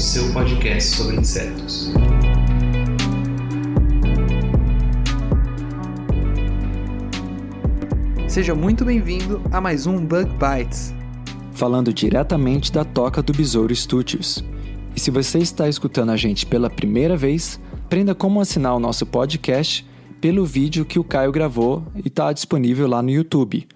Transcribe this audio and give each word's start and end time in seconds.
o 0.00 0.02
seu 0.02 0.32
podcast 0.32 0.96
sobre 0.96 1.16
insetos. 1.16 1.92
Seja 8.26 8.54
muito 8.54 8.82
bem-vindo 8.82 9.42
a 9.52 9.60
mais 9.60 9.86
um 9.86 10.02
Bug 10.02 10.30
Bites. 10.38 10.94
falando 11.52 11.92
diretamente 11.92 12.72
da 12.72 12.82
Toca 12.82 13.22
do 13.22 13.34
Besouro 13.34 13.76
Studios. 13.76 14.42
E 14.96 15.00
se 15.00 15.10
você 15.10 15.36
está 15.36 15.68
escutando 15.68 16.12
a 16.12 16.16
gente 16.16 16.46
pela 16.46 16.70
primeira 16.70 17.14
vez, 17.14 17.60
aprenda 17.84 18.14
como 18.14 18.40
assinar 18.40 18.74
o 18.74 18.80
nosso 18.80 19.04
podcast 19.04 19.86
pelo 20.18 20.46
vídeo 20.46 20.86
que 20.86 20.98
o 20.98 21.04
Caio 21.04 21.30
gravou 21.30 21.84
e 21.94 22.08
está 22.08 22.32
disponível 22.32 22.88
lá 22.88 23.02
no 23.02 23.10
YouTube. 23.10 23.68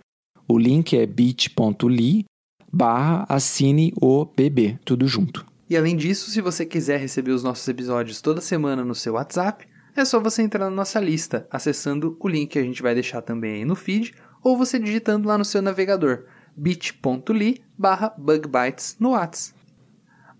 O 0.49 0.59
link 0.59 0.97
é 0.97 1.05
bit.ly 1.05 2.25
barra 2.73 3.27
assine 3.29 3.93
o 4.01 4.25
BB, 4.25 4.79
tudo 4.87 5.07
junto. 5.07 5.53
E 5.69 5.77
além 5.77 5.97
disso, 5.97 6.31
se 6.31 6.41
você 6.41 6.67
quiser 6.67 6.99
receber 6.99 7.33
os 7.33 7.43
nossos 7.43 7.67
episódios 7.67 8.21
toda 8.21 8.41
semana 8.41 8.85
no 8.85 8.95
seu 8.95 9.15
WhatsApp, 9.15 9.67
é 9.97 10.05
só 10.05 10.21
você 10.21 10.43
entrar 10.43 10.65
na 10.65 10.71
nossa 10.71 11.01
lista, 11.01 11.47
acessando 11.51 12.17
o 12.21 12.29
link 12.29 12.51
que 12.51 12.59
a 12.59 12.63
gente 12.63 12.83
vai 12.83 12.95
deixar 12.95 13.23
também 13.23 13.55
aí 13.55 13.65
no 13.65 13.75
feed, 13.75 14.15
ou 14.43 14.59
você 14.59 14.79
digitando 14.79 15.29
lá 15.29 15.39
no 15.39 15.45
seu 15.45 15.63
navegador, 15.63 16.25
bit.ly 16.57 17.63
barra 17.79 18.13
bugbytes 18.19 18.97
no 18.99 19.11
WhatsApp. 19.11 19.55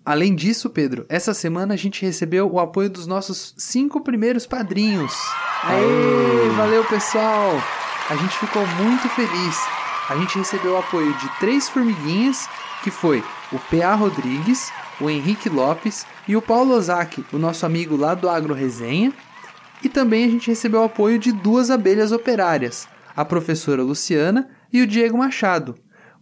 Além 0.05 0.35
disso, 0.35 0.69
Pedro, 0.69 1.07
essa 1.09 1.33
semana 1.33 1.73
a 1.73 1.77
gente 1.79 2.05
recebeu 2.05 2.51
o 2.53 2.61
apoio 2.61 2.91
dos 2.91 3.07
nossos 3.07 3.55
cinco 3.57 4.03
primeiros 4.03 4.47
padrinhos. 4.47 5.15
Aê, 5.63 6.51
valeu 6.57 6.85
pessoal! 6.85 7.53
A 8.11 8.17
gente 8.17 8.37
ficou 8.37 8.67
muito 8.67 9.09
feliz. 9.09 9.57
A 10.11 10.17
gente 10.17 10.37
recebeu 10.37 10.75
o 10.75 10.77
apoio 10.77 11.11
de 11.15 11.39
três 11.39 11.71
formiguinhas, 11.71 12.47
que 12.83 12.91
foi 12.91 13.25
o 13.51 13.59
PA 13.59 13.95
Rodrigues, 13.95 14.71
o 15.01 15.11
Henrique 15.11 15.49
Lopes 15.49 16.07
e 16.27 16.37
o 16.37 16.43
Paulo 16.43 16.75
Ozaki, 16.75 17.25
o 17.33 17.39
nosso 17.39 17.67
amigo 17.67 17.97
lá 17.97 18.15
do 18.15 18.29
Agro 18.29 18.55
Resenha. 18.55 19.13
E 19.83 19.89
também 19.89 20.25
a 20.25 20.29
gente 20.29 20.49
recebeu 20.49 20.81
o 20.81 20.85
apoio 20.85 21.19
de 21.19 21.33
duas 21.33 21.71
abelhas 21.71 22.13
operárias, 22.13 22.89
a 23.15 23.25
professora 23.25 23.83
Luciana 23.83 24.49
e 24.73 24.81
o 24.81 24.87
Diego 24.87 25.19
Machado. 25.19 25.75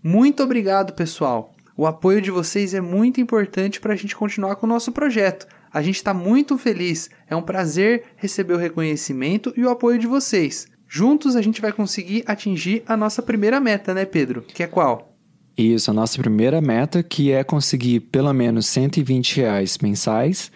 Muito 0.02 0.42
obrigado, 0.42 0.92
pessoal! 0.94 1.52
O 1.76 1.86
apoio 1.86 2.20
de 2.20 2.30
vocês 2.30 2.74
é 2.74 2.80
muito 2.80 3.20
importante 3.20 3.80
para 3.80 3.94
a 3.94 3.96
gente 3.96 4.14
continuar 4.14 4.56
com 4.56 4.66
o 4.66 4.68
nosso 4.68 4.92
projeto. 4.92 5.46
A 5.72 5.80
gente 5.80 5.96
está 5.96 6.12
muito 6.12 6.58
feliz. 6.58 7.08
É 7.28 7.34
um 7.34 7.42
prazer 7.42 8.04
receber 8.16 8.54
o 8.54 8.58
reconhecimento 8.58 9.54
e 9.56 9.64
o 9.64 9.70
apoio 9.70 9.98
de 9.98 10.06
vocês. 10.06 10.66
Juntos 10.86 11.34
a 11.34 11.40
gente 11.40 11.62
vai 11.62 11.72
conseguir 11.72 12.24
atingir 12.26 12.82
a 12.86 12.96
nossa 12.96 13.22
primeira 13.22 13.58
meta, 13.58 13.94
né, 13.94 14.04
Pedro? 14.04 14.42
Que 14.42 14.62
é 14.62 14.66
qual? 14.66 15.11
Isso, 15.56 15.90
a 15.90 15.94
nossa 15.94 16.18
primeira 16.18 16.60
meta, 16.60 17.02
que 17.02 17.30
é 17.30 17.44
conseguir 17.44 18.00
pelo 18.00 18.32
menos 18.32 18.66
120 18.66 19.36
reais 19.36 19.78
mensais 19.78 20.50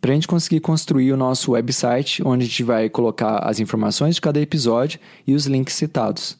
para 0.00 0.12
a 0.12 0.14
gente 0.14 0.26
conseguir 0.26 0.60
construir 0.60 1.12
o 1.12 1.16
nosso 1.16 1.52
website, 1.52 2.22
onde 2.24 2.44
a 2.44 2.48
gente 2.48 2.62
vai 2.62 2.88
colocar 2.88 3.38
as 3.38 3.60
informações 3.60 4.14
de 4.14 4.20
cada 4.20 4.40
episódio 4.40 4.98
e 5.26 5.34
os 5.34 5.46
links 5.46 5.74
citados. 5.74 6.38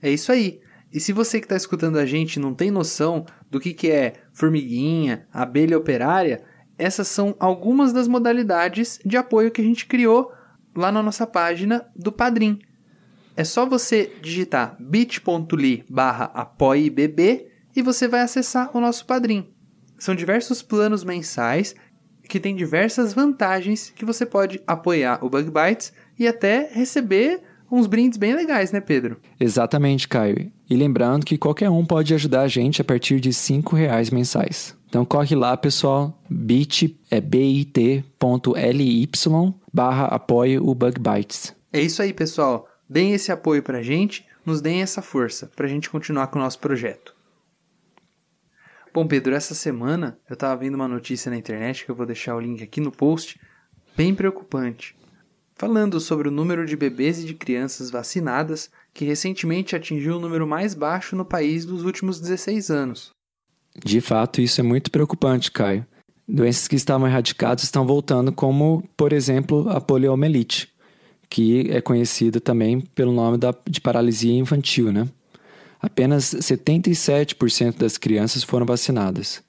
É 0.00 0.10
isso 0.10 0.32
aí. 0.32 0.60
E 0.92 0.98
se 0.98 1.12
você 1.12 1.38
que 1.38 1.44
está 1.44 1.56
escutando 1.56 1.98
a 1.98 2.06
gente 2.06 2.40
não 2.40 2.54
tem 2.54 2.70
noção 2.70 3.24
do 3.50 3.60
que, 3.60 3.72
que 3.72 3.90
é 3.90 4.14
formiguinha, 4.32 5.26
abelha 5.32 5.78
operária, 5.78 6.42
essas 6.78 7.06
são 7.08 7.36
algumas 7.38 7.92
das 7.92 8.08
modalidades 8.08 8.98
de 9.04 9.16
apoio 9.16 9.50
que 9.50 9.60
a 9.60 9.64
gente 9.64 9.86
criou 9.86 10.32
lá 10.74 10.90
na 10.90 11.02
nossa 11.02 11.26
página 11.26 11.86
do 11.94 12.10
Padrim. 12.10 12.58
É 13.36 13.44
só 13.44 13.64
você 13.64 14.12
digitar 14.20 14.76
bit.ly 14.80 15.84
barra 15.88 16.26
apoiebb 16.34 17.51
e 17.74 17.82
você 17.82 18.06
vai 18.08 18.20
acessar 18.20 18.70
o 18.76 18.80
nosso 18.80 19.06
Padrim. 19.06 19.48
São 19.98 20.14
diversos 20.14 20.62
planos 20.62 21.04
mensais 21.04 21.74
que 22.28 22.40
têm 22.40 22.56
diversas 22.56 23.12
vantagens 23.12 23.92
que 23.94 24.04
você 24.04 24.24
pode 24.24 24.60
apoiar 24.66 25.24
o 25.24 25.28
Bug 25.28 25.50
Bites 25.50 25.92
e 26.18 26.26
até 26.26 26.70
receber 26.72 27.42
uns 27.70 27.86
brindes 27.86 28.18
bem 28.18 28.34
legais, 28.34 28.70
né, 28.70 28.80
Pedro? 28.80 29.18
Exatamente, 29.40 30.06
Caio. 30.06 30.52
E 30.68 30.76
lembrando 30.76 31.24
que 31.24 31.38
qualquer 31.38 31.70
um 31.70 31.84
pode 31.84 32.12
ajudar 32.14 32.42
a 32.42 32.48
gente 32.48 32.82
a 32.82 32.84
partir 32.84 33.18
de 33.18 33.30
R$ 33.30 33.62
reais 33.72 34.10
mensais. 34.10 34.76
Então 34.88 35.06
corre 35.06 35.34
lá, 35.34 35.56
pessoal, 35.56 36.22
bit 36.28 37.00
é 37.10 37.18
bit.ly 37.18 39.08
barra 39.72 40.04
apoio 40.06 40.68
o 40.68 40.74
Bug 40.74 41.00
Bites. 41.00 41.54
É 41.72 41.80
isso 41.80 42.02
aí, 42.02 42.12
pessoal. 42.12 42.68
Deem 42.88 43.14
esse 43.14 43.32
apoio 43.32 43.62
pra 43.62 43.82
gente, 43.82 44.26
nos 44.44 44.60
deem 44.60 44.82
essa 44.82 45.00
força 45.00 45.50
pra 45.56 45.66
gente 45.66 45.88
continuar 45.88 46.26
com 46.26 46.38
o 46.38 46.42
nosso 46.42 46.58
projeto. 46.58 47.14
Bom, 48.94 49.06
Pedro, 49.06 49.34
essa 49.34 49.54
semana 49.54 50.18
eu 50.28 50.36
tava 50.36 50.60
vendo 50.60 50.74
uma 50.74 50.86
notícia 50.86 51.30
na 51.30 51.36
internet 51.36 51.84
que 51.84 51.90
eu 51.90 51.94
vou 51.94 52.04
deixar 52.04 52.36
o 52.36 52.40
link 52.40 52.62
aqui 52.62 52.78
no 52.78 52.92
post, 52.92 53.40
bem 53.96 54.14
preocupante, 54.14 54.94
falando 55.54 55.98
sobre 55.98 56.28
o 56.28 56.30
número 56.30 56.66
de 56.66 56.76
bebês 56.76 57.18
e 57.18 57.24
de 57.24 57.32
crianças 57.32 57.90
vacinadas 57.90 58.70
que 58.92 59.06
recentemente 59.06 59.74
atingiu 59.74 60.16
o 60.16 60.20
número 60.20 60.46
mais 60.46 60.74
baixo 60.74 61.16
no 61.16 61.24
país 61.24 61.64
dos 61.64 61.84
últimos 61.84 62.20
16 62.20 62.70
anos. 62.70 63.10
De 63.82 64.02
fato, 64.02 64.42
isso 64.42 64.60
é 64.60 64.64
muito 64.64 64.90
preocupante, 64.90 65.50
Caio. 65.50 65.86
Doenças 66.28 66.68
que 66.68 66.76
estavam 66.76 67.08
erradicadas 67.08 67.64
estão 67.64 67.86
voltando, 67.86 68.30
como, 68.30 68.86
por 68.94 69.14
exemplo, 69.14 69.70
a 69.70 69.80
poliomielite, 69.80 70.68
que 71.30 71.70
é 71.70 71.80
conhecida 71.80 72.40
também 72.40 72.80
pelo 72.80 73.12
nome 73.12 73.38
da, 73.38 73.54
de 73.66 73.80
paralisia 73.80 74.34
infantil, 74.34 74.92
né? 74.92 75.08
Apenas 75.82 76.32
77% 76.32 77.76
das 77.76 77.98
crianças 77.98 78.44
foram 78.44 78.64
vacinadas. 78.64 79.42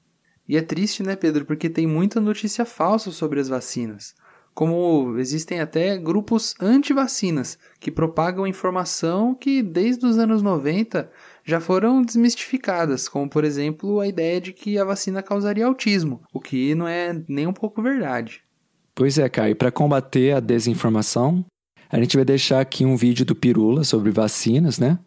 E 0.50 0.58
é 0.58 0.62
triste, 0.62 1.04
né, 1.04 1.16
Pedro, 1.16 1.46
porque 1.46 1.70
tem 1.70 1.86
muita 1.86 2.20
notícia 2.20 2.66
falsa 2.66 3.12
sobre 3.12 3.40
as 3.40 3.48
vacinas. 3.48 4.16
Como 4.54 5.18
existem 5.18 5.60
até 5.60 5.98
grupos 5.98 6.54
anti-vacinas 6.60 7.58
que 7.80 7.92
propagam 7.92 8.46
informação 8.46 9.34
que 9.34 9.64
desde 9.64 10.06
os 10.06 10.18
anos 10.18 10.42
90 10.42 11.10
já 11.44 11.60
foram 11.60 12.02
desmistificadas, 12.02 13.08
como 13.08 13.30
por 13.30 13.44
exemplo 13.44 14.00
a 14.00 14.08
ideia 14.08 14.42
de 14.42 14.54
que 14.54 14.78
a 14.78 14.86
vacina 14.86 15.24
causaria 15.24 15.66
autismo, 15.66 16.22
o 16.32 16.40
que 16.40 16.76
não 16.76 16.88
é 16.88 17.20
nem 17.28 17.48
um 17.48 17.54
pouco 17.54 17.82
verdade. 17.82 18.42
Pois 18.94 19.18
é, 19.18 19.28
Caio, 19.28 19.56
para 19.56 19.72
combater 19.72 20.36
a 20.36 20.40
desinformação, 20.40 21.44
a 21.90 22.00
gente 22.00 22.16
vai 22.16 22.26
deixar 22.26 22.60
aqui 22.60 22.86
um 22.86 22.96
vídeo 22.96 23.26
do 23.26 23.36
Pirula 23.36 23.84
sobre 23.84 24.12
vacinas, 24.12 24.78
né? 24.78 25.00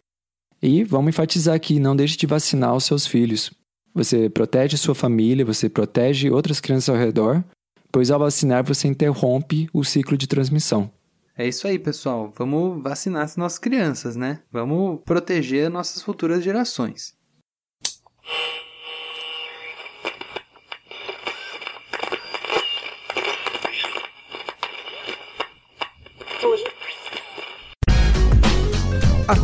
E 0.61 0.83
vamos 0.83 1.09
enfatizar 1.09 1.55
aqui, 1.55 1.79
não 1.79 1.95
deixe 1.95 2.17
de 2.17 2.25
vacinar 2.25 2.75
os 2.75 2.85
seus 2.85 3.05
filhos. 3.05 3.51
Você 3.93 4.29
protege 4.29 4.77
sua 4.77 4.95
família, 4.95 5.45
você 5.45 5.69
protege 5.69 6.29
outras 6.29 6.59
crianças 6.59 6.89
ao 6.89 6.95
redor, 6.95 7.43
pois 7.91 8.11
ao 8.11 8.19
vacinar 8.19 8.63
você 8.63 8.87
interrompe 8.87 9.69
o 9.73 9.83
ciclo 9.83 10.17
de 10.17 10.27
transmissão. 10.27 10.91
É 11.37 11.47
isso 11.47 11.67
aí, 11.67 11.77
pessoal. 11.77 12.33
Vamos 12.35 12.81
vacinar 12.81 13.23
as 13.23 13.37
nossas 13.37 13.59
crianças, 13.59 14.15
né? 14.15 14.39
Vamos 14.51 14.99
proteger 15.05 15.69
nossas 15.69 16.01
futuras 16.01 16.43
gerações. 16.43 17.15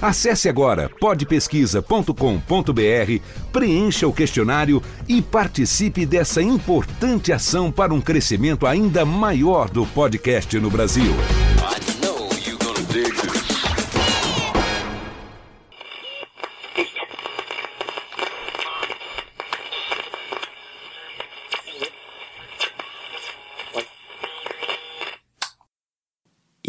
Acesse 0.00 0.48
agora 0.48 0.90
podpesquisa.com.br, 1.00 3.20
preencha 3.52 4.06
o 4.06 4.12
questionário 4.12 4.82
e 5.08 5.22
participe 5.22 6.04
dessa 6.04 6.42
importante 6.42 7.32
ação 7.32 7.72
para 7.72 7.94
um 7.94 8.00
crescimento 8.00 8.66
ainda 8.66 9.04
maior 9.04 9.70
do 9.70 9.86
podcast 9.86 10.58
no 10.58 10.70
Brasil. 10.70 11.14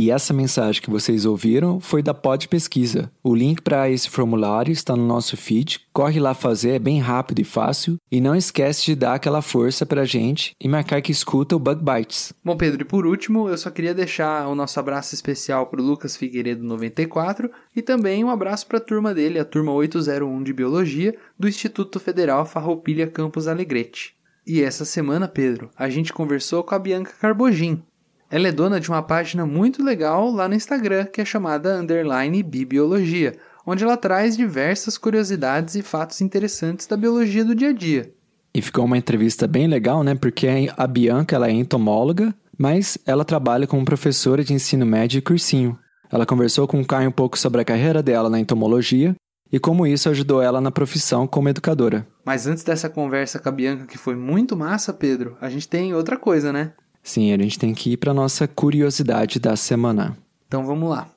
E 0.08 0.10
essa 0.10 0.34
mensagem 0.34 0.82
que 0.82 0.90
vocês 0.90 1.26
ouviram 1.26 1.82
foi 1.82 2.02
da 2.02 2.14
Pod 2.14 2.48
Pesquisa. 2.48 3.12
O 3.22 3.36
link 3.36 3.62
para 3.62 3.90
esse 3.90 4.10
formulário 4.10 4.72
está 4.72 4.96
no 4.96 5.06
nosso 5.06 5.36
feed. 5.36 5.82
Corre 5.92 6.18
lá 6.18 6.34
fazer, 6.34 6.76
é 6.76 6.80
bem 6.80 7.02
rápido 7.02 7.40
e 7.40 7.44
fácil. 7.44 7.98
E 8.10 8.22
não 8.22 8.34
esquece 8.34 8.86
de 8.86 8.96
dar 8.96 9.16
aquela 9.16 9.42
força 9.42 9.86
para 9.86 10.04
a 10.04 10.06
gente 10.06 10.56
e 10.62 10.68
marcar 10.70 11.02
que 11.02 11.12
escuta 11.12 11.58
o 11.58 11.60
Bug 11.60 11.84
Bites. 11.84 12.32
Bom, 12.42 12.56
Pedro, 12.56 12.84
e 12.84 12.86
por 12.86 13.06
último, 13.06 13.50
eu 13.50 13.58
só 13.58 13.70
queria 13.70 13.94
deixar 13.94 14.48
o 14.48 14.56
nosso 14.56 14.80
abraço 14.80 15.14
especial 15.14 15.68
para 15.68 15.82
o 15.82 15.84
Lucas 15.84 16.16
Figueiredo 16.16 16.64
94 16.64 17.52
e 17.76 17.82
também 17.82 18.24
um 18.24 18.30
abraço 18.30 18.66
para 18.66 18.78
a 18.78 18.82
turma 18.82 19.14
dele, 19.14 19.40
a 19.40 19.44
turma 19.44 19.74
801 19.74 20.42
de 20.42 20.54
Biologia 20.54 21.18
do 21.38 21.50
Instituto 21.50 22.00
Federal 22.00 22.46
Farroupilha 22.46 23.08
Campus 23.08 23.46
Alegrete. 23.46 24.16
E 24.48 24.62
essa 24.62 24.86
semana, 24.86 25.28
Pedro, 25.28 25.70
a 25.76 25.90
gente 25.90 26.14
conversou 26.14 26.64
com 26.64 26.74
a 26.74 26.80
Bianca 26.80 27.12
Carbogin, 27.20 27.84
ela 28.30 28.48
é 28.48 28.52
dona 28.52 28.80
de 28.80 28.90
uma 28.90 29.02
página 29.02 29.46
muito 29.46 29.84
legal 29.84 30.30
lá 30.30 30.48
no 30.48 30.56
Instagram 30.56 31.06
que 31.06 31.22
é 31.22 31.26
chamada 31.26 31.80
Underline 31.80 32.44
Bibiologia, 32.44 33.38
onde 33.66 33.84
ela 33.84 33.96
traz 33.96 34.36
diversas 34.36 34.98
curiosidades 34.98 35.76
e 35.76 35.82
fatos 35.82 36.20
interessantes 36.22 36.88
da 36.88 36.98
biologia 36.98 37.46
do 37.46 37.56
dia 37.56 37.70
a 37.70 37.74
dia. 37.74 38.12
E 38.54 38.62
ficou 38.62 38.86
uma 38.86 38.98
entrevista 38.98 39.48
bem 39.48 39.68
legal, 39.68 40.04
né? 40.04 40.16
Porque 40.16 40.48
a 40.76 40.88
Bianca 40.88 41.36
ela 41.36 41.48
é 41.48 41.52
entomóloga, 41.52 42.34
mas 42.58 42.98
ela 43.06 43.24
trabalha 43.24 43.68
como 43.68 43.86
professora 43.86 44.44
de 44.44 44.54
ensino 44.54 44.86
médio 44.86 45.20
e 45.20 45.22
cursinho. 45.22 45.78
Ela 46.12 46.26
conversou 46.26 46.68
com 46.68 46.82
o 46.82 46.86
Caio 46.86 47.10
um 47.10 47.12
pouco 47.12 47.38
sobre 47.38 47.62
a 47.62 47.66
carreira 47.66 48.02
dela 48.02 48.30
na 48.30 48.40
entomologia 48.40 49.16
e 49.52 49.60
como 49.60 49.88
isso 49.88 50.10
ajudou 50.10 50.42
ela 50.42 50.60
na 50.60 50.72
profissão 50.72 51.28
como 51.28 51.50
educadora. 51.50 52.06
Mas 52.26 52.48
antes 52.48 52.64
dessa 52.64 52.90
conversa 52.90 53.40
com 53.40 53.50
a 53.50 53.52
Bianca, 53.52 53.86
que 53.86 53.98
foi 53.98 54.16
muito 54.16 54.58
massa, 54.58 54.94
Pedro, 54.94 55.38
a 55.40 55.50
gente 55.50 55.68
tem 55.68 55.94
outra 55.94 56.18
coisa, 56.18 56.52
né? 56.52 56.74
Sim, 57.08 57.32
a 57.32 57.38
gente 57.38 57.58
tem 57.58 57.74
que 57.74 57.92
ir 57.92 57.98
para 57.98 58.14
nossa 58.14 58.50
curiosidade 58.50 59.40
da 59.40 59.56
semana. 59.56 60.18
Então 60.46 60.66
vamos 60.66 60.90
lá. 60.90 61.10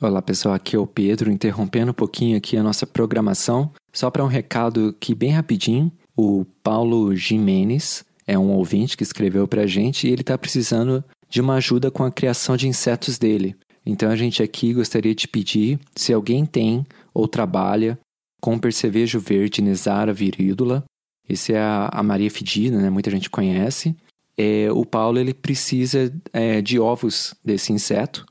Olá 0.00 0.22
pessoal, 0.22 0.54
aqui 0.54 0.76
é 0.76 0.78
o 0.78 0.86
Pedro, 0.86 1.32
interrompendo 1.32 1.90
um 1.90 1.94
pouquinho 1.94 2.36
aqui 2.36 2.56
a 2.56 2.62
nossa 2.62 2.86
programação. 2.86 3.72
Só 3.92 4.08
para 4.08 4.22
um 4.22 4.28
recado 4.28 4.94
aqui 4.96 5.16
bem 5.16 5.30
rapidinho, 5.30 5.90
o 6.16 6.44
Paulo 6.62 7.16
Jimenez 7.16 8.04
é 8.24 8.38
um 8.38 8.52
ouvinte 8.52 8.96
que 8.96 9.02
escreveu 9.02 9.48
para 9.48 9.62
a 9.62 9.66
gente 9.66 10.06
e 10.06 10.12
ele 10.12 10.20
está 10.20 10.38
precisando 10.38 11.02
de 11.28 11.40
uma 11.40 11.54
ajuda 11.54 11.90
com 11.90 12.04
a 12.04 12.12
criação 12.12 12.56
de 12.56 12.68
insetos 12.68 13.18
dele. 13.18 13.56
Então 13.84 14.12
a 14.12 14.14
gente 14.14 14.44
aqui 14.44 14.72
gostaria 14.72 15.12
de 15.12 15.26
pedir, 15.26 15.80
se 15.96 16.12
alguém 16.12 16.46
tem 16.46 16.86
ou 17.12 17.26
trabalha 17.26 17.98
com 18.40 18.60
percevejo 18.60 19.18
verde 19.18 19.60
Nesara 19.60 20.12
virídula, 20.12 20.84
esse 21.32 21.52
é 21.52 21.58
a, 21.58 21.88
a 21.92 22.02
Maria 22.02 22.30
Fedida, 22.30 22.78
né? 22.78 22.88
Muita 22.90 23.10
gente 23.10 23.30
conhece. 23.30 23.96
É, 24.36 24.68
o 24.72 24.84
Paulo 24.84 25.18
ele 25.18 25.34
precisa 25.34 26.12
é, 26.32 26.60
de 26.60 26.78
ovos 26.78 27.34
desse 27.44 27.72
inseto. 27.72 28.24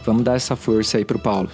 Vamos 0.05 0.23
dar 0.23 0.37
essa 0.37 0.55
força 0.55 0.99
aí 0.99 1.05
pro 1.05 1.19
Paulo. 1.19 1.51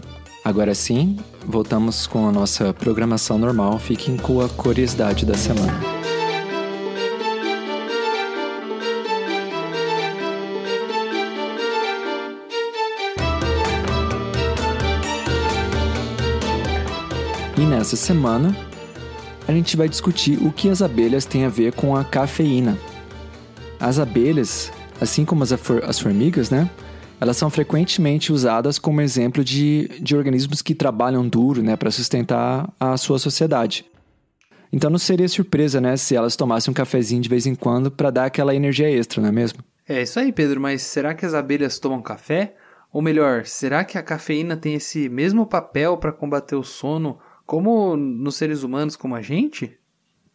Agora 0.49 0.75
sim, 0.75 1.19
voltamos 1.47 2.06
com 2.06 2.27
a 2.27 2.33
nossa 2.33 2.73
programação 2.73 3.37
normal. 3.37 3.79
Fiquem 3.79 4.17
com 4.17 4.41
a 4.41 4.49
curiosidade 4.49 5.27
da 5.27 5.35
semana. 5.35 5.79
E 17.55 17.61
nessa 17.61 17.94
semana, 17.94 18.56
a 19.47 19.53
gente 19.53 19.77
vai 19.77 19.87
discutir 19.87 20.39
o 20.43 20.51
que 20.51 20.71
as 20.71 20.81
abelhas 20.81 21.27
têm 21.27 21.44
a 21.44 21.51
ver 21.51 21.75
com 21.75 21.94
a 21.94 22.03
cafeína. 22.03 22.79
As 23.79 23.99
abelhas, 23.99 24.73
assim 24.99 25.27
como 25.27 25.44
as, 25.44 25.53
as 25.53 25.99
formigas, 25.99 26.49
né? 26.49 26.71
Elas 27.20 27.37
são 27.37 27.50
frequentemente 27.50 28.32
usadas 28.32 28.79
como 28.79 29.00
exemplo 29.00 29.43
de, 29.44 29.88
de 30.00 30.17
organismos 30.17 30.62
que 30.62 30.75
trabalham 30.75 31.29
duro 31.29 31.62
né, 31.62 31.76
para 31.76 31.91
sustentar 31.91 32.73
a 32.79 32.97
sua 32.97 33.19
sociedade. 33.19 33.85
Então 34.73 34.91
não 34.91 34.99
seria 34.99 35.29
surpresa 35.29 35.81
né, 35.81 35.97
se 35.97 36.15
elas 36.15 36.37
tomassem 36.37 36.70
um 36.70 36.75
cafezinho 36.75 37.23
de 37.23 37.29
vez 37.29 37.47
em 37.47 37.55
quando 37.55 37.91
para 37.91 38.11
dar 38.11 38.26
aquela 38.26 38.55
energia 38.55 38.91
extra, 38.91 39.20
não 39.20 39.29
é 39.29 39.32
mesmo? 39.32 39.61
É 39.88 40.03
isso 40.03 40.20
aí, 40.20 40.31
Pedro, 40.32 40.61
mas 40.61 40.82
será 40.82 41.15
que 41.15 41.25
as 41.25 41.35
abelhas 41.35 41.79
tomam 41.79 42.03
café? 42.03 42.55
Ou 42.93 43.03
melhor, 43.03 43.47
será 43.47 43.85
que 43.85 43.99
a 43.99 44.03
cafeína 44.03 44.56
tem 44.56 44.75
esse 44.75 45.09
mesmo 45.09 45.47
papel 45.47 45.97
para 45.97 46.12
combater 46.12 46.56
o 46.56 46.62
sono 46.62 47.19
como 47.47 47.97
nos 47.97 48.37
seres 48.37 48.62
humanos 48.62 48.97
como 48.97 49.15
a 49.15 49.23
gente? 49.23 49.79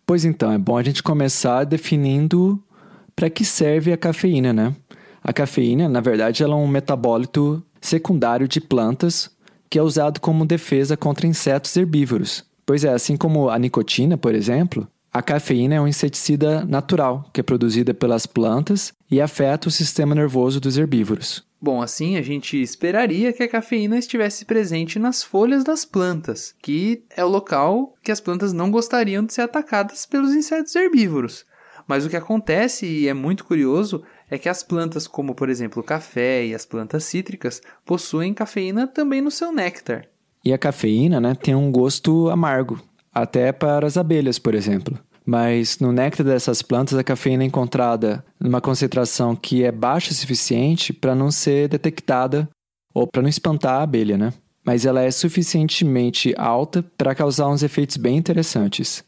Pois 0.05 0.25
então, 0.25 0.51
é 0.51 0.57
bom 0.57 0.77
a 0.77 0.83
gente 0.83 1.03
começar 1.03 1.63
definindo 1.63 2.61
para 3.15 3.29
que 3.29 3.45
serve 3.45 3.93
a 3.93 3.97
cafeína, 3.97 4.51
né? 4.51 4.75
A 5.23 5.31
cafeína, 5.31 5.87
na 5.87 6.01
verdade, 6.01 6.43
ela 6.43 6.53
é 6.53 6.57
um 6.57 6.67
metabólito 6.67 7.63
secundário 7.79 8.47
de 8.47 8.59
plantas 8.59 9.31
que 9.69 9.79
é 9.79 9.81
usado 9.81 10.19
como 10.19 10.45
defesa 10.45 10.97
contra 10.97 11.25
insetos 11.25 11.75
herbívoros. 11.77 12.43
Pois 12.65 12.83
é, 12.83 12.89
assim 12.89 13.15
como 13.15 13.49
a 13.49 13.57
nicotina, 13.57 14.17
por 14.17 14.35
exemplo, 14.35 14.87
a 15.11 15.21
cafeína 15.21 15.75
é 15.75 15.81
um 15.81 15.87
inseticida 15.87 16.65
natural 16.65 17.29
que 17.31 17.39
é 17.39 17.43
produzida 17.43 17.93
pelas 17.93 18.25
plantas 18.25 18.91
e 19.09 19.21
afeta 19.21 19.67
o 19.67 19.71
sistema 19.71 20.13
nervoso 20.13 20.59
dos 20.59 20.77
herbívoros. 20.77 21.45
Bom, 21.61 21.81
assim 21.81 22.17
a 22.17 22.21
gente 22.21 22.61
esperaria 22.61 23.31
que 23.31 23.43
a 23.43 23.47
cafeína 23.47 23.97
estivesse 23.97 24.43
presente 24.43 24.99
nas 24.99 25.23
folhas 25.23 25.63
das 25.63 25.85
plantas, 25.85 26.53
que 26.61 27.03
é 27.15 27.23
o 27.23 27.29
local 27.29 27.93
que 28.03 28.11
as 28.11 28.19
plantas 28.19 28.51
não 28.51 28.69
gostariam 28.69 29.23
de 29.23 29.33
ser 29.33 29.41
atacadas 29.41 30.05
pelos 30.05 30.33
insetos 30.33 30.75
herbívoros. 30.75 31.45
Mas 31.87 32.05
o 32.05 32.09
que 32.09 32.17
acontece, 32.17 32.85
e 32.85 33.07
é 33.07 33.13
muito 33.13 33.45
curioso, 33.45 34.03
é 34.33 34.37
que 34.39 34.49
as 34.49 34.63
plantas, 34.63 35.05
como 35.05 35.35
por 35.35 35.47
exemplo 35.47 35.81
o 35.81 35.85
café 35.85 36.43
e 36.43 36.55
as 36.55 36.65
plantas 36.65 37.03
cítricas, 37.03 37.61
possuem 37.85 38.33
cafeína 38.33 38.87
também 38.87 39.21
no 39.21 39.29
seu 39.29 39.51
néctar. 39.51 40.07
E 40.43 40.51
a 40.51 40.57
cafeína 40.57 41.21
né, 41.21 41.35
tem 41.35 41.53
um 41.53 41.71
gosto 41.71 42.31
amargo, 42.31 42.81
até 43.13 43.51
para 43.51 43.85
as 43.85 43.95
abelhas, 43.95 44.39
por 44.39 44.55
exemplo. 44.55 44.97
Mas 45.23 45.77
no 45.77 45.91
néctar 45.91 46.25
dessas 46.25 46.63
plantas, 46.63 46.97
a 46.97 47.03
cafeína 47.03 47.43
é 47.43 47.45
encontrada 47.45 48.25
numa 48.39 48.59
concentração 48.59 49.35
que 49.35 49.63
é 49.63 49.71
baixa 49.71 50.11
o 50.11 50.15
suficiente 50.15 50.91
para 50.91 51.13
não 51.13 51.29
ser 51.29 51.69
detectada 51.69 52.49
ou 52.91 53.05
para 53.05 53.21
não 53.21 53.29
espantar 53.29 53.81
a 53.81 53.83
abelha, 53.83 54.17
né? 54.17 54.33
Mas 54.65 54.83
ela 54.83 55.03
é 55.03 55.11
suficientemente 55.11 56.33
alta 56.37 56.83
para 56.97 57.13
causar 57.13 57.49
uns 57.49 57.61
efeitos 57.61 57.97
bem 57.97 58.17
interessantes. 58.17 59.05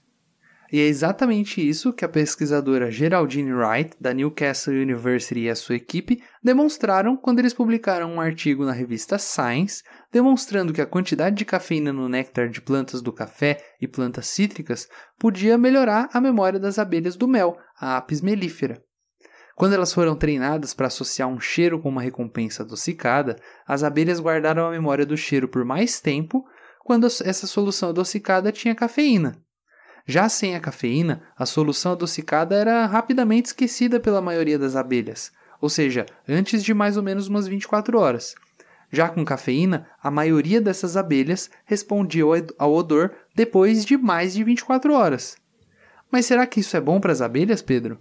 E 0.76 0.80
é 0.82 0.88
exatamente 0.88 1.66
isso 1.66 1.94
que 1.94 2.04
a 2.04 2.10
pesquisadora 2.10 2.92
Geraldine 2.92 3.54
Wright, 3.54 3.96
da 3.98 4.14
Newcastle 4.14 4.74
University 4.74 5.44
e 5.44 5.50
a 5.50 5.56
sua 5.56 5.76
equipe 5.76 6.22
demonstraram 6.44 7.16
quando 7.16 7.40
eles 7.40 7.54
publicaram 7.54 8.12
um 8.12 8.20
artigo 8.20 8.66
na 8.66 8.74
revista 8.74 9.18
Science, 9.18 9.84
demonstrando 10.12 10.74
que 10.74 10.82
a 10.82 10.86
quantidade 10.86 11.38
de 11.38 11.46
cafeína 11.46 11.94
no 11.94 12.10
néctar 12.10 12.50
de 12.50 12.60
plantas 12.60 13.02
do 13.02 13.14
café 13.14 13.58
e 13.80 13.88
plantas 13.88 14.28
cítricas 14.28 14.86
podia 15.18 15.58
melhorar 15.58 16.10
a 16.12 16.20
memória 16.20 16.60
das 16.60 16.78
abelhas 16.78 17.16
do 17.16 17.26
mel, 17.26 17.58
a 17.80 17.96
Apis 17.96 18.20
mellifera. 18.20 18.84
Quando 19.56 19.76
elas 19.76 19.94
foram 19.94 20.14
treinadas 20.14 20.74
para 20.74 20.88
associar 20.88 21.30
um 21.30 21.40
cheiro 21.40 21.80
com 21.82 21.88
uma 21.88 22.02
recompensa 22.02 22.64
adocicada, 22.64 23.38
as 23.66 23.82
abelhas 23.82 24.20
guardaram 24.20 24.68
a 24.68 24.72
memória 24.72 25.06
do 25.06 25.16
cheiro 25.16 25.48
por 25.48 25.64
mais 25.64 26.02
tempo 26.02 26.44
quando 26.84 27.08
essa 27.08 27.48
solução 27.48 27.92
adocicada 27.92 28.52
tinha 28.52 28.76
cafeína. 28.76 29.45
Já 30.08 30.30
sem 30.30 30.56
a 30.56 30.60
cafeína, 30.60 31.24
a 31.38 31.46
solução 31.46 31.94
adocicada 31.94 32.56
era 32.56 32.86
rapidamente 32.86 33.48
esquecida 33.48 34.00
pela 34.00 34.22
maioria 34.22 34.60
das 34.60 34.76
abelhas, 34.76 35.32
ou 35.60 35.70
seja, 35.70 36.06
antes 36.30 36.64
de 36.64 36.74
mais 36.74 36.96
ou 36.96 37.02
menos 37.02 37.28
umas 37.28 37.48
24 37.48 37.98
horas. 38.00 38.36
Já 38.92 39.10
com 39.10 39.26
cafeína, 39.26 39.88
a 40.02 40.12
maioria 40.12 40.62
dessas 40.62 40.96
abelhas 40.96 41.50
respondia 41.66 42.24
ao 42.58 42.74
odor 42.74 43.12
depois 43.36 43.84
de 43.84 43.98
mais 43.98 44.34
de 44.34 44.44
24 44.44 44.94
horas. 44.94 45.38
Mas 46.12 46.28
será 46.28 46.46
que 46.46 46.60
isso 46.60 46.78
é 46.78 46.82
bom 46.82 47.00
para 47.00 47.12
as 47.12 47.22
abelhas, 47.22 47.62
Pedro? 47.62 47.98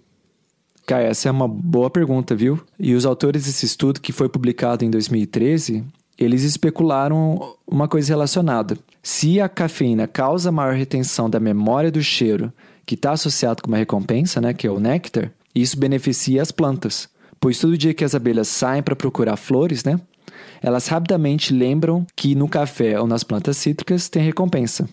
Cara, 0.87 1.05
essa 1.05 1.29
é 1.29 1.33
uma 1.33 1.49
boa 1.49 1.89
pergunta, 1.89 2.37
viu? 2.37 2.61
E 2.79 2.95
os 2.95 3.07
autores 3.07 3.47
desse 3.47 3.65
estudo, 3.65 4.01
que 4.01 4.13
foi 4.13 4.29
publicado 4.29 4.85
em 4.85 4.91
2013, 4.91 5.83
eles 6.19 6.43
especularam 6.43 7.57
uma 7.67 7.89
coisa 7.89 8.13
relacionada. 8.13 8.79
Se 9.07 9.39
a 9.39 9.51
cafeína 9.51 10.09
causa 10.09 10.51
maior 10.51 10.75
retenção 10.75 11.29
da 11.29 11.39
memória 11.39 11.93
do 11.93 12.03
cheiro, 12.03 12.51
que 12.87 12.95
está 12.95 13.13
associado 13.13 13.63
com 13.63 13.69
uma 13.69 13.77
recompensa, 13.77 14.41
né, 14.41 14.55
que 14.55 14.67
é 14.67 14.71
o 14.71 14.81
néctar, 14.81 15.31
isso 15.55 15.79
beneficia 15.79 16.41
as 16.41 16.51
plantas. 16.51 17.07
Pois 17.39 17.59
todo 17.59 17.77
dia 17.77 17.93
que 17.93 18.03
as 18.03 18.15
abelhas 18.15 18.49
saem 18.49 18.83
para 18.83 18.97
procurar 18.97 19.37
flores, 19.37 19.85
né, 19.85 20.01
elas 20.63 20.89
rapidamente 20.89 21.53
lembram 21.53 22.07
que 22.17 22.35
no 22.35 22.49
café 22.49 22.99
ou 22.99 23.07
nas 23.07 23.23
plantas 23.23 23.59
cítricas 23.59 24.09
tem 24.09 24.23
recompensa. 24.23 24.89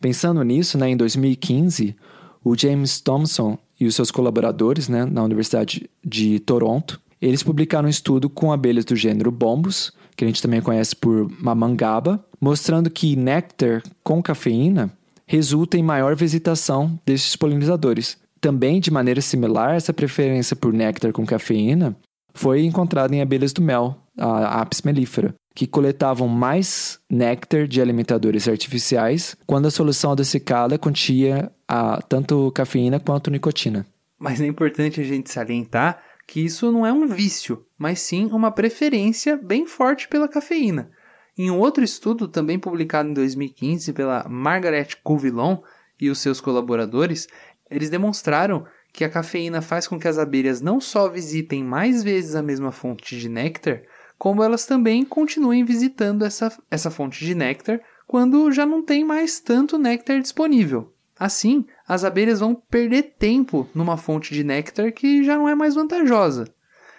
Pensando 0.00 0.42
nisso, 0.42 0.76
né, 0.76 0.90
em 0.90 0.96
2015, 0.96 1.94
o 2.42 2.58
James 2.58 3.00
Thompson 3.00 3.56
e 3.78 3.86
os 3.86 3.94
seus 3.94 4.10
colaboradores 4.10 4.88
né, 4.88 5.04
na 5.04 5.22
Universidade 5.22 5.88
de 6.04 6.40
Toronto, 6.40 7.00
eles 7.22 7.44
publicaram 7.44 7.86
um 7.86 7.90
estudo 7.90 8.28
com 8.28 8.52
abelhas 8.52 8.84
do 8.84 8.96
gênero 8.96 9.30
Bombus, 9.30 9.92
que 10.16 10.24
a 10.24 10.26
gente 10.26 10.42
também 10.42 10.60
conhece 10.60 10.96
por 10.96 11.30
mamangaba, 11.40 12.24
mostrando 12.40 12.90
que 12.90 13.16
néctar 13.16 13.82
com 14.02 14.22
cafeína 14.22 14.90
resulta 15.26 15.76
em 15.76 15.82
maior 15.82 16.14
visitação 16.14 16.98
desses 17.04 17.34
polinizadores. 17.36 18.16
Também, 18.40 18.80
de 18.80 18.90
maneira 18.90 19.20
similar, 19.20 19.74
essa 19.74 19.92
preferência 19.92 20.54
por 20.54 20.72
néctar 20.72 21.12
com 21.12 21.26
cafeína 21.26 21.96
foi 22.34 22.64
encontrada 22.64 23.14
em 23.14 23.20
abelhas 23.20 23.52
do 23.52 23.62
mel, 23.62 23.96
a 24.16 24.60
Apis 24.60 24.82
mellifera, 24.82 25.34
que 25.54 25.66
coletavam 25.66 26.28
mais 26.28 26.98
néctar 27.10 27.66
de 27.66 27.80
alimentadores 27.80 28.46
artificiais 28.46 29.36
quando 29.46 29.66
a 29.66 29.70
solução 29.70 30.12
adocicada 30.12 30.78
continha 30.78 31.50
a, 31.66 32.00
tanto 32.02 32.52
cafeína 32.52 33.00
quanto 33.00 33.30
nicotina. 33.30 33.86
Mas 34.18 34.40
é 34.40 34.46
importante 34.46 35.00
a 35.00 35.04
gente 35.04 35.30
salientar 35.30 36.02
que 36.26 36.40
isso 36.40 36.70
não 36.72 36.84
é 36.84 36.92
um 36.92 37.06
vício, 37.06 37.64
mas 37.78 38.00
sim 38.00 38.26
uma 38.26 38.50
preferência 38.50 39.36
bem 39.36 39.66
forte 39.66 40.08
pela 40.08 40.28
cafeína. 40.28 40.90
Em 41.38 41.50
outro 41.50 41.84
estudo, 41.84 42.28
também 42.28 42.58
publicado 42.58 43.10
em 43.10 43.12
2015 43.12 43.92
pela 43.92 44.26
Margaret 44.28 44.88
Couvillon 45.04 45.58
e 46.00 46.08
os 46.08 46.18
seus 46.18 46.40
colaboradores, 46.40 47.28
eles 47.70 47.90
demonstraram 47.90 48.66
que 48.92 49.04
a 49.04 49.10
cafeína 49.10 49.60
faz 49.60 49.86
com 49.86 49.98
que 49.98 50.08
as 50.08 50.16
abelhas 50.16 50.62
não 50.62 50.80
só 50.80 51.08
visitem 51.10 51.62
mais 51.62 52.02
vezes 52.02 52.34
a 52.34 52.42
mesma 52.42 52.72
fonte 52.72 53.18
de 53.18 53.28
néctar, 53.28 53.82
como 54.18 54.42
elas 54.42 54.64
também 54.64 55.04
continuem 55.04 55.62
visitando 55.62 56.24
essa, 56.24 56.50
essa 56.70 56.90
fonte 56.90 57.22
de 57.22 57.34
néctar 57.34 57.82
quando 58.06 58.50
já 58.50 58.64
não 58.64 58.82
tem 58.82 59.04
mais 59.04 59.38
tanto 59.38 59.76
néctar 59.76 60.20
disponível. 60.20 60.94
Assim, 61.18 61.66
as 61.86 62.04
abelhas 62.04 62.40
vão 62.40 62.54
perder 62.54 63.14
tempo 63.18 63.68
numa 63.74 63.98
fonte 63.98 64.32
de 64.32 64.42
néctar 64.42 64.92
que 64.92 65.24
já 65.24 65.36
não 65.36 65.48
é 65.48 65.54
mais 65.54 65.74
vantajosa. 65.74 66.46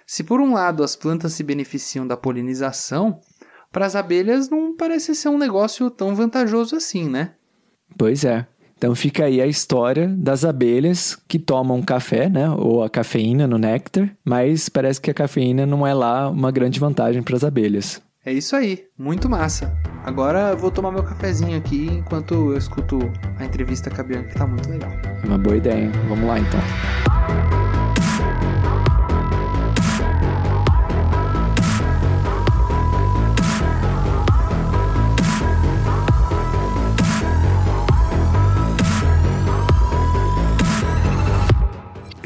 Se 0.06 0.24
por 0.24 0.40
um 0.40 0.54
lado 0.54 0.84
as 0.84 0.96
plantas 0.96 1.34
se 1.34 1.44
beneficiam 1.44 2.06
da 2.06 2.16
polinização, 2.16 3.20
para 3.72 3.86
as 3.86 3.96
abelhas 3.96 4.50
não 4.50 4.76
parece 4.76 5.14
ser 5.16 5.30
um 5.30 5.38
negócio 5.38 5.90
tão 5.90 6.16
vantajoso 6.16 6.76
assim, 6.76 7.10
né? 7.10 7.32
Pois 7.98 8.24
é. 8.24 8.46
Então 8.78 8.94
fica 8.94 9.26
aí 9.26 9.42
a 9.42 9.48
história 9.48 10.08
das 10.08 10.46
abelhas 10.46 11.18
que 11.28 11.40
tomam 11.40 11.82
café, 11.82 12.30
né, 12.30 12.48
ou 12.52 12.84
a 12.84 12.90
cafeína 12.90 13.48
no 13.48 13.58
néctar, 13.58 14.16
mas 14.24 14.70
parece 14.70 15.02
que 15.02 15.10
a 15.10 15.16
cafeína 15.16 15.66
não 15.66 15.86
é 15.86 15.94
lá 15.96 16.30
uma 16.30 16.52
grande 16.52 16.80
vantagem 16.80 17.24
para 17.24 17.36
as 17.36 17.44
abelhas. 17.44 18.00
É 18.24 18.32
isso 18.32 18.56
aí, 18.56 18.84
muito 18.98 19.28
massa. 19.30 19.74
Agora 20.04 20.52
eu 20.52 20.58
vou 20.58 20.70
tomar 20.70 20.92
meu 20.92 21.02
cafezinho 21.02 21.58
aqui 21.58 21.88
enquanto 21.88 22.34
eu 22.34 22.58
escuto 22.58 23.00
a 23.40 23.46
entrevista 23.46 23.90
com 23.90 24.02
a 24.02 24.04
Bianca, 24.04 24.28
que 24.28 24.36
tá 24.36 24.46
muito 24.46 24.70
legal. 24.70 24.92
Uma 25.24 25.38
boa 25.38 25.56
ideia. 25.56 25.90
Vamos 26.08 26.28
lá 26.28 26.38
então. 26.38 27.47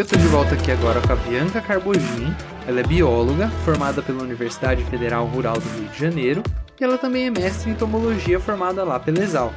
Eu 0.01 0.07
tô 0.07 0.17
de 0.17 0.27
volta 0.29 0.55
aqui 0.55 0.71
agora 0.71 0.99
com 0.99 1.13
a 1.13 1.15
Bianca 1.15 1.61
Carbogin. 1.61 2.35
Ela 2.67 2.79
é 2.79 2.83
bióloga, 2.83 3.49
formada 3.63 4.01
pela 4.01 4.23
Universidade 4.23 4.83
Federal 4.85 5.27
Rural 5.27 5.59
do 5.59 5.69
Rio 5.77 5.89
de 5.89 5.99
Janeiro, 5.99 6.41
e 6.79 6.83
ela 6.83 6.97
também 6.97 7.27
é 7.27 7.29
mestre 7.29 7.69
em 7.69 7.73
entomologia 7.73 8.39
formada 8.39 8.83
lá 8.83 8.99
pela 8.99 9.19
Exal. 9.19 9.53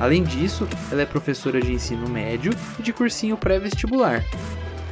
Além 0.00 0.22
disso, 0.24 0.66
ela 0.90 1.02
é 1.02 1.04
professora 1.04 1.60
de 1.60 1.74
ensino 1.74 2.08
médio 2.08 2.54
e 2.78 2.82
de 2.82 2.90
cursinho 2.90 3.36
pré-vestibular. 3.36 4.24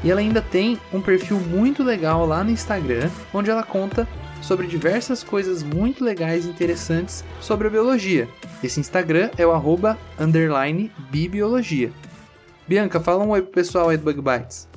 E 0.02 0.10
ela 0.10 0.20
ainda 0.20 0.42
tem 0.42 0.78
um 0.92 1.00
perfil 1.00 1.40
muito 1.40 1.82
legal 1.82 2.26
lá 2.26 2.44
no 2.44 2.50
Instagram, 2.50 3.08
onde 3.32 3.50
ela 3.50 3.62
conta 3.62 4.06
sobre 4.42 4.66
diversas 4.66 5.24
coisas 5.24 5.62
muito 5.62 6.04
legais 6.04 6.44
e 6.44 6.50
interessantes 6.50 7.24
sobre 7.40 7.68
a 7.68 7.70
biologia. 7.70 8.28
Esse 8.62 8.80
Instagram 8.80 9.30
é 9.38 9.46
o 9.46 9.52
arroba 9.52 9.98
bibiologia. 11.10 11.90
Bianca, 12.68 13.00
fala 13.00 13.24
um 13.24 13.30
oi 13.30 13.40
pro 13.40 13.50
pessoal 13.50 13.88
aí 13.88 13.96
do 13.96 14.04
Bug 14.04 14.20
Bites. 14.20 14.73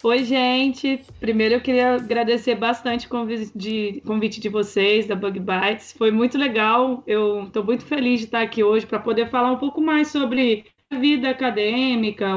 Oi, 0.00 0.22
gente. 0.22 1.00
Primeiro 1.18 1.56
eu 1.56 1.60
queria 1.60 1.94
agradecer 1.94 2.54
bastante 2.54 3.06
o 3.06 3.10
convite 3.10 3.50
de, 3.52 4.00
convite 4.06 4.40
de 4.40 4.48
vocês, 4.48 5.08
da 5.08 5.16
Bug 5.16 5.40
Bites. 5.40 5.92
Foi 5.92 6.12
muito 6.12 6.38
legal. 6.38 7.02
Eu 7.04 7.44
estou 7.44 7.64
muito 7.64 7.84
feliz 7.84 8.20
de 8.20 8.26
estar 8.26 8.40
aqui 8.40 8.62
hoje 8.62 8.86
para 8.86 9.00
poder 9.00 9.28
falar 9.28 9.50
um 9.50 9.58
pouco 9.58 9.80
mais 9.80 10.06
sobre 10.06 10.66
a 10.88 10.98
vida 10.98 11.28
acadêmica 11.28 12.28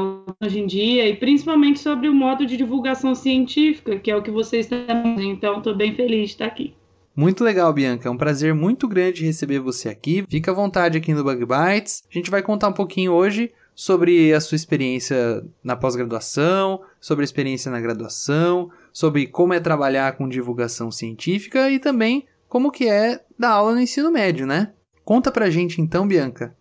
hoje 0.41 0.59
em 0.59 0.65
dia 0.65 1.07
e 1.07 1.15
principalmente 1.15 1.79
sobre 1.79 2.09
o 2.09 2.13
modo 2.13 2.47
de 2.47 2.57
divulgação 2.57 3.13
científica, 3.13 3.99
que 3.99 4.09
é 4.09 4.15
o 4.15 4.23
que 4.23 4.31
vocês 4.31 4.65
estão. 4.65 5.21
Então, 5.21 5.59
estou 5.59 5.75
bem 5.75 5.93
feliz 5.93 6.29
de 6.29 6.33
estar 6.33 6.47
aqui. 6.47 6.73
Muito 7.15 7.43
legal, 7.43 7.71
Bianca. 7.71 8.07
É 8.07 8.11
um 8.11 8.17
prazer 8.17 8.55
muito 8.55 8.87
grande 8.87 9.23
receber 9.23 9.59
você 9.59 9.87
aqui. 9.87 10.25
Fica 10.27 10.49
à 10.49 10.53
vontade 10.53 10.97
aqui 10.97 11.13
no 11.13 11.23
Bug 11.23 11.45
Bites. 11.45 12.03
A 12.09 12.13
gente 12.13 12.31
vai 12.31 12.41
contar 12.41 12.69
um 12.69 12.73
pouquinho 12.73 13.11
hoje 13.11 13.51
sobre 13.75 14.33
a 14.33 14.39
sua 14.39 14.55
experiência 14.55 15.43
na 15.63 15.75
pós-graduação, 15.75 16.81
sobre 16.99 17.23
a 17.23 17.25
experiência 17.25 17.71
na 17.71 17.79
graduação, 17.79 18.69
sobre 18.91 19.27
como 19.27 19.53
é 19.53 19.59
trabalhar 19.59 20.17
com 20.17 20.29
divulgação 20.29 20.91
científica 20.91 21.69
e 21.69 21.79
também 21.79 22.25
como 22.47 22.71
que 22.71 22.87
é 22.87 23.23
dar 23.39 23.51
aula 23.51 23.73
no 23.73 23.81
ensino 23.81 24.11
médio, 24.11 24.45
né? 24.45 24.73
Conta 25.05 25.31
pra 25.31 25.49
gente 25.49 25.81
então, 25.81 26.07
Bianca, 26.07 26.55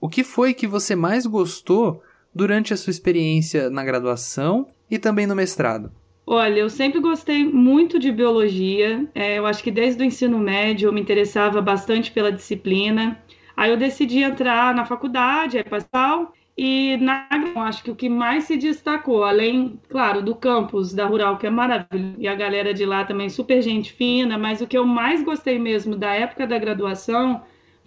o 0.00 0.08
que 0.08 0.24
foi 0.24 0.54
que 0.54 0.66
você 0.66 0.96
mais 0.96 1.26
gostou 1.26 2.02
durante 2.34 2.72
a 2.72 2.76
sua 2.76 2.90
experiência 2.90 3.70
na 3.70 3.84
graduação 3.84 4.68
e 4.90 4.98
também 4.98 5.26
no 5.26 5.34
mestrado? 5.34 5.92
Olha, 6.26 6.58
eu 6.58 6.68
sempre 6.68 7.00
gostei 7.00 7.44
muito 7.44 7.98
de 7.98 8.10
biologia. 8.10 9.08
É, 9.14 9.38
eu 9.38 9.46
acho 9.46 9.62
que 9.62 9.70
desde 9.70 10.02
o 10.02 10.04
ensino 10.04 10.38
médio 10.38 10.88
eu 10.88 10.92
me 10.92 11.00
interessava 11.00 11.62
bastante 11.62 12.10
pela 12.10 12.32
disciplina. 12.32 13.22
Aí 13.56 13.70
eu 13.70 13.76
decidi 13.76 14.22
entrar 14.22 14.74
na 14.74 14.84
faculdade, 14.84 15.56
é 15.56 15.62
passal, 15.62 16.32
e 16.56 16.96
na 16.96 17.26
acho 17.56 17.82
que 17.84 17.90
o 17.90 17.96
que 17.96 18.08
mais 18.08 18.44
se 18.44 18.56
destacou, 18.56 19.24
além, 19.24 19.78
claro, 19.88 20.22
do 20.22 20.34
campus 20.34 20.94
da 20.94 21.06
Rural, 21.06 21.36
que 21.36 21.46
é 21.46 21.50
maravilhoso, 21.50 22.16
e 22.18 22.26
a 22.26 22.34
galera 22.34 22.72
de 22.72 22.84
lá 22.86 23.04
também 23.04 23.28
super 23.28 23.60
gente 23.60 23.92
fina, 23.92 24.38
mas 24.38 24.60
o 24.60 24.66
que 24.66 24.76
eu 24.78 24.86
mais 24.86 25.22
gostei 25.22 25.58
mesmo 25.58 25.96
da 25.96 26.14
época 26.14 26.46
da 26.46 26.58
graduação 26.58 27.42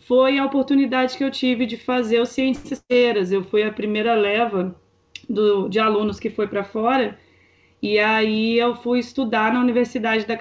foi 0.08 0.38
a 0.38 0.46
oportunidade 0.46 1.18
que 1.18 1.24
eu 1.24 1.32
tive 1.32 1.66
de 1.66 1.78
fazer 1.78 2.20
o 2.20 2.26
Ciências. 2.26 2.84
Eu 3.32 3.44
fui 3.44 3.64
a 3.64 3.72
primeira 3.72 4.14
leva 4.14 4.76
do, 5.28 5.68
de 5.68 5.80
alunos 5.80 6.20
que 6.20 6.30
foi 6.30 6.48
para 6.48 6.64
fora 6.64 7.18
e 7.82 7.98
aí 7.98 8.58
eu 8.58 8.76
fui 8.76 9.00
estudar 9.00 9.54
na 9.54 9.60
Universidade 9.60 10.26
da, 10.26 10.36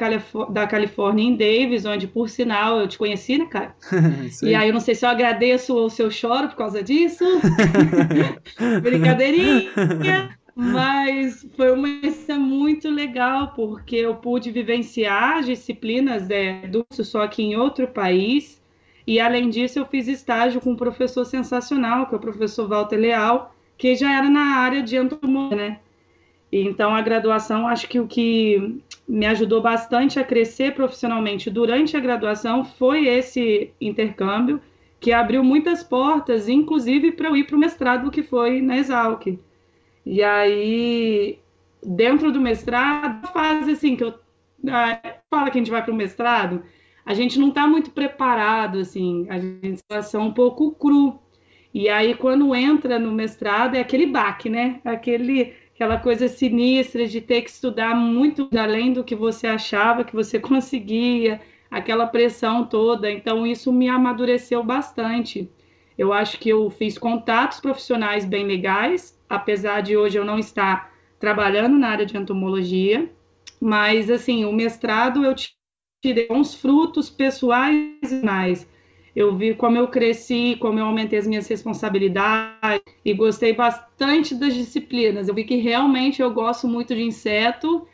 da 0.51 0.67
Califórnia 0.67 1.25
em 1.25 1.37
Davis, 1.37 1.85
onde, 1.85 2.07
por 2.07 2.29
sinal, 2.29 2.81
eu 2.81 2.89
te 2.89 2.99
conheci, 2.99 3.39
né, 3.39 3.47
cara? 3.47 3.75
e 4.43 4.55
aí 4.55 4.69
eu 4.69 4.73
não 4.75 4.81
sei 4.81 4.95
se 4.95 5.05
eu 5.07 5.11
agradeço 5.11 5.77
ou 5.77 5.89
se 5.89 6.03
eu 6.03 6.11
choro 6.11 6.49
por 6.49 6.57
causa 6.57 6.83
disso. 6.83 7.25
Brincadeirinha. 8.83 9.71
Mas 10.55 11.47
foi 11.57 11.71
uma 11.71 11.89
experiência 11.89 12.39
muito 12.39 12.91
legal, 12.91 13.53
porque 13.55 13.97
eu 13.97 14.15
pude 14.17 14.51
vivenciar 14.51 15.39
as 15.39 15.47
disciplinas 15.47 16.29
é, 16.31 16.67
do 16.67 16.85
só 16.93 17.27
que 17.27 17.43
em 17.43 17.57
outro 17.57 17.89
país. 17.89 18.61
E 19.07 19.19
além 19.19 19.49
disso, 19.49 19.79
eu 19.79 19.87
fiz 19.87 20.07
estágio 20.07 20.61
com 20.61 20.73
um 20.73 20.77
professor 20.77 21.25
sensacional, 21.25 22.07
que 22.07 22.15
é 22.15 22.19
o 22.19 22.21
professor 22.21 22.69
Walter 22.69 22.97
Leal, 22.97 23.55
que 23.79 23.97
já 23.97 24.13
era 24.13 24.29
na 24.29 24.57
área 24.57 24.83
de 24.83 24.97
entomologia, 24.97 25.57
né? 25.57 25.81
Então, 26.51 26.95
a 26.95 27.03
graduação, 27.03 27.69
acho 27.69 27.89
que 27.89 28.01
o 28.01 28.07
que 28.07 28.81
me 29.07 29.27
ajudou 29.27 29.61
bastante 29.61 30.19
a 30.19 30.25
crescer 30.25 30.75
profissionalmente 30.75 31.51
durante 31.51 31.97
a 31.97 32.01
graduação 32.01 32.65
foi 32.65 33.07
esse 33.07 33.71
intercâmbio, 33.81 34.61
que 35.01 35.13
abriu 35.13 35.45
muitas 35.45 35.83
portas, 35.83 36.49
inclusive 36.49 37.13
para 37.13 37.29
eu 37.29 37.37
ir 37.37 37.45
para 37.45 37.57
o 37.57 37.59
mestrado, 37.59 38.11
que 38.11 38.23
foi 38.23 38.61
na 38.61 38.79
Exalc. 38.79 39.39
E 40.05 40.23
aí, 40.23 41.39
dentro 41.83 42.33
do 42.33 42.41
mestrado, 42.41 43.29
fase 43.29 43.73
assim, 43.73 43.95
que 43.95 44.05
eu 44.05 44.15
ah, 44.69 44.99
fala 45.31 45.51
que 45.51 45.59
a 45.59 45.61
gente 45.61 45.71
vai 45.71 45.83
para 45.83 45.93
o 45.93 45.97
mestrado, 45.97 46.63
a 47.05 47.15
gente 47.15 47.39
não 47.39 47.49
está 47.49 47.67
muito 47.67 47.91
preparado, 47.91 48.79
assim, 48.79 49.27
a 49.31 49.39
gente 49.39 49.81
está 49.91 50.19
um 50.19 50.33
pouco 50.33 50.73
cru. 50.73 51.19
E 51.73 51.89
aí, 51.89 52.15
quando 52.15 52.55
entra 52.55 52.99
no 52.99 53.13
mestrado, 53.13 53.77
é 53.77 53.81
aquele 53.81 54.07
baque, 54.07 54.49
né? 54.49 54.81
Aquele 54.85 55.55
aquela 55.79 55.97
coisa 55.97 56.27
sinistra 56.27 57.07
de 57.07 57.21
ter 57.21 57.43
que 57.43 57.51
estudar 57.51 57.95
muito 57.95 58.49
além 58.59 58.93
do 58.93 59.05
que 59.05 59.15
você 59.15 59.47
achava 59.47 60.03
que 60.03 60.13
você 60.13 60.37
conseguia, 60.41 61.41
aquela 61.71 62.05
pressão 62.05 62.67
toda. 62.67 63.09
Então, 63.09 63.47
isso 63.47 63.73
me 63.73 63.89
amadureceu 63.89 64.65
bastante. 64.65 65.49
Eu 65.97 66.13
acho 66.13 66.37
que 66.41 66.49
eu 66.49 66.69
fiz 66.69 66.99
contatos 66.99 67.61
profissionais 67.61 68.25
bem 68.25 68.45
legais, 68.45 69.17
apesar 69.29 69.81
de 69.81 69.97
hoje 69.97 70.19
eu 70.19 70.25
não 70.25 70.37
estar 70.37 70.93
trabalhando 71.21 71.79
na 71.79 71.91
área 71.91 72.07
de 72.07 72.17
entomologia, 72.17 73.09
mas 73.61 74.11
assim, 74.11 74.45
o 74.45 74.53
mestrado 74.53 75.25
eu 75.25 75.33
tirei 76.03 76.27
uns 76.29 76.57
frutos 76.57 77.09
pessoais 77.09 78.23
mais. 78.25 78.69
Eu 79.19 79.37
vi 79.37 79.53
como 79.53 79.77
eu 79.77 79.89
cresci, 79.89 80.57
como 80.61 80.79
eu 80.79 80.85
aumentei 80.85 81.19
as 81.19 81.27
minhas 81.27 81.49
responsabilidades 81.49 82.81
e 83.05 83.13
gostei 83.13 83.53
bastante 83.53 84.33
das 84.33 84.55
disciplinas. 84.55 85.27
Eu 85.27 85.35
vi 85.35 85.43
que 85.43 85.57
realmente 85.57 86.23
eu 86.23 86.33
gosto 86.33 86.69
muito 86.69 86.95
de 86.95 87.03
inseto. 87.03 87.85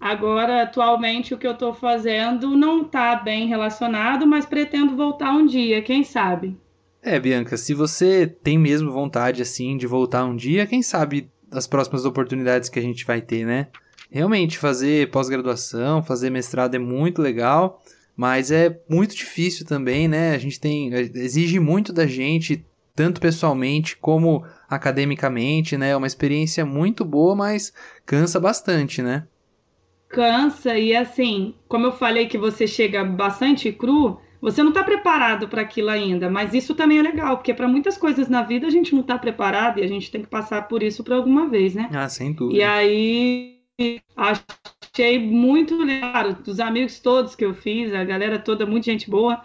Agora, 0.00 0.64
atualmente, 0.64 1.32
o 1.32 1.38
que 1.38 1.46
eu 1.46 1.52
estou 1.52 1.72
fazendo 1.72 2.56
não 2.56 2.82
está 2.82 3.14
bem 3.14 3.46
relacionado, 3.46 4.26
mas 4.26 4.44
pretendo 4.44 4.96
voltar 4.96 5.32
um 5.32 5.46
dia, 5.46 5.80
quem 5.82 6.02
sabe? 6.02 6.56
É, 7.00 7.20
Bianca, 7.20 7.56
se 7.56 7.74
você 7.74 8.26
tem 8.26 8.58
mesmo 8.58 8.90
vontade 8.90 9.40
assim 9.40 9.76
de 9.76 9.86
voltar 9.86 10.24
um 10.24 10.34
dia, 10.34 10.66
quem 10.66 10.82
sabe 10.82 11.30
as 11.52 11.68
próximas 11.68 12.04
oportunidades 12.04 12.68
que 12.68 12.80
a 12.80 12.82
gente 12.82 13.04
vai 13.04 13.20
ter, 13.20 13.46
né? 13.46 13.68
Realmente, 14.10 14.58
fazer 14.58 15.12
pós-graduação, 15.12 16.02
fazer 16.02 16.28
mestrado 16.28 16.74
é 16.74 16.78
muito 16.80 17.22
legal, 17.22 17.80
mas 18.16 18.50
é 18.50 18.80
muito 18.88 19.14
difícil 19.14 19.66
também, 19.66 20.06
né? 20.06 20.34
A 20.34 20.38
gente 20.38 20.60
tem. 20.60 20.92
exige 20.92 21.58
muito 21.58 21.92
da 21.92 22.06
gente, 22.06 22.64
tanto 22.94 23.20
pessoalmente 23.20 23.96
como 23.96 24.44
academicamente, 24.68 25.76
né? 25.76 25.90
É 25.90 25.96
uma 25.96 26.06
experiência 26.06 26.64
muito 26.64 27.04
boa, 27.04 27.34
mas 27.34 27.72
cansa 28.04 28.38
bastante, 28.38 29.02
né? 29.02 29.26
Cansa, 30.08 30.76
e 30.76 30.94
assim, 30.94 31.54
como 31.66 31.86
eu 31.86 31.92
falei 31.92 32.26
que 32.26 32.36
você 32.36 32.66
chega 32.66 33.02
bastante 33.02 33.72
cru, 33.72 34.20
você 34.42 34.62
não 34.62 34.68
está 34.68 34.84
preparado 34.84 35.48
para 35.48 35.62
aquilo 35.62 35.88
ainda, 35.88 36.28
mas 36.28 36.52
isso 36.52 36.74
também 36.74 36.98
é 36.98 37.02
legal, 37.02 37.36
porque 37.38 37.54
para 37.54 37.66
muitas 37.66 37.96
coisas 37.96 38.28
na 38.28 38.42
vida 38.42 38.66
a 38.66 38.70
gente 38.70 38.92
não 38.92 39.00
está 39.00 39.16
preparado 39.16 39.78
e 39.78 39.82
a 39.82 39.86
gente 39.86 40.10
tem 40.10 40.20
que 40.20 40.28
passar 40.28 40.68
por 40.68 40.82
isso 40.82 41.02
para 41.02 41.16
alguma 41.16 41.48
vez, 41.48 41.74
né? 41.74 41.88
Ah, 41.94 42.08
sem 42.08 42.32
dúvida. 42.32 42.58
E 42.58 42.62
aí 42.62 43.61
achei 44.16 45.18
muito 45.18 45.76
legal, 45.76 46.34
dos 46.34 46.60
amigos 46.60 47.00
todos 47.00 47.34
que 47.34 47.44
eu 47.44 47.54
fiz, 47.54 47.92
a 47.94 48.04
galera 48.04 48.38
toda, 48.38 48.66
muita 48.66 48.90
gente 48.90 49.10
boa. 49.10 49.42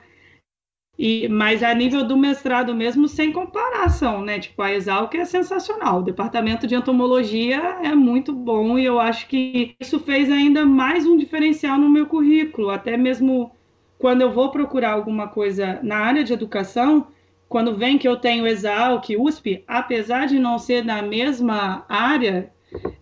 E, 0.98 1.28
mas 1.28 1.62
a 1.62 1.74
nível 1.76 2.04
do 2.04 2.18
mestrado 2.18 2.74
mesmo, 2.74 3.08
sem 3.08 3.32
comparação, 3.32 4.24
né? 4.24 4.40
Tipo, 4.40 4.64
a 4.64 4.74
Exalc 4.74 5.14
é 5.14 5.26
sensacional. 5.26 6.00
O 6.00 6.04
departamento 6.04 6.66
de 6.66 6.74
entomologia 6.74 7.60
é 7.84 7.94
muito 7.94 8.34
bom 8.34 8.80
e 8.80 8.86
eu 8.86 9.00
acho 9.00 9.28
que 9.28 9.76
isso 9.80 10.00
fez 10.00 10.32
ainda 10.32 10.66
mais 10.66 11.06
um 11.06 11.16
diferencial 11.16 11.78
no 11.78 11.90
meu 11.90 12.08
currículo, 12.08 12.72
até 12.72 12.98
mesmo 12.98 13.52
quando 14.00 14.22
eu 14.22 14.32
vou 14.32 14.50
procurar 14.50 14.94
alguma 14.94 15.28
coisa 15.28 15.80
na 15.84 15.98
área 15.98 16.24
de 16.24 16.34
educação, 16.34 17.08
quando 17.48 17.76
vem 17.76 17.98
que 17.98 18.08
eu 18.08 18.18
tenho 18.18 18.48
Exalc, 18.48 19.06
USP, 19.18 19.64
apesar 19.68 20.26
de 20.26 20.40
não 20.40 20.58
ser 20.58 20.84
na 20.84 21.02
mesma 21.02 21.86
área, 21.88 22.52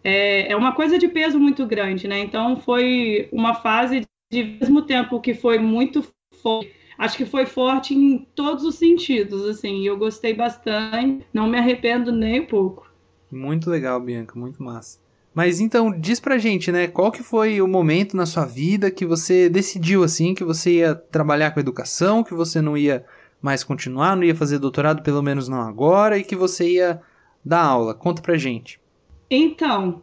é, 0.06 0.52
é 0.52 0.56
uma 0.56 0.76
coisa 0.76 1.00
de 1.00 1.08
peso 1.08 1.40
muito 1.40 1.66
grande, 1.66 2.08
né? 2.08 2.20
Então 2.20 2.58
foi 2.58 3.28
uma 3.32 3.56
fase 3.56 4.06
de 4.32 4.44
mesmo 4.44 4.84
tempo 4.84 5.20
que 5.20 5.34
foi 5.34 5.58
muito 5.58 6.06
forte. 6.44 6.72
Acho 6.96 7.18
que 7.18 7.26
foi 7.26 7.48
forte 7.48 7.96
em 7.96 8.20
todos 8.36 8.64
os 8.64 8.76
sentidos, 8.76 9.44
assim. 9.50 9.86
Eu 9.86 9.98
gostei 9.98 10.32
bastante, 10.32 11.26
não 11.34 11.48
me 11.48 11.58
arrependo 11.58 12.12
nem 12.12 12.42
um 12.42 12.46
pouco. 12.46 12.88
Muito 13.32 13.68
legal, 13.68 14.00
Bianca, 14.00 14.38
muito 14.40 14.62
massa. 14.62 15.00
Mas 15.34 15.60
então, 15.60 15.92
diz 15.92 16.20
pra 16.20 16.38
gente, 16.38 16.72
né, 16.72 16.88
qual 16.88 17.12
que 17.12 17.24
foi 17.24 17.60
o 17.60 17.68
momento 17.68 18.16
na 18.16 18.28
sua 18.28 18.46
vida 18.46 18.92
que 18.92 19.08
você 19.08 19.50
decidiu 19.50 20.04
assim 20.04 20.36
que 20.36 20.44
você 20.44 20.76
ia 20.76 20.96
trabalhar 20.96 21.50
com 21.52 21.60
educação, 21.60 22.24
que 22.24 22.34
você 22.34 22.62
não 22.62 22.78
ia 22.78 23.04
mais 23.42 23.64
continuar, 23.64 24.16
não 24.16 24.24
ia 24.24 24.36
fazer 24.36 24.60
doutorado, 24.60 25.02
pelo 25.02 25.24
menos 25.24 25.50
não 25.50 25.62
agora, 25.62 26.18
e 26.18 26.24
que 26.24 26.36
você 26.36 26.74
ia 26.74 27.02
dar 27.44 27.64
aula. 27.64 27.96
Conta 27.96 28.22
pra 28.22 28.38
gente. 28.38 28.80
Então, 29.30 30.02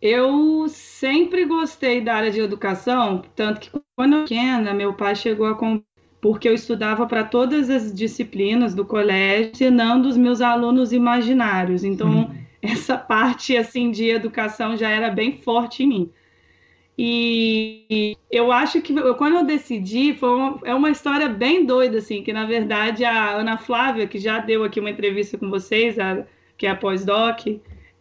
eu 0.00 0.68
sempre 0.68 1.44
gostei 1.44 2.00
da 2.00 2.14
área 2.14 2.30
de 2.30 2.40
educação, 2.40 3.22
tanto 3.34 3.60
que 3.60 3.70
quando 3.96 4.12
eu 4.12 4.18
era 4.18 4.28
pequena, 4.28 4.74
meu 4.74 4.94
pai 4.94 5.14
chegou 5.14 5.46
a 5.46 5.58
porque 6.20 6.48
eu 6.48 6.54
estudava 6.54 7.04
para 7.06 7.24
todas 7.24 7.68
as 7.68 7.92
disciplinas 7.92 8.74
do 8.74 8.84
colégio, 8.84 9.50
ensinando 9.50 10.08
os 10.08 10.16
meus 10.16 10.40
alunos 10.40 10.92
imaginários. 10.92 11.82
Então, 11.82 12.08
uhum 12.08 12.42
essa 12.62 12.96
parte 12.96 13.56
assim 13.56 13.90
de 13.90 14.08
educação 14.08 14.76
já 14.76 14.88
era 14.88 15.10
bem 15.10 15.32
forte 15.38 15.82
em 15.82 15.88
mim. 15.88 16.10
E 16.96 18.16
eu 18.30 18.52
acho 18.52 18.80
que 18.80 18.94
quando 19.14 19.36
eu 19.36 19.44
decidi, 19.44 20.14
foi 20.14 20.28
uma, 20.28 20.60
é 20.62 20.74
uma 20.74 20.90
história 20.90 21.28
bem 21.28 21.64
doida, 21.64 21.98
assim, 21.98 22.22
que 22.22 22.32
na 22.32 22.46
verdade 22.46 23.04
a 23.04 23.32
Ana 23.32 23.58
Flávia, 23.58 24.06
que 24.06 24.18
já 24.18 24.38
deu 24.38 24.62
aqui 24.62 24.78
uma 24.78 24.90
entrevista 24.90 25.36
com 25.36 25.50
vocês, 25.50 25.98
a, 25.98 26.24
que 26.56 26.66
é 26.66 26.70
a 26.70 26.76
pós-doc, 26.76 27.46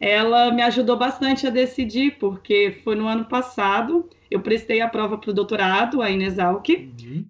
ela 0.02 0.52
me 0.52 0.62
ajudou 0.64 0.98
bastante 0.98 1.48
a 1.48 1.50
decidir, 1.50 2.18
porque 2.20 2.82
foi 2.84 2.96
no 2.96 3.08
ano 3.08 3.24
passado, 3.24 4.10
eu 4.30 4.42
prestei 4.42 4.82
a 4.82 4.90
prova 4.90 5.18
para 5.18 5.30
o 5.30 5.34
doutorado, 5.34 6.02
a 6.02 6.10
Inesalc, 6.10 6.70
uhum 6.70 7.26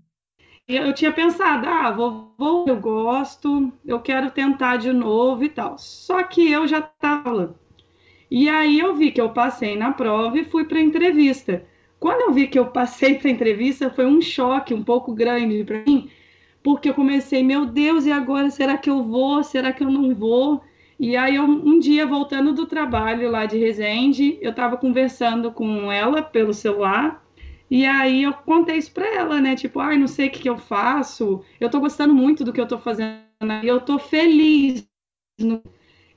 eu 0.76 0.94
tinha 0.94 1.12
pensado, 1.12 1.68
ah, 1.68 1.92
vou, 1.92 2.34
vou, 2.38 2.66
eu 2.68 2.80
gosto, 2.80 3.72
eu 3.86 4.00
quero 4.00 4.32
tentar 4.32 4.78
de 4.78 4.94
novo 4.94 5.44
e 5.44 5.50
tal. 5.50 5.78
Só 5.78 6.24
que 6.24 6.50
eu 6.50 6.68
já 6.68 6.80
estava. 6.80 7.56
E 8.30 8.48
aí 8.48 8.80
eu 8.80 8.96
vi 8.96 9.12
que 9.12 9.20
eu 9.20 9.32
passei 9.32 9.76
na 9.76 9.92
prova 9.92 10.38
e 10.40 10.46
fui 10.46 10.64
para 10.64 10.78
a 10.78 10.82
entrevista. 10.82 11.66
Quando 12.00 12.22
eu 12.22 12.34
vi 12.34 12.48
que 12.48 12.58
eu 12.58 12.68
passei 12.68 13.16
para 13.16 13.28
a 13.28 13.32
entrevista, 13.32 13.90
foi 13.90 14.06
um 14.06 14.22
choque 14.22 14.74
um 14.74 14.84
pouco 14.84 15.14
grande 15.14 15.64
para 15.64 15.84
mim, 15.84 16.10
porque 16.64 16.90
eu 16.90 16.94
comecei, 16.94 17.44
meu 17.44 17.66
Deus, 17.66 18.06
e 18.06 18.12
agora 18.12 18.50
será 18.50 18.78
que 18.78 18.90
eu 18.90 19.04
vou? 19.04 19.44
Será 19.44 19.74
que 19.74 19.84
eu 19.84 19.90
não 19.90 20.16
vou? 20.16 20.64
E 21.02 21.18
aí 21.18 21.36
eu, 21.36 21.46
um 21.46 21.80
dia 21.80 22.06
voltando 22.06 22.54
do 22.54 22.68
trabalho 22.68 23.32
lá 23.32 23.48
de 23.48 23.58
Resende, 23.58 24.38
eu 24.40 24.52
estava 24.52 24.78
conversando 24.78 25.52
com 25.52 25.92
ela 25.92 26.22
pelo 26.22 26.54
celular 26.54 27.26
e 27.72 27.88
aí 27.88 28.22
eu 28.22 28.34
contei 28.34 28.78
isso 28.78 28.92
para 28.92 29.08
ela, 29.08 29.42
né? 29.42 29.56
Tipo, 29.56 29.80
ai, 29.80 29.98
não 29.98 30.08
sei 30.08 30.28
o 30.28 30.32
que, 30.32 30.42
que 30.42 30.50
eu 30.50 30.60
faço. 30.60 31.44
Eu 31.60 31.72
tô 31.72 31.80
gostando 31.80 32.14
muito 32.14 32.44
do 32.44 32.54
que 32.54 32.62
eu 32.62 32.68
tô 32.68 32.78
fazendo. 32.78 33.24
E 33.64 33.68
eu 33.68 33.80
tô 33.82 33.98
feliz. 33.98 34.88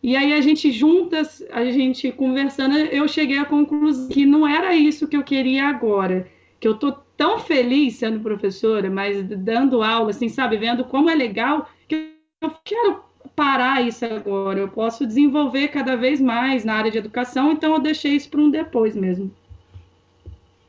E 0.02 0.16
aí 0.16 0.34
a 0.34 0.40
gente 0.42 0.70
juntas, 0.70 1.42
a 1.50 1.64
gente 1.64 2.12
conversando, 2.12 2.76
eu 2.76 3.08
cheguei 3.08 3.38
à 3.38 3.46
conclusão 3.46 4.10
que 4.10 4.26
não 4.26 4.46
era 4.46 4.74
isso 4.74 5.08
que 5.08 5.16
eu 5.16 5.22
queria 5.22 5.66
agora. 5.66 6.28
Que 6.60 6.68
eu 6.68 6.74
tô 6.74 6.92
tão 7.16 7.38
feliz 7.38 7.94
sendo 7.94 8.20
professora, 8.20 8.90
mas 8.90 9.22
dando 9.22 9.82
aula, 9.82 10.10
assim, 10.10 10.28
sabe, 10.28 10.58
vendo 10.58 10.84
como 10.84 11.08
é 11.08 11.14
legal, 11.14 11.70
que 11.88 12.18
eu 12.42 12.50
quero 12.62 13.13
parar 13.34 13.86
isso 13.86 14.04
agora. 14.04 14.58
Eu 14.58 14.68
posso 14.68 15.06
desenvolver 15.06 15.68
cada 15.68 15.96
vez 15.96 16.20
mais 16.20 16.64
na 16.64 16.74
área 16.74 16.90
de 16.90 16.98
educação, 16.98 17.52
então 17.52 17.74
eu 17.74 17.80
deixei 17.80 18.12
isso 18.12 18.28
para 18.28 18.40
um 18.40 18.50
depois 18.50 18.94
mesmo. 18.94 19.30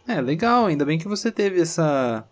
É, 0.07 0.21
legal, 0.21 0.67
ainda 0.67 0.85
bem 0.85 0.99
que 0.99 1.07
você 1.07 1.31
teve 1.31 1.59
essa 1.59 2.25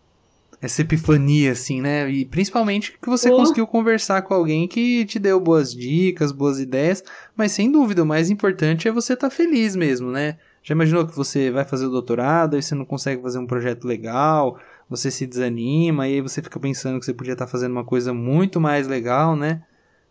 essa 0.62 0.82
epifania, 0.82 1.52
assim, 1.52 1.82
né? 1.82 2.10
E 2.10 2.24
principalmente 2.24 2.98
que 2.98 3.10
você 3.10 3.30
oh. 3.30 3.36
conseguiu 3.36 3.68
conversar 3.68 4.22
com 4.22 4.34
alguém 4.34 4.66
que 4.66 5.04
te 5.04 5.20
deu 5.20 5.38
boas 5.38 5.76
dicas, 5.76 6.32
boas 6.32 6.58
ideias, 6.58 7.04
mas 7.36 7.52
sem 7.52 7.70
dúvida, 7.70 8.02
o 8.02 8.06
mais 8.06 8.30
importante 8.30 8.88
é 8.88 8.92
você 8.92 9.12
estar 9.12 9.30
tá 9.30 9.36
feliz 9.36 9.76
mesmo, 9.76 10.10
né? 10.10 10.38
Já 10.64 10.74
imaginou 10.74 11.06
que 11.06 11.14
você 11.14 11.52
vai 11.52 11.66
fazer 11.66 11.86
o 11.86 11.90
doutorado 11.90 12.58
e 12.58 12.62
você 12.62 12.74
não 12.74 12.86
consegue 12.86 13.22
fazer 13.22 13.40
um 13.40 13.46
projeto 13.46 13.84
legal, 13.84 14.58
você 14.90 15.12
se 15.12 15.28
desanima 15.28 16.08
e 16.08 16.14
aí 16.14 16.22
você 16.22 16.42
fica 16.42 16.58
pensando 16.58 16.98
que 16.98 17.06
você 17.06 17.14
podia 17.14 17.34
estar 17.34 17.46
tá 17.46 17.52
fazendo 17.52 17.74
uma 17.74 17.84
coisa 17.84 18.14
muito 18.14 18.62
mais 18.62 18.88
legal, 18.88 19.36
né? 19.36 19.64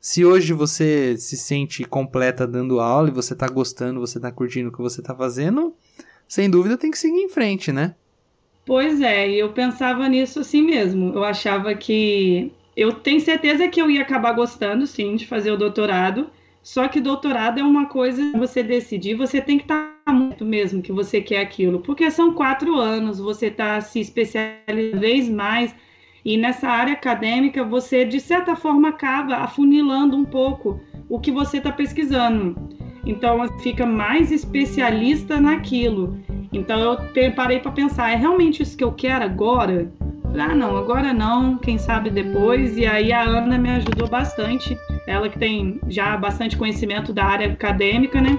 Se 0.05 0.25
hoje 0.25 0.53
você 0.53 1.17
se 1.17 1.37
sente 1.37 1.85
completa 1.85 2.45
dando 2.45 2.81
aula 2.81 3.09
e 3.09 3.13
você 3.13 3.35
está 3.35 3.47
gostando, 3.47 4.01
você 4.01 4.19
está 4.19 4.33
curtindo 4.33 4.69
o 4.69 4.73
que 4.73 4.83
você 4.83 5.01
está 5.01 5.15
fazendo, 5.15 5.77
sem 6.27 6.51
dúvida 6.51 6.77
tem 6.77 6.91
que 6.91 6.99
seguir 6.99 7.21
em 7.21 7.29
frente, 7.29 7.71
né? 7.71 7.95
Pois 8.67 9.01
é, 9.01 9.31
e 9.31 9.39
eu 9.39 9.53
pensava 9.53 10.09
nisso 10.09 10.41
assim 10.41 10.61
mesmo. 10.61 11.15
Eu 11.15 11.23
achava 11.23 11.73
que. 11.77 12.51
Eu 12.77 12.95
tenho 12.95 13.21
certeza 13.21 13.69
que 13.69 13.81
eu 13.81 13.89
ia 13.89 14.03
acabar 14.03 14.33
gostando, 14.33 14.89
sim, 14.89 15.15
de 15.15 15.25
fazer 15.25 15.53
o 15.53 15.57
doutorado. 15.57 16.29
Só 16.65 16.89
que 16.89 17.01
doutorado 17.01 17.61
é 17.61 17.63
uma 17.63 17.87
coisa 17.87 18.33
você 18.37 18.61
decidir, 18.61 19.15
você 19.15 19.41
tem 19.41 19.57
que 19.57 19.65
estar 19.65 20.01
tá 20.05 20.13
muito 20.13 20.45
mesmo 20.45 20.83
que 20.83 20.91
você 20.91 21.21
quer 21.21 21.43
aquilo. 21.43 21.79
Porque 21.79 22.11
são 22.11 22.35
quatro 22.35 22.75
anos, 22.75 23.21
você 23.21 23.47
está 23.47 23.81
se 23.81 24.01
especializando 24.01 24.99
vez 24.99 25.29
mais. 25.29 25.73
E 26.25 26.37
nessa 26.37 26.69
área 26.69 26.93
acadêmica, 26.93 27.65
você, 27.65 28.05
de 28.05 28.21
certa 28.21 28.55
forma, 28.55 28.91
acaba 28.91 29.37
afunilando 29.37 30.17
um 30.17 30.25
pouco 30.25 30.81
o 31.09 31.19
que 31.19 31.31
você 31.31 31.59
está 31.59 31.73
pesquisando. 31.73 32.57
Então 33.05 33.47
fica 33.59 33.85
mais 33.85 34.31
especialista 34.31 35.41
naquilo. 35.41 36.19
Então 36.53 36.79
eu 36.81 37.33
parei 37.33 37.59
para 37.59 37.73
pensar, 37.73 38.11
é 38.11 38.17
realmente 38.17 38.63
isso 38.63 38.77
que 38.77 38.85
eu 38.85 38.93
quero 38.93 39.25
agora? 39.25 39.91
Ah, 40.39 40.55
não, 40.55 40.77
agora 40.77 41.13
não, 41.13 41.59
quem 41.59 41.77
sabe 41.77 42.09
depois. 42.09 42.79
E 42.79 42.87
aí 42.87 43.13
a 43.13 43.23
Ana 43.23 43.59
me 43.59 43.71
ajudou 43.71 44.09
bastante, 44.09 44.79
ela 45.07 45.29
que 45.29 45.39
tem 45.39 45.81
já 45.89 46.17
bastante 46.17 46.57
conhecimento 46.57 47.13
da 47.13 47.25
área 47.25 47.53
acadêmica, 47.53 48.21
né? 48.21 48.39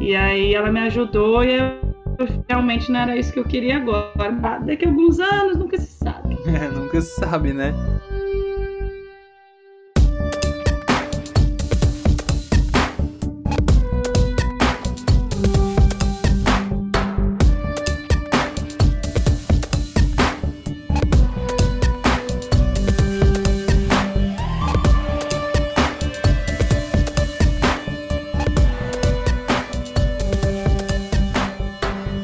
E 0.00 0.14
aí 0.14 0.54
ela 0.54 0.70
me 0.70 0.80
ajudou 0.80 1.44
e 1.44 1.54
eu, 1.54 2.28
realmente 2.48 2.90
não 2.90 3.00
era 3.00 3.16
isso 3.16 3.32
que 3.32 3.38
eu 3.38 3.44
queria 3.44 3.76
agora. 3.76 4.30
Daqui 4.64 4.84
a 4.84 4.88
alguns 4.88 5.18
anos, 5.18 5.58
nunca 5.58 5.76
se 5.76 5.92
sabe. 5.92 6.23
É, 6.46 6.68
nunca 6.68 7.00
se 7.00 7.14
sabe, 7.16 7.52
né? 7.52 7.72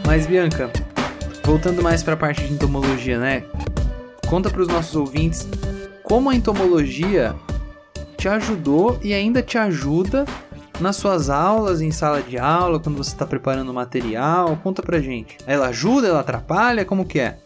Mas 0.07 0.27
Bianca, 0.27 0.71
voltando 1.45 1.83
mais 1.83 2.03
para 2.03 2.15
a 2.15 2.17
parte 2.17 2.45
de 2.45 2.53
entomologia, 2.53 3.19
né? 3.19 3.45
Conta 4.31 4.49
para 4.49 4.63
os 4.63 4.69
nossos 4.69 4.95
ouvintes 4.95 5.49
como 6.05 6.31
a 6.31 6.35
entomologia 6.37 7.35
te 8.17 8.29
ajudou 8.29 8.97
e 9.03 9.13
ainda 9.13 9.43
te 9.43 9.59
ajuda 9.59 10.25
nas 10.81 10.95
suas 10.95 11.29
aulas, 11.29 11.81
em 11.81 11.91
sala 11.91 12.23
de 12.23 12.39
aula, 12.39 12.79
quando 12.79 12.97
você 12.97 13.11
está 13.11 13.27
preparando 13.27 13.75
material. 13.75 14.57
Conta 14.63 14.83
pra 14.83 15.01
gente. 15.01 15.37
Ela 15.49 15.67
ajuda, 15.67 16.07
ela 16.07 16.21
atrapalha, 16.21 16.85
como 16.85 17.05
que 17.05 17.19
é? 17.19 17.41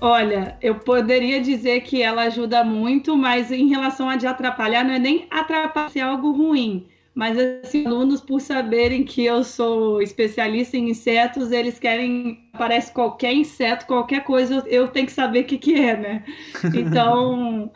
Olha, 0.00 0.56
eu 0.60 0.74
poderia 0.74 1.40
dizer 1.40 1.82
que 1.82 2.02
ela 2.02 2.22
ajuda 2.22 2.64
muito, 2.64 3.16
mas 3.16 3.52
em 3.52 3.68
relação 3.68 4.10
a 4.10 4.16
de 4.16 4.26
atrapalhar, 4.26 4.82
não 4.82 4.94
é 4.94 4.98
nem 4.98 5.28
atrapalhar 5.30 5.90
ser 5.90 6.00
algo 6.00 6.32
ruim 6.32 6.88
mas 7.14 7.36
assim, 7.36 7.86
alunos, 7.86 8.20
por 8.20 8.40
saberem 8.40 9.04
que 9.04 9.24
eu 9.24 9.42
sou 9.42 10.00
especialista 10.00 10.76
em 10.76 10.90
insetos, 10.90 11.50
eles 11.50 11.78
querem, 11.78 12.48
parece 12.56 12.92
qualquer 12.92 13.34
inseto, 13.34 13.86
qualquer 13.86 14.24
coisa, 14.24 14.64
eu 14.66 14.88
tenho 14.88 15.06
que 15.06 15.12
saber 15.12 15.40
o 15.40 15.44
que, 15.44 15.58
que 15.58 15.74
é, 15.74 15.96
né? 15.96 16.24
Então, 16.74 17.70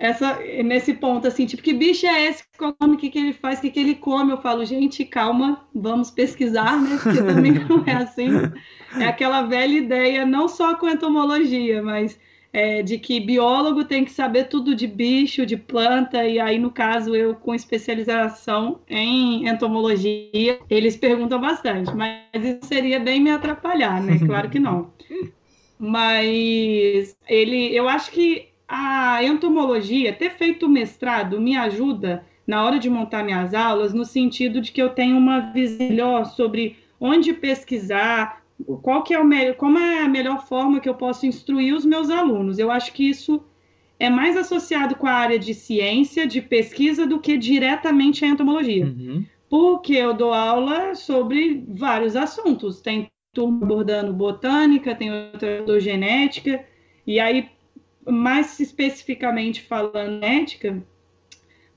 essa, 0.00 0.38
nesse 0.64 0.94
ponto, 0.94 1.28
assim, 1.28 1.44
tipo, 1.44 1.62
que 1.62 1.74
bicho 1.74 2.06
é 2.06 2.26
esse? 2.26 2.42
Qual 2.56 2.74
nome? 2.80 2.94
O 2.96 2.98
que, 2.98 3.10
que 3.10 3.18
ele 3.18 3.34
faz? 3.34 3.58
O 3.58 3.62
que, 3.62 3.70
que 3.70 3.80
ele 3.80 3.94
come? 3.94 4.32
Eu 4.32 4.40
falo, 4.40 4.64
gente, 4.64 5.04
calma, 5.04 5.68
vamos 5.74 6.10
pesquisar, 6.10 6.80
né? 6.80 6.98
Porque 7.02 7.22
também 7.22 7.52
não 7.68 7.84
é 7.84 7.96
assim. 7.96 8.30
É 8.98 9.04
aquela 9.04 9.42
velha 9.42 9.76
ideia, 9.76 10.24
não 10.24 10.48
só 10.48 10.74
com 10.74 10.88
entomologia, 10.88 11.82
mas 11.82 12.18
é, 12.52 12.82
de 12.82 12.98
que 12.98 13.20
biólogo 13.20 13.84
tem 13.84 14.04
que 14.04 14.10
saber 14.10 14.48
tudo 14.48 14.74
de 14.74 14.86
bicho, 14.86 15.46
de 15.46 15.56
planta, 15.56 16.24
e 16.26 16.40
aí, 16.40 16.58
no 16.58 16.70
caso, 16.70 17.14
eu 17.14 17.34
com 17.34 17.54
especialização 17.54 18.80
em 18.88 19.48
entomologia, 19.48 20.58
eles 20.68 20.96
perguntam 20.96 21.40
bastante, 21.40 21.94
mas 21.94 22.20
isso 22.34 22.64
seria 22.64 22.98
bem 22.98 23.20
me 23.20 23.30
atrapalhar, 23.30 24.02
né? 24.02 24.18
Claro 24.30 24.50
que 24.50 24.60
não. 24.60 24.92
Mas 25.78 27.16
ele, 27.28 27.74
eu 27.74 27.88
acho 27.88 28.10
que 28.10 28.48
a 28.68 29.24
entomologia, 29.24 30.12
ter 30.12 30.30
feito 30.30 30.66
o 30.66 30.68
mestrado, 30.68 31.40
me 31.40 31.56
ajuda 31.56 32.24
na 32.46 32.64
hora 32.64 32.78
de 32.78 32.90
montar 32.90 33.24
minhas 33.24 33.54
aulas, 33.54 33.92
no 33.92 34.04
sentido 34.04 34.60
de 34.60 34.72
que 34.72 34.82
eu 34.82 34.90
tenho 34.90 35.16
uma 35.16 35.52
visão 35.52 35.88
melhor 35.88 36.24
sobre 36.26 36.76
onde 37.00 37.32
pesquisar, 37.32 38.39
qual 38.82 39.02
que 39.02 39.14
é 39.14 39.18
o 39.18 39.24
melhor, 39.24 39.54
como 39.54 39.78
é 39.78 40.02
a 40.02 40.08
melhor 40.08 40.46
forma 40.46 40.80
que 40.80 40.88
eu 40.88 40.94
posso 40.94 41.26
instruir 41.26 41.74
os 41.74 41.84
meus 41.84 42.10
alunos. 42.10 42.58
Eu 42.58 42.70
acho 42.70 42.92
que 42.92 43.08
isso 43.08 43.42
é 43.98 44.08
mais 44.08 44.36
associado 44.36 44.94
com 44.94 45.06
a 45.06 45.12
área 45.12 45.38
de 45.38 45.52
ciência, 45.52 46.26
de 46.26 46.40
pesquisa, 46.40 47.06
do 47.06 47.20
que 47.20 47.36
diretamente 47.36 48.24
à 48.24 48.28
entomologia. 48.28 48.86
Uhum. 48.86 49.24
Porque 49.48 49.94
eu 49.94 50.14
dou 50.14 50.32
aula 50.32 50.94
sobre 50.94 51.64
vários 51.68 52.16
assuntos. 52.16 52.80
Tem 52.80 53.10
turma 53.32 53.64
abordando 53.64 54.12
botânica, 54.12 54.94
tem 54.94 55.10
outra 55.12 55.78
genética, 55.78 56.64
e 57.06 57.20
aí, 57.20 57.48
mais 58.06 58.58
especificamente 58.58 59.62
falando 59.62 60.24
ética, 60.24 60.82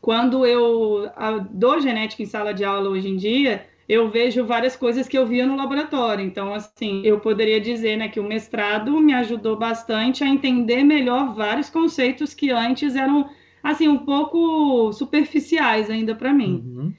quando 0.02 0.46
eu 0.46 1.10
dou 1.52 1.80
genética 1.80 2.24
em 2.24 2.26
sala 2.26 2.54
de 2.54 2.63
aula 2.63 2.89
hoje 2.89 3.08
em 3.08 3.17
dia, 3.17 3.65
eu 3.88 4.10
vejo 4.10 4.46
várias 4.46 4.76
coisas 4.76 5.08
que 5.08 5.17
eu 5.17 5.26
via 5.26 5.46
no 5.46 5.56
laboratório. 5.56 6.26
Então, 6.26 6.54
assim, 6.54 7.02
eu 7.04 7.19
poderia 7.19 7.60
dizer 7.60 7.98
né, 7.98 8.08
que 8.08 8.19
o 8.19 8.24
mestrado 8.24 9.00
me 9.00 9.13
ajudou 9.13 9.58
bastante 9.58 10.24
a 10.24 10.28
entender 10.28 10.84
melhor 10.84 11.34
vários 11.34 11.69
conceitos 11.69 12.34
que 12.34 12.50
antes 12.50 12.96
eram, 12.96 13.30
assim, 13.62 13.88
um 13.88 14.00
pouco 14.00 14.91
superficiais 14.93 15.89
ainda 15.89 16.15
para 16.15 16.34
mim. 16.34 16.63
Uhum. 16.65 16.93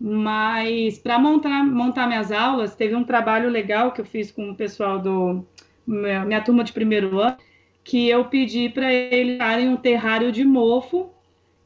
Mas 0.00 0.98
para 0.98 1.18
montar, 1.18 1.64
montar 1.64 2.06
minhas 2.06 2.30
aulas, 2.30 2.76
teve 2.76 2.94
um 2.94 3.02
trabalho 3.02 3.48
legal 3.48 3.90
que 3.90 4.00
eu 4.00 4.04
fiz 4.04 4.30
com 4.30 4.50
o 4.50 4.54
pessoal 4.54 5.00
do 5.00 5.44
minha, 5.84 6.24
minha 6.24 6.40
turma 6.40 6.62
de 6.62 6.72
primeiro 6.72 7.18
ano, 7.18 7.36
que 7.82 8.08
eu 8.08 8.24
pedi 8.26 8.68
para 8.68 8.92
eles 8.92 9.38
darem 9.38 9.68
um 9.68 9.76
terrário 9.76 10.30
de 10.30 10.44
mofo 10.44 11.10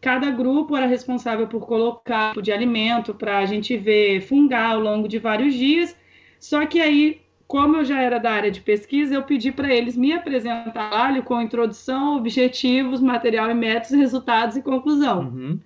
Cada 0.02 0.32
grupo 0.32 0.76
era 0.76 0.84
responsável 0.84 1.46
por 1.46 1.64
colocar 1.64 2.30
tipo 2.30 2.42
de 2.42 2.50
alimento 2.50 3.14
para 3.14 3.38
a 3.38 3.46
gente 3.46 3.76
ver 3.76 4.20
fungar 4.20 4.72
ao 4.72 4.80
longo 4.80 5.06
de 5.06 5.20
vários 5.20 5.54
dias. 5.54 5.96
Só 6.40 6.66
que 6.66 6.80
aí, 6.80 7.20
como 7.46 7.76
eu 7.76 7.84
já 7.84 8.02
era 8.02 8.18
da 8.18 8.32
área 8.32 8.50
de 8.50 8.60
pesquisa, 8.60 9.14
eu 9.14 9.22
pedi 9.22 9.52
para 9.52 9.72
eles 9.72 9.96
me 9.96 10.12
apresentar 10.12 11.22
com 11.22 11.40
introdução, 11.40 12.16
objetivos, 12.16 13.00
material 13.00 13.48
e 13.52 13.54
métodos, 13.54 13.92
resultados 13.92 14.56
e 14.56 14.62
conclusão. 14.62 15.20
Uhum. 15.20 15.60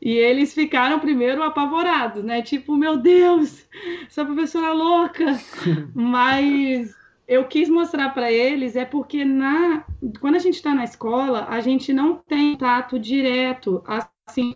E 0.00 0.16
eles 0.16 0.54
ficaram 0.54 0.98
primeiro 0.98 1.42
apavorados, 1.42 2.24
né? 2.24 2.40
Tipo, 2.40 2.74
meu 2.74 2.96
Deus, 2.96 3.66
essa 4.06 4.24
professora 4.24 4.72
louca. 4.72 5.38
Mas 5.94 6.94
eu 7.26 7.44
quis 7.44 7.68
mostrar 7.68 8.10
para 8.10 8.30
eles 8.30 8.76
é 8.76 8.84
porque 8.84 9.24
na 9.24 9.84
quando 10.20 10.36
a 10.36 10.38
gente 10.38 10.54
está 10.54 10.74
na 10.74 10.84
escola 10.84 11.46
a 11.48 11.60
gente 11.60 11.92
não 11.92 12.16
tem 12.16 12.56
tato 12.56 12.98
direto 12.98 13.82
assim 14.26 14.54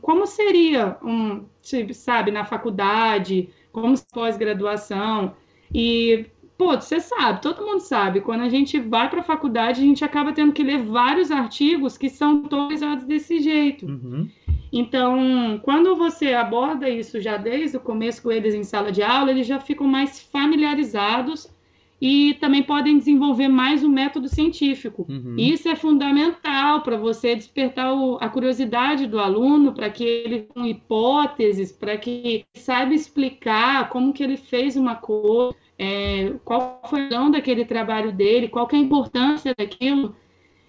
como 0.00 0.26
seria 0.26 0.98
um 1.02 1.44
sabe 1.92 2.30
na 2.30 2.44
faculdade 2.44 3.48
como 3.72 3.94
pós-graduação 4.12 5.34
e 5.74 6.26
pô 6.58 6.72
você 6.74 7.00
sabe 7.00 7.40
todo 7.40 7.64
mundo 7.64 7.80
sabe 7.80 8.20
quando 8.20 8.42
a 8.42 8.48
gente 8.48 8.78
vai 8.78 9.08
para 9.08 9.20
a 9.20 9.24
faculdade 9.24 9.80
a 9.80 9.84
gente 9.84 10.04
acaba 10.04 10.32
tendo 10.32 10.52
que 10.52 10.62
ler 10.62 10.82
vários 10.82 11.30
artigos 11.30 11.96
que 11.96 12.10
são 12.10 12.42
atualizados 12.44 13.04
desse 13.04 13.40
jeito 13.40 13.86
uhum. 13.86 14.28
Então, 14.72 15.60
quando 15.64 15.96
você 15.96 16.32
aborda 16.32 16.88
isso 16.88 17.20
já 17.20 17.36
desde 17.36 17.76
o 17.76 17.80
começo 17.80 18.22
com 18.22 18.30
eles 18.30 18.54
em 18.54 18.62
sala 18.62 18.92
de 18.92 19.02
aula, 19.02 19.32
eles 19.32 19.44
já 19.44 19.58
ficam 19.58 19.84
mais 19.84 20.20
familiarizados 20.20 21.52
e 22.00 22.34
também 22.34 22.62
podem 22.62 22.96
desenvolver 22.96 23.48
mais 23.48 23.84
o 23.84 23.88
método 23.88 24.26
científico. 24.28 25.06
Uhum. 25.08 25.36
Isso 25.36 25.68
é 25.68 25.76
fundamental 25.76 26.80
para 26.80 26.96
você 26.96 27.36
despertar 27.36 27.92
o, 27.92 28.16
a 28.20 28.28
curiosidade 28.28 29.06
do 29.06 29.18
aluno, 29.18 29.74
para 29.74 29.90
que 29.90 30.02
ele 30.02 30.42
com 30.42 30.64
hipóteses, 30.64 31.70
para 31.70 31.98
que 31.98 32.44
saiba 32.54 32.94
explicar 32.94 33.90
como 33.90 34.12
que 34.14 34.22
ele 34.22 34.38
fez 34.38 34.76
uma 34.76 34.94
coisa, 34.94 35.54
é, 35.78 36.32
qual 36.44 36.80
foi 36.86 37.00
a 37.00 37.04
razão 37.04 37.30
daquele 37.30 37.64
trabalho 37.64 38.12
dele, 38.12 38.48
qual 38.48 38.66
que 38.66 38.76
é 38.76 38.78
a 38.78 38.82
importância 38.82 39.54
daquilo. 39.56 40.16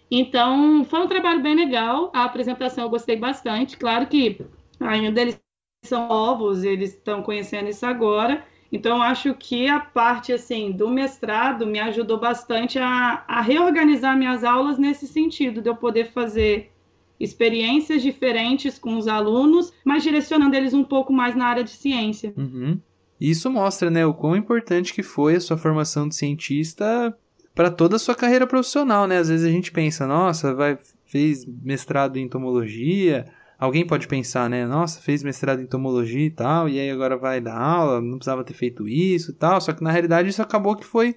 Então, 0.10 0.84
foi 0.84 1.00
um 1.00 1.08
trabalho 1.08 1.42
bem 1.42 1.56
legal. 1.56 2.12
A 2.14 2.26
apresentação 2.26 2.84
eu 2.84 2.90
gostei 2.90 3.16
bastante. 3.16 3.78
Claro 3.78 4.08
que 4.08 4.42
ainda 4.82 5.22
eles 5.22 5.42
são 5.86 6.08
novos, 6.10 6.64
eles 6.64 6.94
estão 6.94 7.24
conhecendo 7.24 7.70
isso 7.70 7.86
agora, 7.86 8.46
então, 8.72 9.02
acho 9.02 9.34
que 9.34 9.68
a 9.68 9.80
parte 9.80 10.32
assim 10.32 10.72
do 10.72 10.90
mestrado 10.90 11.68
me 11.68 11.80
ajudou 11.80 12.20
bastante 12.20 12.80
a, 12.80 13.24
a, 13.28 13.42
reorganizar 13.42 14.18
minhas 14.18 14.44
aulas 14.44 14.78
nesse 14.78 15.06
sentido, 15.08 15.62
de 15.62 15.70
eu 15.70 15.76
poder 15.76 16.12
fazer 16.12 16.72
experiências 17.20 18.02
diferentes 18.02 18.80
com 18.80 18.98
os 18.98 19.08
alunos, 19.08 19.74
mas 19.84 20.04
direcionando 20.04 20.56
eles 20.56 20.74
um 20.74 20.84
pouco 20.84 21.12
mais 21.12 21.36
na 21.36 21.46
área 21.46 21.64
de 21.64 21.72
ciência. 21.72 22.34
Uhum. 22.38 22.80
Isso 23.20 23.52
mostra, 23.52 23.92
né, 23.92 24.06
o 24.06 24.14
quão 24.14 24.36
importante 24.36 24.94
que 24.94 25.04
foi 25.04 25.36
a 25.36 25.42
sua 25.42 25.58
formação 25.58 26.08
de 26.08 26.16
cientista 26.16 27.16
para 27.54 27.70
toda 27.70 27.98
a 27.98 28.00
sua 28.00 28.16
carreira 28.16 28.48
profissional, 28.48 29.06
né? 29.06 29.18
Às 29.18 29.30
vezes 29.30 29.46
a 29.46 29.52
gente 29.52 29.72
pensa, 29.72 30.08
nossa, 30.08 30.56
vai 30.56 30.80
fez 31.12 31.46
mestrado 31.46 32.18
em 32.18 32.24
entomologia, 32.24 33.26
Alguém 33.62 33.86
pode 33.86 34.08
pensar, 34.08 34.50
né? 34.50 34.66
Nossa, 34.66 35.00
fez 35.00 35.22
mestrado 35.22 35.60
em 35.60 35.66
entomologia 35.66 36.26
e 36.26 36.32
tal, 36.32 36.68
e 36.68 36.80
aí 36.80 36.90
agora 36.90 37.16
vai 37.16 37.40
dar 37.40 37.56
aula, 37.56 38.02
não 38.02 38.18
precisava 38.18 38.44
ter 38.44 38.56
feito 38.56 38.88
isso 38.88 39.30
e 39.30 39.34
tal. 39.36 39.62
Só 39.62 39.72
que 39.72 39.84
na 39.84 39.92
realidade 39.92 40.30
isso 40.30 40.42
acabou 40.42 40.76
que 40.76 40.84
foi 40.84 41.16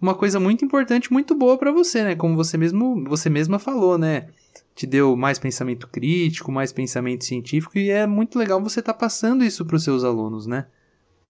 uma 0.00 0.14
coisa 0.14 0.38
muito 0.38 0.64
importante, 0.64 1.12
muito 1.12 1.34
boa 1.34 1.58
para 1.58 1.72
você, 1.72 2.04
né? 2.04 2.14
Como 2.14 2.36
você 2.36 2.56
mesmo, 2.56 3.02
você 3.08 3.28
mesma 3.28 3.58
falou, 3.58 3.98
né? 3.98 4.28
Te 4.72 4.86
deu 4.86 5.16
mais 5.16 5.36
pensamento 5.36 5.88
crítico, 5.88 6.52
mais 6.52 6.72
pensamento 6.72 7.24
científico 7.24 7.76
e 7.76 7.90
é 7.90 8.06
muito 8.06 8.38
legal 8.38 8.62
você 8.62 8.78
estar 8.78 8.92
tá 8.92 8.98
passando 9.00 9.42
isso 9.42 9.64
para 9.64 9.74
os 9.74 9.82
seus 9.82 10.04
alunos, 10.04 10.46
né? 10.46 10.66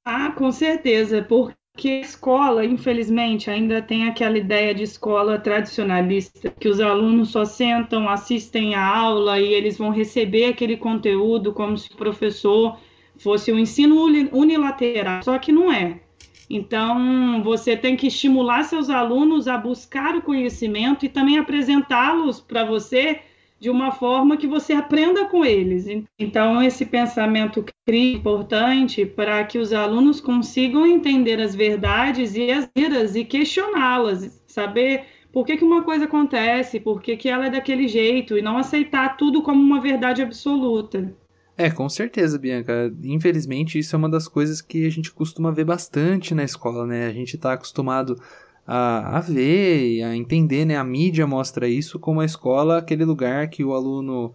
Ah, 0.04 0.30
com 0.32 0.52
certeza, 0.52 1.22
porque 1.22 1.56
que 1.76 1.90
a 1.90 2.00
escola, 2.00 2.64
infelizmente, 2.64 3.50
ainda 3.50 3.82
tem 3.82 4.08
aquela 4.08 4.38
ideia 4.38 4.74
de 4.74 4.84
escola 4.84 5.38
tradicionalista, 5.38 6.50
que 6.50 6.68
os 6.68 6.80
alunos 6.80 7.30
só 7.30 7.44
sentam, 7.44 8.08
assistem 8.08 8.74
a 8.74 8.86
aula 8.86 9.40
e 9.40 9.52
eles 9.52 9.76
vão 9.76 9.90
receber 9.90 10.46
aquele 10.46 10.76
conteúdo 10.76 11.52
como 11.52 11.76
se 11.76 11.92
o 11.92 11.96
professor 11.96 12.78
fosse 13.18 13.52
um 13.52 13.58
ensino 13.58 13.96
unilateral, 14.32 15.22
só 15.22 15.38
que 15.38 15.52
não 15.52 15.72
é. 15.72 16.00
Então, 16.48 17.42
você 17.42 17.76
tem 17.76 17.96
que 17.96 18.06
estimular 18.06 18.62
seus 18.64 18.88
alunos 18.88 19.48
a 19.48 19.56
buscar 19.58 20.14
o 20.14 20.22
conhecimento 20.22 21.04
e 21.04 21.08
também 21.08 21.38
apresentá-los 21.38 22.40
para 22.40 22.64
você 22.64 23.20
de 23.64 23.70
uma 23.70 23.90
forma 23.90 24.36
que 24.36 24.46
você 24.46 24.74
aprenda 24.74 25.24
com 25.24 25.42
eles. 25.42 25.86
Então, 26.18 26.62
esse 26.62 26.84
pensamento 26.84 27.64
crítico 27.86 27.88
é 27.88 28.20
importante 28.20 29.06
para 29.06 29.42
que 29.44 29.58
os 29.58 29.72
alunos 29.72 30.20
consigam 30.20 30.86
entender 30.86 31.40
as 31.40 31.54
verdades 31.54 32.36
e 32.36 32.50
as 32.50 32.68
vidas 32.76 33.16
e 33.16 33.24
questioná-las, 33.24 34.44
saber 34.46 35.04
por 35.32 35.46
que, 35.46 35.56
que 35.56 35.64
uma 35.64 35.82
coisa 35.82 36.04
acontece, 36.04 36.78
por 36.78 37.00
que, 37.00 37.16
que 37.16 37.26
ela 37.26 37.46
é 37.46 37.50
daquele 37.50 37.88
jeito, 37.88 38.36
e 38.36 38.42
não 38.42 38.58
aceitar 38.58 39.16
tudo 39.16 39.42
como 39.42 39.62
uma 39.62 39.80
verdade 39.80 40.20
absoluta. 40.20 41.16
É, 41.56 41.70
com 41.70 41.88
certeza, 41.88 42.38
Bianca. 42.38 42.92
Infelizmente, 43.02 43.78
isso 43.78 43.96
é 43.96 43.98
uma 43.98 44.10
das 44.10 44.28
coisas 44.28 44.60
que 44.60 44.86
a 44.86 44.90
gente 44.90 45.10
costuma 45.10 45.50
ver 45.50 45.64
bastante 45.64 46.34
na 46.34 46.44
escola, 46.44 46.86
né? 46.86 47.06
A 47.06 47.12
gente 47.14 47.36
está 47.36 47.54
acostumado 47.54 48.14
a, 48.66 49.18
a 49.18 49.20
ver, 49.20 50.02
a 50.02 50.16
entender, 50.16 50.64
né? 50.64 50.76
A 50.76 50.84
mídia 50.84 51.26
mostra 51.26 51.68
isso 51.68 51.98
como 51.98 52.20
a 52.20 52.24
escola, 52.24 52.78
aquele 52.78 53.04
lugar 53.04 53.48
que 53.48 53.62
o 53.62 53.74
aluno 53.74 54.34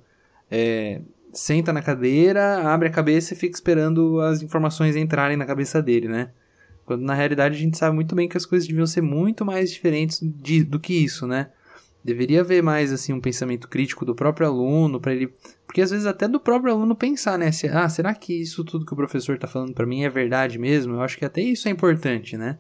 é, 0.50 1.02
senta 1.34 1.74
na 1.74 1.82
cadeira, 1.82 2.72
abre 2.72 2.88
a 2.88 2.92
cabeça 2.92 3.34
e 3.34 3.38
fica 3.38 3.56
esperando 3.56 4.20
as 4.22 4.42
informações 4.42 4.96
entrarem 4.96 5.38
na 5.38 5.46
cabeça 5.46 5.82
dele, 5.82 6.08
né? 6.08 6.30
Quando 6.86 7.04
na 7.04 7.14
realidade 7.14 7.56
a 7.56 7.60
gente 7.60 7.78
sabe 7.78 7.96
muito 7.96 8.16
bem 8.16 8.28
que 8.28 8.38
as 8.38 8.46
coisas 8.46 8.68
deviam 8.68 8.88
ser 8.88 9.02
muito 9.02 9.46
mais 9.46 9.72
diferentes 9.72 10.20
de, 10.24 10.64
do 10.64 10.80
que 10.80 10.94
isso, 10.94 11.28
né? 11.28 11.50
Deveria 12.04 12.42
haver 12.42 12.64
mais 12.64 12.94
assim 12.94 13.14
um 13.14 13.20
pensamento 13.20 13.68
crítico 13.68 14.06
do 14.06 14.16
próprio 14.16 14.48
aluno 14.48 15.00
para 15.00 15.14
ele, 15.14 15.34
porque 15.68 15.82
às 15.82 15.92
vezes 15.92 16.06
até 16.06 16.28
do 16.28 16.40
próprio 16.40 16.74
aluno 16.74 16.96
pensar, 16.96 17.38
né? 17.38 17.52
Se, 17.52 17.68
ah, 17.68 17.90
será 17.90 18.14
que 18.16 18.34
isso 18.34 18.64
tudo 18.64 18.86
que 18.86 18.94
o 18.94 18.96
professor 18.96 19.36
está 19.36 19.48
falando 19.48 19.74
para 19.74 19.86
mim 19.86 20.04
é 20.04 20.10
verdade 20.10 20.58
mesmo? 20.58 20.94
Eu 20.94 21.02
acho 21.02 21.18
que 21.18 21.26
até 21.26 21.42
isso 21.42 21.68
é 21.68 21.72
importante, 21.72 22.38
né? 22.38 22.58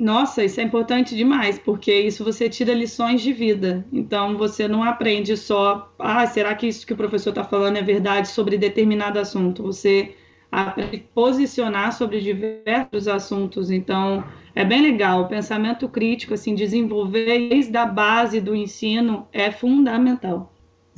Nossa, 0.00 0.42
isso 0.42 0.58
é 0.58 0.62
importante 0.62 1.14
demais, 1.14 1.58
porque 1.58 1.92
isso 1.92 2.24
você 2.24 2.48
tira 2.48 2.72
lições 2.72 3.20
de 3.20 3.34
vida. 3.34 3.86
Então 3.92 4.38
você 4.38 4.66
não 4.66 4.82
aprende 4.82 5.36
só, 5.36 5.92
ah, 5.98 6.26
será 6.26 6.54
que 6.54 6.66
isso 6.66 6.86
que 6.86 6.94
o 6.94 6.96
professor 6.96 7.28
está 7.28 7.44
falando 7.44 7.76
é 7.76 7.82
verdade 7.82 8.28
sobre 8.28 8.56
determinado 8.56 9.18
assunto? 9.18 9.62
Você 9.62 10.14
aprende 10.50 11.04
a 11.06 11.14
posicionar 11.14 11.92
sobre 11.92 12.18
diversos 12.22 13.06
assuntos. 13.06 13.70
Então 13.70 14.24
é 14.54 14.64
bem 14.64 14.80
legal. 14.80 15.24
O 15.24 15.28
pensamento 15.28 15.86
crítico, 15.86 16.32
assim, 16.32 16.54
desenvolver 16.54 17.50
desde 17.50 17.76
a 17.76 17.84
base 17.84 18.40
do 18.40 18.56
ensino 18.56 19.28
é 19.30 19.50
fundamental. 19.50 20.50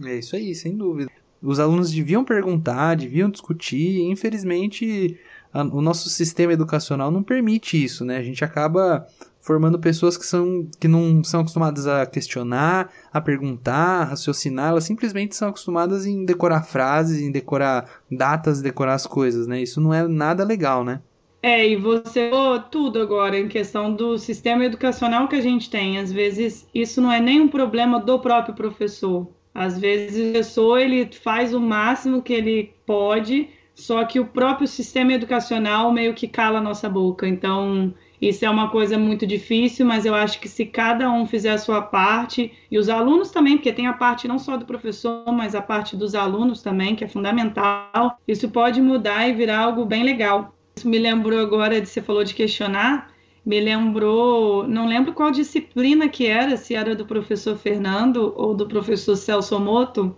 É 0.04 0.20
isso 0.20 0.36
aí, 0.36 0.54
sem 0.54 0.76
dúvida. 0.76 1.10
Os 1.42 1.58
alunos 1.58 1.90
deviam 1.90 2.24
perguntar, 2.24 2.94
deviam 2.94 3.28
discutir, 3.28 4.00
infelizmente 4.02 5.18
a, 5.52 5.62
o 5.62 5.80
nosso 5.80 6.08
sistema 6.08 6.52
educacional 6.52 7.10
não 7.10 7.22
permite 7.22 7.82
isso, 7.82 8.04
né? 8.04 8.16
A 8.16 8.22
gente 8.22 8.44
acaba 8.44 9.06
formando 9.40 9.78
pessoas 9.78 10.16
que, 10.16 10.24
são, 10.24 10.68
que 10.78 10.86
não 10.86 11.22
são 11.24 11.40
acostumadas 11.40 11.86
a 11.86 12.06
questionar, 12.06 12.90
a 13.12 13.20
perguntar, 13.20 14.02
a 14.02 14.04
raciocinar, 14.04 14.70
elas 14.70 14.84
simplesmente 14.84 15.34
são 15.34 15.48
acostumadas 15.48 16.06
em 16.06 16.24
decorar 16.24 16.62
frases, 16.62 17.20
em 17.20 17.30
decorar 17.30 17.90
datas, 18.10 18.62
decorar 18.62 18.94
as 18.94 19.06
coisas, 19.06 19.46
né? 19.48 19.60
Isso 19.60 19.80
não 19.80 19.92
é 19.92 20.06
nada 20.06 20.44
legal, 20.44 20.84
né? 20.84 21.00
É, 21.42 21.68
e 21.68 21.74
você 21.74 22.30
tudo 22.70 23.00
agora 23.00 23.36
em 23.36 23.48
questão 23.48 23.92
do 23.92 24.16
sistema 24.16 24.64
educacional 24.64 25.26
que 25.26 25.34
a 25.34 25.40
gente 25.40 25.68
tem. 25.68 25.98
Às 25.98 26.12
vezes 26.12 26.68
isso 26.72 27.00
não 27.00 27.10
é 27.10 27.20
nem 27.20 27.40
um 27.40 27.48
problema 27.48 27.98
do 27.98 28.20
próprio 28.20 28.54
professor. 28.54 29.28
Às 29.52 29.76
vezes 29.76 30.28
o 30.28 30.30
professor 30.30 30.78
ele 30.78 31.10
faz 31.12 31.52
o 31.52 31.58
máximo 31.58 32.22
que 32.22 32.32
ele 32.32 32.72
pode, 32.86 33.50
só 33.74 34.04
que 34.04 34.20
o 34.20 34.26
próprio 34.26 34.66
sistema 34.66 35.12
educacional 35.12 35.92
meio 35.92 36.14
que 36.14 36.28
cala 36.28 36.58
a 36.58 36.62
nossa 36.62 36.88
boca. 36.88 37.26
Então, 37.26 37.92
isso 38.20 38.44
é 38.44 38.50
uma 38.50 38.70
coisa 38.70 38.96
muito 38.96 39.26
difícil, 39.26 39.84
mas 39.84 40.04
eu 40.04 40.14
acho 40.14 40.40
que 40.40 40.48
se 40.48 40.64
cada 40.64 41.10
um 41.10 41.26
fizer 41.26 41.50
a 41.50 41.58
sua 41.58 41.82
parte, 41.82 42.52
e 42.70 42.78
os 42.78 42.88
alunos 42.88 43.30
também, 43.30 43.56
porque 43.56 43.72
tem 43.72 43.88
a 43.88 43.92
parte 43.92 44.28
não 44.28 44.38
só 44.38 44.56
do 44.56 44.64
professor, 44.64 45.24
mas 45.32 45.54
a 45.54 45.60
parte 45.60 45.96
dos 45.96 46.14
alunos 46.14 46.62
também, 46.62 46.94
que 46.94 47.02
é 47.02 47.08
fundamental, 47.08 48.18
isso 48.28 48.48
pode 48.48 48.80
mudar 48.80 49.28
e 49.28 49.32
virar 49.32 49.58
algo 49.58 49.84
bem 49.84 50.04
legal. 50.04 50.54
Isso 50.76 50.88
me 50.88 50.98
lembrou 50.98 51.40
agora 51.40 51.80
de 51.80 51.88
você 51.88 52.00
falou 52.00 52.22
de 52.22 52.34
questionar, 52.34 53.10
me 53.44 53.60
lembrou, 53.60 54.68
não 54.68 54.86
lembro 54.86 55.12
qual 55.12 55.32
disciplina 55.32 56.08
que 56.08 56.26
era, 56.26 56.56
se 56.56 56.74
era 56.74 56.94
do 56.94 57.04
professor 57.04 57.56
Fernando 57.56 58.32
ou 58.36 58.54
do 58.54 58.68
professor 58.68 59.16
Celso 59.16 59.58
Moto, 59.58 60.16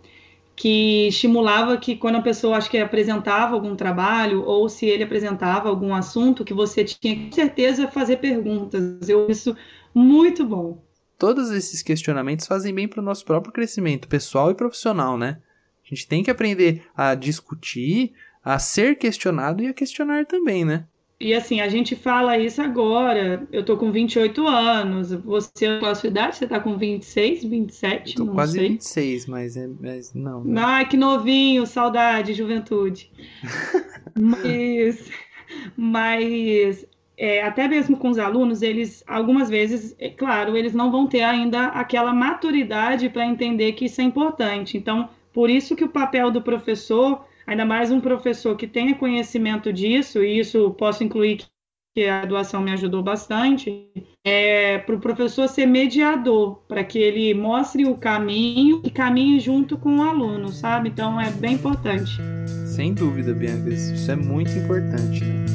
que 0.57 1.09
estimulava 1.09 1.77
que 1.77 1.97
quando 1.97 2.17
a 2.17 2.23
pessoa 2.23 2.57
acho 2.57 2.71
que 2.71 2.79
apresentava 2.79 3.55
algum 3.55 3.75
trabalho 3.75 4.45
ou 4.45 4.69
se 4.69 4.87
ele 4.87 5.03
apresentava 5.03 5.69
algum 5.69 5.95
assunto 5.95 6.45
que 6.45 6.55
você 6.55 6.85
tinha 6.85 7.17
com 7.17 7.33
certeza 7.33 7.89
fazer 7.89 8.19
perguntas. 8.19 9.09
Eu 9.09 9.29
isso 9.29 9.57
muito 9.95 10.45
bom. 10.45 10.83
Todos 11.19 11.51
esses 11.51 11.83
questionamentos 11.83 12.47
fazem 12.47 12.75
bem 12.75 12.87
para 12.87 13.01
o 13.01 13.05
nosso 13.05 13.25
próprio 13.25 13.53
crescimento 13.53 14.09
pessoal 14.09 14.51
e 14.51 14.55
profissional, 14.55 15.17
né? 15.17 15.39
A 15.85 15.89
gente 15.89 16.09
tem 16.09 16.23
que 16.23 16.31
aprender 16.31 16.87
a 16.97 17.15
discutir, 17.15 18.13
a 18.43 18.59
ser 18.59 18.97
questionado 18.97 19.63
e 19.63 19.69
a 19.69 19.75
questionar 19.75 20.27
também, 20.27 20.65
né? 20.65 20.87
E 21.21 21.33
assim, 21.33 21.61
a 21.61 21.69
gente 21.69 21.95
fala 21.95 22.37
isso 22.37 22.61
agora. 22.61 23.47
Eu 23.53 23.65
tô 23.65 23.77
com 23.77 23.93
28 23.93 24.47
anos. 24.47 25.13
Você, 25.13 25.79
qual 25.79 25.93
a 25.93 25.95
sua 25.95 26.09
idade? 26.09 26.37
Você 26.37 26.47
tá 26.47 26.59
com 26.61 26.77
26, 26.77 27.45
27? 27.45 28.11
Eu 28.11 28.17
tô 28.17 28.25
não 28.25 28.35
quase 28.35 28.59
sei. 28.59 28.69
26, 28.71 29.27
mas, 29.27 29.57
é, 29.57 29.69
mas 29.81 30.13
não. 30.13 30.45
Né? 30.45 30.61
Ai, 30.63 30.89
que 30.89 30.97
novinho, 30.97 31.67
saudade, 31.67 32.35
juventude. 32.35 33.11
mas, 34.19 35.11
mas 35.77 36.87
é, 37.17 37.43
até 37.43 37.69
mesmo 37.69 37.97
com 37.97 38.11
os 38.11 38.19
alunos, 38.19 38.61
eles, 38.61 39.05
algumas 39.07 39.49
vezes, 39.49 39.95
é 39.99 40.11
claro, 40.11 40.57
eles 40.57 40.75
não 40.75 40.91
vão 40.91 41.07
ter 41.07 41.23
ainda 41.23 41.67
aquela 41.67 42.13
maturidade 42.13 43.09
para 43.09 43.25
entender 43.25 43.73
que 43.73 43.85
isso 43.85 44.01
é 44.01 44.05
importante. 44.05 44.77
Então, 44.77 45.09
por 45.33 45.49
isso 45.49 45.77
que 45.77 45.85
o 45.85 45.89
papel 45.89 46.31
do 46.31 46.43
professor 46.43 47.25
ainda 47.47 47.65
mais 47.65 47.91
um 47.91 48.01
professor 48.01 48.57
que 48.57 48.67
tenha 48.67 48.95
conhecimento 48.95 49.73
disso, 49.73 50.23
e 50.23 50.39
isso 50.39 50.71
posso 50.73 51.05
incluir 51.05 51.45
que 51.95 52.09
a 52.09 52.25
doação 52.25 52.61
me 52.61 52.73
ajudou 52.73 53.03
bastante, 53.03 53.87
é 54.27 54.79
para 54.79 54.97
o 54.97 55.01
professor 55.01 55.49
ser 55.49 55.67
mediador, 55.67 56.57
para 56.67 56.83
que 56.83 56.99
ele 56.99 57.33
mostre 57.35 57.87
o 57.87 57.97
caminho 57.97 58.83
e 58.85 58.91
caminhe 58.91 59.39
junto 59.39 59.79
com 59.79 59.99
o 59.99 60.03
aluno, 60.03 60.49
sabe? 60.49 60.89
Então 60.89 61.21
é 61.21 61.31
bem 61.31 61.55
importante. 61.55 62.19
Sem 62.67 62.93
dúvida, 62.93 63.33
Bianca, 63.33 63.71
isso 63.71 64.11
é 64.11 64.17
muito 64.17 64.51
importante, 64.51 65.25
né? 65.25 65.54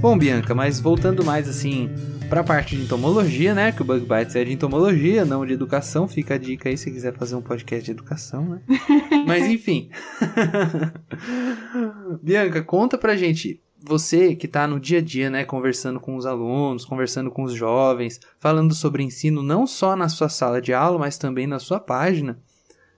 Bom, 0.00 0.16
Bianca, 0.16 0.54
mas 0.54 0.78
voltando 0.78 1.24
mais 1.24 1.48
assim 1.48 1.90
para 2.28 2.42
a 2.42 2.44
parte 2.44 2.76
de 2.76 2.82
entomologia, 2.84 3.52
né? 3.52 3.72
Que 3.72 3.82
o 3.82 3.84
Bug 3.84 4.06
Bites 4.06 4.36
é 4.36 4.44
de 4.44 4.52
entomologia, 4.52 5.24
não 5.24 5.44
de 5.44 5.52
educação. 5.52 6.06
Fica 6.06 6.34
a 6.34 6.38
dica 6.38 6.68
aí 6.68 6.78
se 6.78 6.88
quiser 6.88 7.12
fazer 7.14 7.34
um 7.34 7.42
podcast 7.42 7.84
de 7.84 7.90
educação, 7.90 8.44
né? 8.44 8.62
Mas 9.26 9.46
enfim. 9.46 9.90
Bianca, 12.22 12.62
conta 12.62 12.96
pra 12.96 13.16
gente. 13.16 13.60
Você 13.80 14.36
que 14.36 14.46
está 14.46 14.68
no 14.68 14.78
dia 14.78 14.98
a 14.98 15.02
dia, 15.02 15.30
né, 15.30 15.44
conversando 15.44 15.98
com 15.98 16.16
os 16.16 16.26
alunos, 16.26 16.84
conversando 16.84 17.30
com 17.30 17.42
os 17.42 17.52
jovens, 17.52 18.20
falando 18.38 18.74
sobre 18.74 19.02
ensino 19.02 19.42
não 19.42 19.66
só 19.66 19.96
na 19.96 20.08
sua 20.08 20.28
sala 20.28 20.60
de 20.60 20.72
aula, 20.72 20.98
mas 20.98 21.18
também 21.18 21.46
na 21.46 21.58
sua 21.58 21.80
página. 21.80 22.38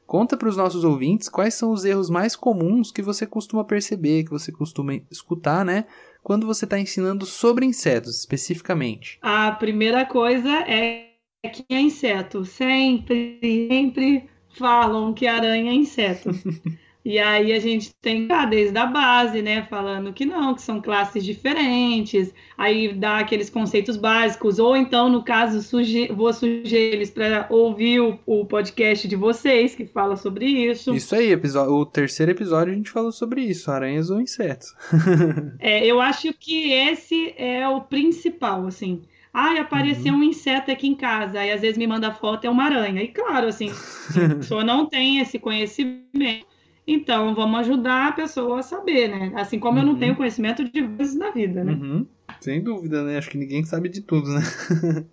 Conta 0.06 0.36
para 0.36 0.48
os 0.48 0.56
nossos 0.56 0.82
ouvintes 0.82 1.28
quais 1.28 1.54
são 1.54 1.70
os 1.70 1.84
erros 1.84 2.10
mais 2.10 2.34
comuns 2.34 2.90
que 2.90 3.00
você 3.00 3.26
costuma 3.26 3.62
perceber, 3.62 4.24
que 4.24 4.30
você 4.30 4.50
costuma 4.50 4.94
escutar, 5.10 5.64
né, 5.64 5.86
quando 6.22 6.46
você 6.46 6.64
está 6.64 6.78
ensinando 6.78 7.26
sobre 7.26 7.66
insetos 7.66 8.18
especificamente? 8.18 9.18
A 9.22 9.52
primeira 9.52 10.04
coisa 10.04 10.64
é 10.68 11.10
que 11.52 11.64
é 11.70 11.80
inseto. 11.80 12.44
Sempre, 12.44 13.38
sempre 13.68 14.28
falam 14.58 15.14
que 15.14 15.26
aranha 15.26 15.70
é 15.70 15.74
inseto. 15.74 16.30
E 17.04 17.18
aí 17.18 17.52
a 17.52 17.58
gente 17.58 17.94
tem 18.02 18.28
que 18.28 18.46
desde 18.46 18.76
a 18.76 18.84
base, 18.84 19.40
né, 19.40 19.66
falando 19.70 20.12
que 20.12 20.26
não, 20.26 20.54
que 20.54 20.60
são 20.60 20.80
classes 20.80 21.24
diferentes, 21.24 22.32
aí 22.58 22.92
dá 22.92 23.18
aqueles 23.18 23.48
conceitos 23.48 23.96
básicos, 23.96 24.58
ou 24.58 24.76
então, 24.76 25.08
no 25.08 25.24
caso, 25.24 25.62
suge 25.62 26.08
vou 26.12 26.32
sugerir 26.32 26.94
eles 26.94 27.10
para 27.10 27.46
ouvir 27.48 28.00
o, 28.00 28.18
o, 28.26 28.44
podcast 28.44 29.08
de 29.08 29.16
vocês, 29.16 29.74
que 29.74 29.86
fala 29.86 30.14
sobre 30.16 30.46
isso. 30.46 30.94
Isso 30.94 31.14
aí, 31.14 31.34
o 31.34 31.86
terceiro 31.86 32.32
episódio 32.32 32.72
a 32.72 32.76
gente 32.76 32.90
falou 32.90 33.12
sobre 33.12 33.42
isso, 33.42 33.70
aranhas 33.70 34.10
ou 34.10 34.20
insetos. 34.20 34.74
é, 35.58 35.86
eu 35.86 36.00
acho 36.00 36.34
que 36.34 36.70
esse 36.70 37.32
é 37.38 37.66
o 37.66 37.80
principal, 37.80 38.66
assim. 38.66 39.02
Ai, 39.32 39.58
apareceu 39.58 40.12
uhum. 40.12 40.20
um 40.20 40.24
inseto 40.24 40.72
aqui 40.72 40.88
em 40.88 40.94
casa. 40.94 41.38
Aí 41.38 41.52
às 41.52 41.60
vezes 41.60 41.78
me 41.78 41.86
manda 41.86 42.12
foto, 42.12 42.44
é 42.44 42.50
uma 42.50 42.64
aranha. 42.64 43.00
E 43.00 43.08
claro, 43.08 43.46
assim, 43.46 43.70
a 44.32 44.34
pessoa 44.34 44.64
não 44.64 44.86
tem 44.86 45.20
esse 45.20 45.38
conhecimento 45.38 46.49
então, 46.86 47.34
vamos 47.34 47.60
ajudar 47.60 48.08
a 48.08 48.12
pessoa 48.12 48.60
a 48.60 48.62
saber, 48.62 49.08
né? 49.08 49.32
Assim 49.36 49.58
como 49.58 49.74
uhum. 49.74 49.78
eu 49.80 49.86
não 49.86 49.92
uhum. 49.94 49.98
tenho 49.98 50.16
conhecimento 50.16 50.64
de 50.64 50.82
vezes 50.82 51.14
na 51.14 51.30
vida, 51.30 51.62
né? 51.62 51.72
Uhum. 51.72 52.06
Sem 52.40 52.62
dúvida, 52.62 53.02
né? 53.02 53.18
Acho 53.18 53.30
que 53.30 53.38
ninguém 53.38 53.64
sabe 53.64 53.88
de 53.88 54.00
tudo, 54.00 54.28
né? 54.30 54.40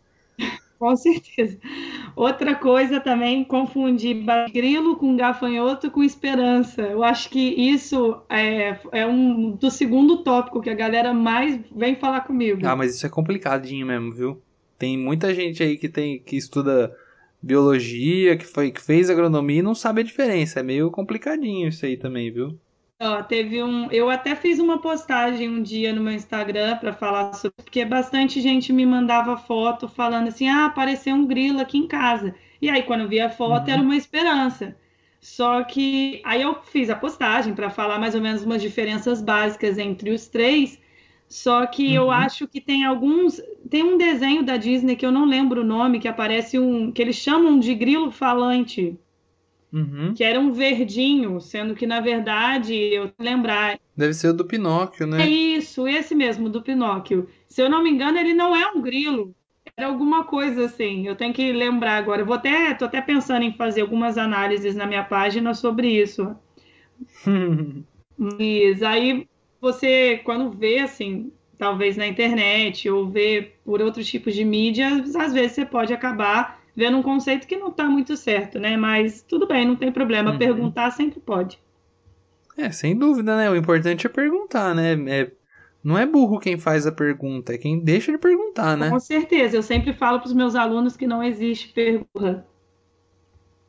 Com 0.79 0.95
certeza. 0.95 1.57
Outra 2.15 2.53
coisa 2.53 2.99
também, 2.99 3.43
confundir 3.43 4.23
grilo 4.53 4.95
com 4.95 5.17
gafanhoto 5.17 5.89
com 5.89 6.03
esperança. 6.03 6.83
Eu 6.83 7.03
acho 7.03 7.29
que 7.29 7.39
isso 7.39 8.21
é, 8.29 8.79
é 8.91 9.05
um 9.05 9.51
do 9.51 9.71
segundo 9.71 10.23
tópico 10.23 10.61
que 10.61 10.69
a 10.69 10.75
galera 10.75 11.13
mais 11.13 11.59
vem 11.75 11.95
falar 11.95 12.21
comigo. 12.21 12.61
Ah, 12.63 12.75
mas 12.75 12.95
isso 12.95 13.05
é 13.07 13.09
complicadinho 13.09 13.87
mesmo, 13.87 14.13
viu? 14.13 14.41
Tem 14.77 14.95
muita 14.95 15.33
gente 15.33 15.63
aí 15.63 15.77
que 15.77 15.89
tem 15.89 16.19
que 16.19 16.37
estuda 16.37 16.95
biologia, 17.41 18.37
que, 18.37 18.45
foi, 18.45 18.71
que 18.71 18.81
fez 18.81 19.09
agronomia 19.09 19.59
e 19.59 19.63
não 19.63 19.75
sabe 19.75 20.01
a 20.01 20.03
diferença. 20.03 20.59
É 20.59 20.63
meio 20.63 20.91
complicadinho 20.91 21.69
isso 21.69 21.85
aí 21.85 21.97
também, 21.97 22.31
viu? 22.31 22.59
Ó, 22.99 23.21
teve 23.21 23.61
um. 23.61 23.91
Eu 23.91 24.09
até 24.09 24.35
fiz 24.35 24.57
uma 24.59 24.81
postagem 24.81 25.47
um 25.47 25.61
dia 25.61 25.93
no 25.93 26.01
meu 26.01 26.13
Instagram 26.13 26.77
para 26.77 26.93
falar 26.93 27.33
sobre, 27.33 27.63
porque 27.63 27.85
bastante 27.85 28.41
gente 28.41 28.73
me 28.73 28.85
mandava 28.85 29.37
foto 29.37 29.87
falando 29.87 30.29
assim: 30.29 30.47
ah, 30.47 30.65
apareceu 30.65 31.13
um 31.13 31.27
grilo 31.27 31.59
aqui 31.59 31.77
em 31.77 31.87
casa. 31.87 32.33
E 32.59 32.69
aí, 32.69 32.81
quando 32.83 33.01
eu 33.01 33.07
vi 33.07 33.19
a 33.19 33.29
foto, 33.29 33.67
uhum. 33.67 33.73
era 33.73 33.81
uma 33.81 33.95
esperança. 33.95 34.75
Só 35.21 35.63
que 35.63 36.21
aí 36.25 36.41
eu 36.41 36.55
fiz 36.63 36.89
a 36.89 36.95
postagem 36.95 37.53
para 37.53 37.69
falar 37.69 37.99
mais 37.99 38.15
ou 38.15 38.21
menos 38.21 38.43
umas 38.43 38.61
diferenças 38.61 39.21
básicas 39.21 39.77
entre 39.77 40.09
os 40.09 40.27
três. 40.27 40.79
Só 41.29 41.65
que 41.65 41.87
uhum. 41.87 41.93
eu 41.93 42.11
acho 42.11 42.47
que 42.47 42.61
tem 42.61 42.85
alguns. 42.85 43.41
Tem 43.69 43.83
um 43.83 43.97
desenho 43.97 44.43
da 44.43 44.55
Disney 44.55 44.95
que 44.95 45.05
eu 45.05 45.11
não 45.11 45.25
lembro 45.25 45.61
o 45.61 45.65
nome, 45.65 45.99
que 45.99 46.07
aparece 46.07 46.57
um. 46.57 46.91
que 46.91 47.01
eles 47.01 47.17
chamam 47.17 47.59
de 47.59 47.75
grilo 47.75 48.11
falante. 48.11 48.97
Uhum. 49.71 50.13
Que 50.13 50.23
era 50.23 50.39
um 50.39 50.53
verdinho, 50.53 51.41
sendo 51.41 51.75
que 51.75 51.85
na 51.85 51.99
verdade, 51.99 52.73
eu 52.73 53.11
lembrar. 53.19 53.77
Deve 53.95 54.13
ser 54.13 54.29
o 54.29 54.33
do 54.33 54.45
Pinóquio, 54.45 55.05
né? 55.05 55.23
É 55.23 55.29
isso, 55.29 55.85
esse 55.85 56.15
mesmo, 56.15 56.49
do 56.49 56.61
Pinóquio. 56.61 57.27
Se 57.45 57.61
eu 57.61 57.69
não 57.69 57.83
me 57.83 57.89
engano, 57.89 58.17
ele 58.17 58.33
não 58.33 58.55
é 58.55 58.71
um 58.71 58.81
grilo. 58.81 59.35
Era 59.75 59.87
alguma 59.87 60.23
coisa 60.23 60.65
assim. 60.65 61.05
Eu 61.05 61.15
tenho 61.15 61.33
que 61.33 61.51
lembrar 61.51 61.97
agora. 61.97 62.21
Eu 62.21 62.25
vou 62.25 62.35
até, 62.35 62.73
tô 62.73 62.85
até 62.85 63.01
pensando 63.01 63.43
em 63.43 63.53
fazer 63.53 63.81
algumas 63.81 64.17
análises 64.17 64.75
na 64.75 64.85
minha 64.85 65.03
página 65.03 65.53
sobre 65.53 65.89
isso. 65.89 66.33
Mas 68.17 68.81
aí 68.81 69.27
você, 69.61 70.21
quando 70.23 70.51
vê 70.51 70.79
assim, 70.79 71.31
talvez 71.57 71.97
na 71.97 72.07
internet 72.07 72.89
ou 72.89 73.09
vê 73.09 73.53
por 73.65 73.81
outros 73.81 74.07
tipos 74.07 74.33
de 74.33 74.45
mídia, 74.45 74.87
às 75.17 75.33
vezes 75.33 75.53
você 75.53 75.65
pode 75.65 75.93
acabar 75.93 76.61
vendo 76.75 76.97
um 76.97 77.03
conceito 77.03 77.47
que 77.47 77.57
não 77.57 77.69
está 77.69 77.85
muito 77.85 78.15
certo, 78.15 78.59
né? 78.59 78.77
Mas 78.77 79.23
tudo 79.23 79.47
bem, 79.47 79.65
não 79.65 79.75
tem 79.75 79.91
problema. 79.91 80.31
Uhum. 80.31 80.37
Perguntar 80.37 80.91
sempre 80.91 81.19
pode. 81.19 81.59
É, 82.55 82.71
sem 82.71 82.95
dúvida, 82.95 83.35
né? 83.35 83.49
O 83.49 83.55
importante 83.55 84.05
é 84.05 84.09
perguntar, 84.09 84.75
né? 84.75 84.93
É, 85.07 85.31
não 85.83 85.97
é 85.97 86.05
burro 86.05 86.39
quem 86.39 86.57
faz 86.57 86.85
a 86.85 86.91
pergunta, 86.91 87.53
é 87.53 87.57
quem 87.57 87.79
deixa 87.79 88.11
de 88.11 88.17
perguntar, 88.17 88.77
né? 88.77 88.89
Com 88.89 88.99
certeza. 88.99 89.55
Eu 89.55 89.63
sempre 89.63 89.93
falo 89.93 90.19
para 90.19 90.27
os 90.27 90.33
meus 90.33 90.55
alunos 90.55 90.95
que 90.95 91.07
não 91.07 91.23
existe 91.23 91.73
pergunta. 91.73 92.45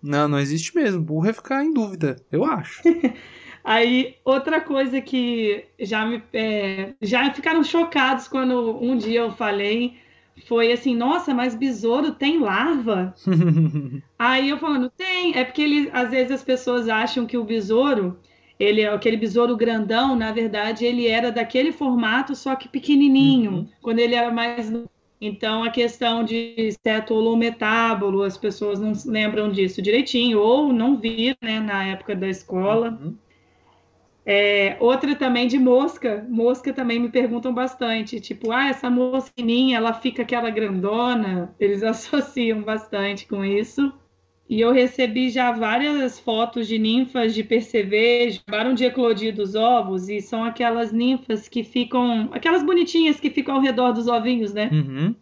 Não, 0.02 0.28
não 0.28 0.38
existe 0.38 0.74
mesmo. 0.76 1.02
Burro 1.02 1.28
é 1.28 1.32
ficar 1.32 1.64
em 1.64 1.72
dúvida, 1.72 2.16
eu 2.30 2.44
acho. 2.44 2.82
Aí, 3.68 4.14
outra 4.24 4.62
coisa 4.62 4.98
que 4.98 5.62
já 5.78 6.02
me 6.06 6.22
é, 6.32 6.94
já 7.02 7.30
ficaram 7.34 7.62
chocados 7.62 8.26
quando 8.26 8.82
um 8.82 8.96
dia 8.96 9.20
eu 9.20 9.32
falei 9.32 9.98
foi 10.46 10.72
assim, 10.72 10.96
nossa, 10.96 11.34
mas 11.34 11.54
besouro 11.54 12.12
tem 12.12 12.38
larva? 12.38 13.14
Aí 14.18 14.48
eu 14.48 14.56
falando, 14.56 14.88
tem, 14.88 15.36
é 15.36 15.44
porque 15.44 15.60
ele, 15.60 15.90
às 15.92 16.10
vezes 16.10 16.32
as 16.32 16.42
pessoas 16.42 16.88
acham 16.88 17.26
que 17.26 17.36
o 17.36 17.44
besouro, 17.44 18.18
ele 18.58 18.80
é 18.80 18.88
aquele 18.88 19.18
besouro 19.18 19.54
grandão, 19.54 20.16
na 20.16 20.32
verdade 20.32 20.86
ele 20.86 21.06
era 21.06 21.30
daquele 21.30 21.70
formato, 21.70 22.34
só 22.34 22.56
que 22.56 22.70
pequenininho, 22.70 23.50
uhum. 23.50 23.68
quando 23.82 23.98
ele 23.98 24.14
era 24.14 24.30
mais 24.30 24.72
então, 25.20 25.62
a 25.62 25.70
questão 25.70 26.24
de 26.24 26.70
cetolo 26.82 27.36
metábolo, 27.36 28.22
as 28.22 28.38
pessoas 28.38 28.80
não 28.80 28.92
lembram 29.04 29.50
disso 29.50 29.82
direitinho, 29.82 30.38
ou 30.38 30.72
não 30.72 30.96
viram 30.96 31.36
né, 31.42 31.60
na 31.60 31.84
época 31.84 32.16
da 32.16 32.28
escola. 32.28 32.98
Uhum. 33.02 33.14
É, 34.30 34.76
outra 34.78 35.14
também 35.16 35.48
de 35.48 35.58
mosca. 35.58 36.26
Mosca 36.28 36.70
também 36.70 37.00
me 37.00 37.08
perguntam 37.08 37.54
bastante. 37.54 38.20
Tipo, 38.20 38.52
ah, 38.52 38.68
essa 38.68 38.90
mosquininha, 38.90 39.78
ela 39.78 39.94
fica 39.94 40.20
aquela 40.20 40.50
grandona. 40.50 41.54
Eles 41.58 41.80
associam 41.82 42.60
bastante 42.60 43.26
com 43.26 43.42
isso. 43.42 43.90
E 44.46 44.60
eu 44.60 44.70
recebi 44.70 45.30
já 45.30 45.50
várias 45.52 46.18
fotos 46.18 46.68
de 46.68 46.78
ninfas 46.78 47.34
de 47.34 47.42
percevejo, 47.42 48.40
acabaram 48.46 48.74
de 48.74 48.84
eclodir 48.84 49.34
dos 49.34 49.54
ovos, 49.54 50.08
e 50.08 50.22
são 50.22 50.42
aquelas 50.42 50.90
ninfas 50.90 51.48
que 51.48 51.62
ficam, 51.62 52.30
aquelas 52.32 52.62
bonitinhas 52.62 53.20
que 53.20 53.28
ficam 53.28 53.56
ao 53.56 53.60
redor 53.60 53.92
dos 53.92 54.08
ovinhos, 54.08 54.54
né? 54.54 54.70
Uhum. 54.72 55.14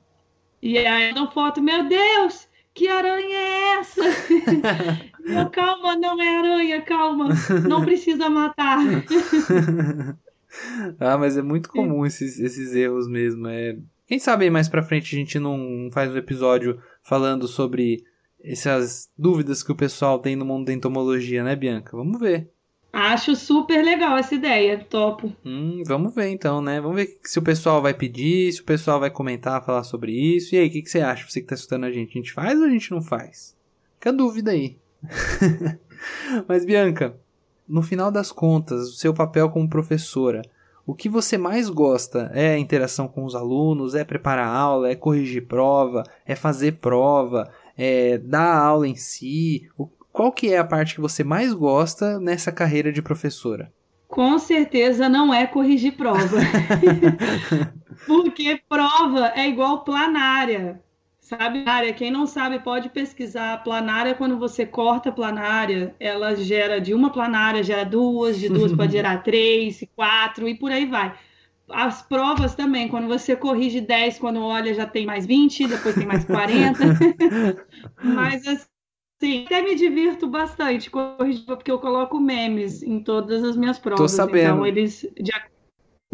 E 0.63 0.79
aí 0.79 1.13
dão 1.13 1.29
foto, 1.29 1.61
meu 1.61 1.89
Deus, 1.89 2.49
que 2.73 2.87
aranha 2.87 3.37
é 3.37 3.79
essa? 3.79 4.03
eu, 5.27 5.51
calma, 5.51 5.97
não 5.97 6.21
é 6.21 6.39
aranha, 6.39 6.83
calma, 6.83 7.29
não 7.69 7.85
precisa 7.85 8.31
matar. 8.31 8.79
ah, 11.01 11.19
mas 11.19 11.37
é 11.37 11.43
muito 11.43 11.69
comum 11.69 12.07
esses, 12.07 12.39
esses 12.39 12.75
erros 12.75 13.09
mesmo. 13.09 13.49
É... 13.49 13.77
Quem 14.07 14.19
sabe 14.19 14.49
mais 14.51 14.69
pra 14.69 14.83
frente 14.83 15.15
a 15.15 15.19
gente 15.19 15.39
não 15.39 15.89
faz 15.93 16.13
um 16.13 16.17
episódio 16.17 16.81
falando 17.03 17.49
sobre 17.49 18.05
essas 18.43 19.11
dúvidas 19.19 19.63
que 19.63 19.73
o 19.73 19.77
pessoal 19.77 20.19
tem 20.19 20.37
no 20.37 20.45
mundo 20.45 20.67
da 20.67 20.73
entomologia, 20.73 21.43
né, 21.43 21.57
Bianca? 21.57 21.97
Vamos 21.97 22.21
ver. 22.21 22.51
Acho 22.93 23.37
super 23.37 23.85
legal 23.85 24.17
essa 24.17 24.35
ideia, 24.35 24.79
topo. 24.79 25.31
Hum, 25.45 25.83
vamos 25.87 26.15
ver 26.15 26.29
então, 26.29 26.63
né? 26.63 26.81
Vamos 26.81 26.97
ver 26.97 27.19
se 27.25 27.39
o 27.39 27.43
pessoal 27.43 27.83
vai 27.83 27.93
pedir, 27.93 28.51
se 28.53 28.63
o 28.63 28.65
pessoal 28.65 28.99
vai 28.99 29.11
comentar, 29.11 29.63
falar 29.65 29.85
sobre 29.85 30.13
isso. 30.13 30.55
E 30.55 30.59
aí, 30.59 30.69
o 30.69 30.71
que, 30.71 30.81
que 30.81 30.89
você 30.89 31.01
acha? 31.01 31.29
Você 31.29 31.43
que 31.43 31.47
tá 31.47 31.55
escutando 31.55 31.85
a 31.85 31.93
gente, 31.93 32.11
a 32.11 32.13
gente 32.15 32.33
faz 32.33 32.59
ou 32.59 32.65
a 32.65 32.71
gente 32.71 32.91
não 32.91 33.03
faz? 33.03 33.55
Fica 33.97 34.09
a 34.09 34.13
dúvida 34.13 34.53
aí. 34.53 34.79
Mas, 36.49 36.65
Bianca, 36.65 37.17
no 37.69 37.83
final 37.83 38.11
das 38.11 38.31
contas, 38.31 38.89
o 38.89 38.97
seu 38.97 39.13
papel 39.13 39.51
como 39.51 39.69
professora, 39.69 40.43
o 40.87 40.95
que 40.95 41.09
você 41.09 41.37
mais 41.37 41.69
gosta 41.69 42.31
é 42.33 42.55
a 42.55 42.59
interação 42.59 43.09
com 43.09 43.25
os 43.25 43.35
alunos, 43.35 43.95
é 43.95 44.05
preparar 44.05 44.47
aula, 44.47 44.91
é 44.91 44.95
corrigir 44.95 45.47
prova, 45.47 46.05
é 46.25 46.37
fazer 46.37 46.79
prova, 46.79 47.51
é 47.77 48.19
dar 48.19 48.57
aula 48.57 48.87
em 48.87 48.95
si? 48.95 49.69
Qual 50.13 50.31
que 50.31 50.53
é 50.53 50.59
a 50.59 50.65
parte 50.65 50.95
que 50.95 51.01
você 51.01 51.25
mais 51.25 51.53
gosta 51.53 52.21
nessa 52.21 52.53
carreira 52.53 52.93
de 52.93 53.03
professora? 53.03 53.73
Com 54.07 54.39
certeza 54.39 55.09
não 55.09 55.35
é 55.35 55.47
corrigir 55.47 55.97
prova. 55.97 56.39
Porque 58.07 58.61
prova 58.69 59.33
é 59.35 59.49
igual 59.49 59.83
planária. 59.83 60.81
Sabe, 61.27 61.65
área, 61.67 61.93
quem 61.93 62.09
não 62.09 62.25
sabe 62.25 62.61
pode 62.61 62.89
pesquisar. 62.89 63.61
Planária, 63.65 64.15
quando 64.15 64.39
você 64.39 64.65
corta 64.65 65.09
a 65.09 65.13
planária, 65.13 65.93
ela 65.99 66.37
gera 66.37 66.81
de 66.81 66.95
uma 66.95 67.11
planária, 67.11 67.65
gera 67.65 67.85
duas, 67.85 68.39
de 68.39 68.49
duas 68.49 68.73
pode 68.73 68.93
gerar 68.95 69.25
três, 69.25 69.83
quatro 69.97 70.49
e 70.49 70.55
por 70.55 70.71
aí 70.71 70.87
vai. 70.87 71.19
As 71.69 72.01
provas 72.01 72.55
também, 72.55 72.87
quando 72.87 73.09
você 73.09 73.35
corrige 73.35 73.81
10, 73.81 74.21
quando 74.21 74.41
olha 74.41 74.73
já 74.73 74.87
tem 74.87 75.05
mais 75.05 75.27
20, 75.27 75.67
depois 75.67 75.97
tem 75.97 76.07
mais 76.07 76.25
40. 76.25 76.79
Mas 78.05 78.47
assim, 78.47 78.67
Sim, 79.19 79.47
até 79.47 79.63
me 79.63 79.75
divirto 79.75 80.29
bastante 80.29 80.91
porque 81.47 81.71
eu 81.71 81.79
coloco 81.79 82.21
memes 82.21 82.83
em 82.83 83.01
todas 83.01 83.43
as 83.43 83.57
minhas 83.57 83.79
provas. 83.79 84.13
Tô 84.13 84.17
sabendo. 84.17 84.39
Então, 84.39 84.67
eles, 84.67 85.09
de, 85.17 85.33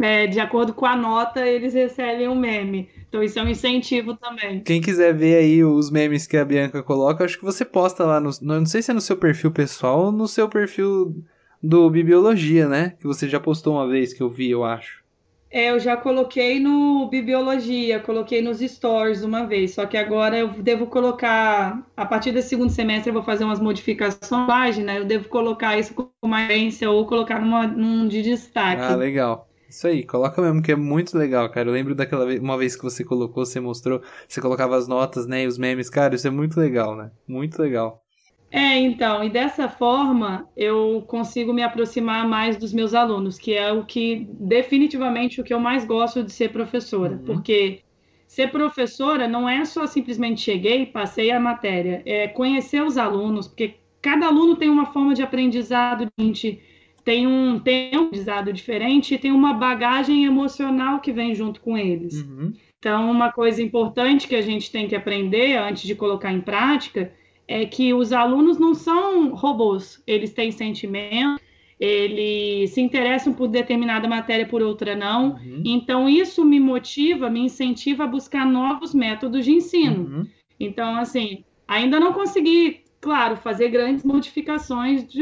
é, 0.00 0.26
de 0.26 0.40
acordo 0.40 0.72
com 0.72 0.87
a 0.87 0.96
nota, 0.96 1.46
eles 1.46 1.74
recebem 1.74 2.28
um 2.28 2.35
meme. 2.35 2.88
Então, 3.09 3.22
isso 3.22 3.38
é 3.38 3.42
um 3.42 3.48
incentivo 3.48 4.16
também. 4.16 4.61
Quem 4.61 4.81
quiser 4.81 5.14
ver 5.14 5.37
aí 5.37 5.62
os 5.62 5.90
memes 5.90 6.26
que 6.26 6.37
a 6.37 6.44
Bianca 6.44 6.83
coloca, 6.83 7.24
acho 7.24 7.38
que 7.38 7.44
você 7.44 7.64
posta 7.64 8.05
lá 8.05 8.18
no. 8.20 8.31
Não 8.40 8.64
sei 8.64 8.83
se 8.83 8.90
é 8.90 8.94
no 8.94 9.00
seu 9.00 9.16
perfil 9.16 9.50
pessoal 9.50 10.07
ou 10.07 10.12
no 10.12 10.26
seu 10.26 10.48
perfil 10.48 11.14
do 11.62 11.88
Bibliologia, 11.90 12.66
né? 12.66 12.94
Que 12.98 13.07
você 13.07 13.28
já 13.28 13.38
postou 13.38 13.74
uma 13.74 13.87
vez 13.87 14.12
que 14.12 14.22
eu 14.22 14.31
vi, 14.31 14.50
eu 14.50 14.64
acho. 14.64 15.02
É, 15.50 15.70
eu 15.70 15.78
já 15.78 15.98
coloquei 15.98 16.59
no 16.59 17.07
Bibliologia, 17.11 18.00
coloquei 18.00 18.40
nos 18.40 18.61
stores 18.61 19.22
uma 19.22 19.44
vez, 19.46 19.74
só 19.74 19.85
que 19.85 19.98
agora 19.98 20.38
eu 20.38 20.48
devo 20.48 20.87
colocar, 20.87 21.87
a 21.94 22.07
partir 22.07 22.33
do 22.33 22.40
segundo 22.40 22.70
semestre 22.70 23.11
eu 23.11 23.14
vou 23.14 23.22
fazer 23.22 23.44
umas 23.44 23.61
modificações 23.61 24.31
na 24.31 24.46
página, 24.46 24.94
eu 24.94 25.05
devo 25.05 25.28
colocar 25.28 25.79
isso 25.79 25.92
com 25.92 26.08
uma 26.23 26.46
agência 26.46 26.90
ou 26.90 27.06
colocar 27.06 27.38
numa, 27.38 27.67
num 27.67 28.08
de 28.08 28.23
destaque. 28.23 28.81
Ah, 28.81 28.96
legal. 28.96 29.52
Isso 29.73 29.87
aí, 29.87 30.04
coloca 30.04 30.42
mesmo, 30.42 30.62
que 30.62 30.70
é 30.70 30.77
muito 30.77 31.16
legal, 31.16 31.48
cara. 31.50 31.66
Eu 31.66 31.73
lembro 31.73 31.94
daquela 31.94 32.27
vez, 32.27 32.38
uma 32.38 32.58
vez 32.58 32.77
que 32.77 32.83
você 32.83 33.02
colocou, 33.02 33.46
você 33.46 33.58
mostrou, 33.58 34.02
você 34.29 34.38
colocava 34.38 34.77
as 34.77 34.87
notas, 34.87 35.27
né, 35.27 35.44
e 35.44 35.46
os 35.46 35.56
memes, 35.56 35.88
cara, 35.88 36.14
isso 36.14 36.29
é 36.29 36.31
muito 36.31 36.60
legal, 36.60 36.94
né? 36.94 37.10
Muito 37.27 37.60
legal. 37.60 38.02
É, 38.50 38.77
então, 38.77 39.25
e 39.25 39.31
dessa 39.31 39.70
forma 39.70 40.46
eu 40.54 41.02
consigo 41.08 41.54
me 41.54 41.62
aproximar 41.62 42.29
mais 42.29 42.58
dos 42.58 42.70
meus 42.70 42.92
alunos, 42.92 43.38
que 43.38 43.54
é 43.54 43.73
o 43.73 43.83
que 43.87 44.29
definitivamente 44.38 45.40
o 45.40 45.44
que 45.44 45.54
eu 45.54 45.58
mais 45.58 45.87
gosto 45.87 46.23
de 46.23 46.31
ser 46.31 46.52
professora, 46.52 47.14
uhum. 47.14 47.25
porque 47.25 47.81
ser 48.27 48.50
professora 48.50 49.27
não 49.27 49.48
é 49.48 49.64
só 49.64 49.87
simplesmente 49.87 50.42
cheguei, 50.42 50.85
passei 50.85 51.31
a 51.31 51.40
matéria, 51.40 52.02
é 52.04 52.29
conhecer 52.29 52.83
os 52.83 52.98
alunos, 52.98 53.48
porque 53.48 53.77
cada 54.02 54.27
aluno 54.27 54.54
tem 54.54 54.68
uma 54.68 54.85
forma 54.92 55.14
de 55.14 55.23
aprendizado 55.23 56.04
diferente, 56.04 56.60
tem 57.05 57.27
um 57.27 57.59
tempo 57.59 58.07
aprendizado 58.07 58.53
diferente 58.53 59.15
e 59.15 59.19
tem 59.19 59.33
uma 59.33 59.55
bagagem 59.55 60.25
emocional 60.25 61.00
que 61.00 61.13
vem 61.13 61.35
junto 61.35 61.61
com 61.61 61.77
eles. 61.77 62.23
Uhum. 62.23 62.53
Então, 62.79 63.11
uma 63.11 63.31
coisa 63.31 63.63
importante 63.63 64.27
que 64.27 64.35
a 64.35 64.42
gente 64.42 64.71
tem 64.71 64.88
que 64.88 64.96
aprender 64.96 65.57
antes 65.57 65.85
de 65.85 65.94
colocar 65.94 66.33
em 66.33 66.40
prática 66.40 67.13
é 67.46 67.65
que 67.65 67.92
os 67.92 68.13
alunos 68.13 68.59
não 68.59 68.75
são 68.75 69.35
robôs, 69.35 70.03
eles 70.07 70.33
têm 70.33 70.50
sentimento, 70.50 71.40
eles 71.79 72.71
se 72.71 72.81
interessam 72.81 73.33
por 73.33 73.48
determinada 73.48 74.07
matéria, 74.07 74.46
por 74.46 74.63
outra 74.63 74.94
não. 74.94 75.35
Uhum. 75.35 75.63
Então, 75.65 76.09
isso 76.09 76.44
me 76.44 76.61
motiva, 76.61 77.29
me 77.29 77.40
incentiva 77.40 78.05
a 78.05 78.07
buscar 78.07 78.46
novos 78.46 78.94
métodos 78.94 79.44
de 79.44 79.53
ensino. 79.53 80.05
Uhum. 80.05 80.27
Então, 80.61 80.96
assim, 80.96 81.44
ainda 81.67 81.98
não 81.98 82.13
consegui, 82.13 82.81
claro, 83.03 83.37
fazer 83.37 83.69
grandes 83.69 84.05
modificações 84.05 85.05
de, 85.07 85.21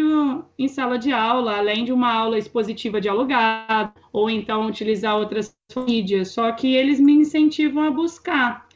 em 0.58 0.68
sala 0.68 0.98
de 0.98 1.10
aula, 1.10 1.56
além 1.56 1.82
de 1.82 1.92
uma 1.92 2.12
aula 2.12 2.38
expositiva 2.38 3.00
dialogada, 3.00 3.94
ou 4.12 4.28
então 4.28 4.66
utilizar 4.66 5.16
outras 5.16 5.56
mídias, 5.74 6.28
só 6.28 6.52
que 6.52 6.74
eles 6.74 7.00
me 7.00 7.14
incentivam 7.14 7.84
a 7.84 7.90
buscar. 7.90 8.68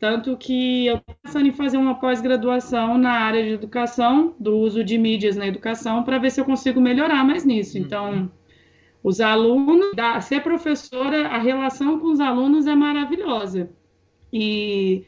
Tanto 0.00 0.36
que 0.36 0.86
eu 0.86 0.96
estou 0.96 1.14
pensando 1.22 1.46
em 1.46 1.52
fazer 1.52 1.76
uma 1.76 2.00
pós-graduação 2.00 2.98
na 2.98 3.12
área 3.12 3.44
de 3.44 3.50
educação, 3.50 4.34
do 4.38 4.56
uso 4.56 4.82
de 4.82 4.98
mídias 4.98 5.36
na 5.36 5.46
educação, 5.46 6.02
para 6.02 6.18
ver 6.18 6.30
se 6.30 6.40
eu 6.40 6.44
consigo 6.44 6.80
melhorar 6.80 7.24
mais 7.24 7.44
nisso. 7.44 7.78
Então, 7.78 8.30
os 9.04 9.20
alunos, 9.20 9.92
ser 10.22 10.42
professora, 10.42 11.28
a 11.28 11.38
relação 11.38 12.00
com 12.00 12.08
os 12.08 12.18
alunos 12.20 12.66
é 12.66 12.74
maravilhosa. 12.74 13.70
E 14.32 15.04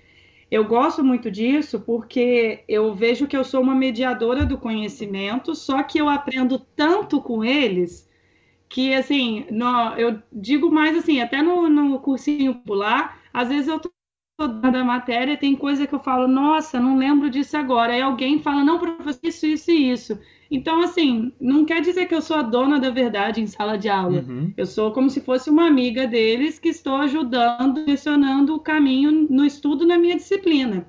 eu 0.50 0.64
gosto 0.64 1.04
muito 1.04 1.30
disso 1.30 1.80
porque 1.80 2.64
eu 2.68 2.94
vejo 2.94 3.26
que 3.26 3.36
eu 3.36 3.44
sou 3.44 3.62
uma 3.62 3.74
mediadora 3.74 4.44
do 4.44 4.58
conhecimento, 4.58 5.54
só 5.54 5.82
que 5.82 5.98
eu 5.98 6.08
aprendo 6.08 6.58
tanto 6.58 7.20
com 7.20 7.44
eles 7.44 8.08
que, 8.68 8.94
assim, 8.94 9.46
no, 9.50 9.94
eu 9.96 10.22
digo 10.32 10.70
mais 10.70 10.96
assim, 10.96 11.20
até 11.20 11.42
no, 11.42 11.68
no 11.68 11.98
cursinho 12.00 12.54
popular, 12.54 13.20
às 13.32 13.48
vezes 13.48 13.68
eu 13.68 13.76
estou 13.76 13.92
da 14.48 14.84
matéria, 14.84 15.36
tem 15.36 15.54
coisa 15.54 15.86
que 15.86 15.94
eu 15.94 16.00
falo, 16.00 16.26
nossa, 16.26 16.80
não 16.80 16.96
lembro 16.96 17.28
disso 17.28 17.56
agora. 17.56 17.92
Aí 17.92 18.00
alguém 18.00 18.40
fala, 18.40 18.64
não, 18.64 18.78
professor, 18.78 19.20
isso, 19.22 19.46
isso 19.46 19.70
e 19.70 19.90
isso. 19.90 20.18
Então, 20.50 20.82
assim, 20.82 21.32
não 21.40 21.64
quer 21.64 21.80
dizer 21.80 22.06
que 22.06 22.14
eu 22.14 22.20
sou 22.20 22.36
a 22.36 22.42
dona 22.42 22.80
da 22.80 22.90
verdade 22.90 23.40
em 23.40 23.46
sala 23.46 23.78
de 23.78 23.88
aula. 23.88 24.24
Uhum. 24.28 24.52
Eu 24.56 24.66
sou 24.66 24.90
como 24.90 25.08
se 25.08 25.20
fosse 25.20 25.48
uma 25.48 25.66
amiga 25.66 26.08
deles 26.08 26.58
que 26.58 26.68
estou 26.68 26.96
ajudando, 26.96 27.74
direcionando 27.74 28.56
o 28.56 28.60
caminho 28.60 29.12
no 29.30 29.44
estudo 29.44 29.86
na 29.86 29.96
minha 29.96 30.16
disciplina. 30.16 30.86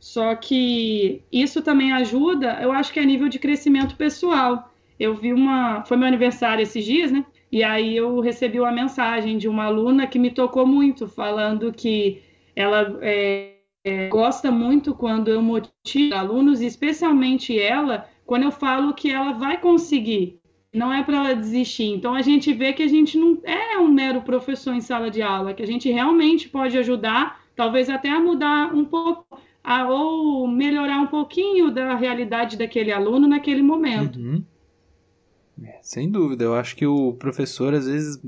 Só 0.00 0.34
que 0.34 1.22
isso 1.30 1.60
também 1.60 1.92
ajuda, 1.92 2.58
eu 2.62 2.72
acho 2.72 2.92
que 2.92 3.00
é 3.00 3.04
nível 3.04 3.28
de 3.28 3.38
crescimento 3.38 3.96
pessoal. 3.96 4.72
Eu 4.98 5.14
vi 5.14 5.32
uma. 5.32 5.84
Foi 5.84 5.96
meu 5.96 6.08
aniversário 6.08 6.62
esses 6.62 6.84
dias, 6.84 7.12
né? 7.12 7.24
E 7.52 7.62
aí 7.62 7.96
eu 7.96 8.20
recebi 8.20 8.58
uma 8.58 8.72
mensagem 8.72 9.36
de 9.36 9.48
uma 9.48 9.64
aluna 9.64 10.06
que 10.06 10.18
me 10.18 10.30
tocou 10.30 10.66
muito, 10.66 11.06
falando 11.06 11.72
que 11.72 12.22
ela 12.54 12.98
é, 13.02 13.56
é, 13.84 14.08
gosta 14.08 14.50
muito 14.50 14.94
quando 14.94 15.28
eu 15.28 15.42
motivo 15.42 16.14
alunos, 16.14 16.60
especialmente 16.60 17.58
ela, 17.58 18.08
quando 18.26 18.42
eu 18.42 18.50
falo 18.50 18.92
que 18.92 19.10
ela 19.10 19.32
vai 19.32 19.58
conseguir. 19.58 20.40
Não 20.74 20.92
é 20.92 21.02
para 21.02 21.16
ela 21.16 21.34
desistir. 21.34 21.86
Então 21.86 22.14
a 22.14 22.20
gente 22.20 22.52
vê 22.52 22.72
que 22.72 22.82
a 22.82 22.88
gente 22.88 23.16
não 23.16 23.38
é 23.44 23.78
um 23.78 23.88
mero 23.88 24.20
professor 24.20 24.74
em 24.74 24.80
sala 24.80 25.10
de 25.10 25.22
aula, 25.22 25.54
que 25.54 25.62
a 25.62 25.66
gente 25.66 25.90
realmente 25.90 26.48
pode 26.48 26.76
ajudar, 26.76 27.40
talvez 27.54 27.88
até 27.88 28.10
a 28.10 28.20
mudar 28.20 28.74
um 28.74 28.84
pouco, 28.84 29.40
a, 29.64 29.88
ou 29.88 30.46
melhorar 30.46 31.00
um 31.00 31.06
pouquinho 31.06 31.70
da 31.70 31.94
realidade 31.94 32.58
daquele 32.58 32.92
aluno 32.92 33.26
naquele 33.26 33.62
momento. 33.62 34.18
Uhum. 34.18 34.44
É, 35.62 35.78
sem 35.80 36.10
dúvida, 36.10 36.44
eu 36.44 36.54
acho 36.54 36.76
que 36.76 36.86
o 36.86 37.14
professor, 37.14 37.72
às 37.72 37.86
vezes, 37.86 38.20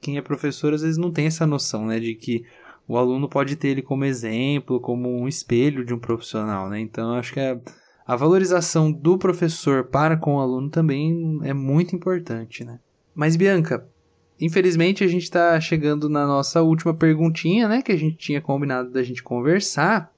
quem 0.00 0.16
é 0.16 0.22
professor, 0.22 0.74
às 0.74 0.82
vezes 0.82 0.98
não 0.98 1.12
tem 1.12 1.26
essa 1.26 1.46
noção, 1.46 1.86
né, 1.86 2.00
de 2.00 2.14
que 2.16 2.44
o 2.88 2.96
aluno 2.96 3.28
pode 3.28 3.54
ter 3.54 3.68
ele 3.68 3.82
como 3.82 4.04
exemplo, 4.04 4.80
como 4.80 5.08
um 5.08 5.28
espelho 5.28 5.84
de 5.84 5.94
um 5.94 5.98
profissional, 5.98 6.68
né? 6.68 6.80
Então, 6.80 7.14
acho 7.14 7.32
que 7.32 7.40
a, 7.40 7.58
a 8.06 8.14
valorização 8.14 8.92
do 8.92 9.18
professor 9.18 9.84
para 9.84 10.16
com 10.16 10.36
o 10.36 10.40
aluno 10.40 10.70
também 10.70 11.40
é 11.42 11.52
muito 11.52 11.96
importante, 11.96 12.64
né? 12.64 12.78
Mas, 13.14 13.34
Bianca, 13.34 13.84
infelizmente 14.40 15.02
a 15.02 15.08
gente 15.08 15.24
está 15.24 15.58
chegando 15.60 16.08
na 16.08 16.26
nossa 16.26 16.62
última 16.62 16.94
perguntinha, 16.94 17.66
né? 17.66 17.82
Que 17.82 17.90
a 17.90 17.96
gente 17.96 18.16
tinha 18.16 18.40
combinado 18.40 18.90
da 18.90 19.02
gente 19.02 19.22
conversar. 19.22 20.12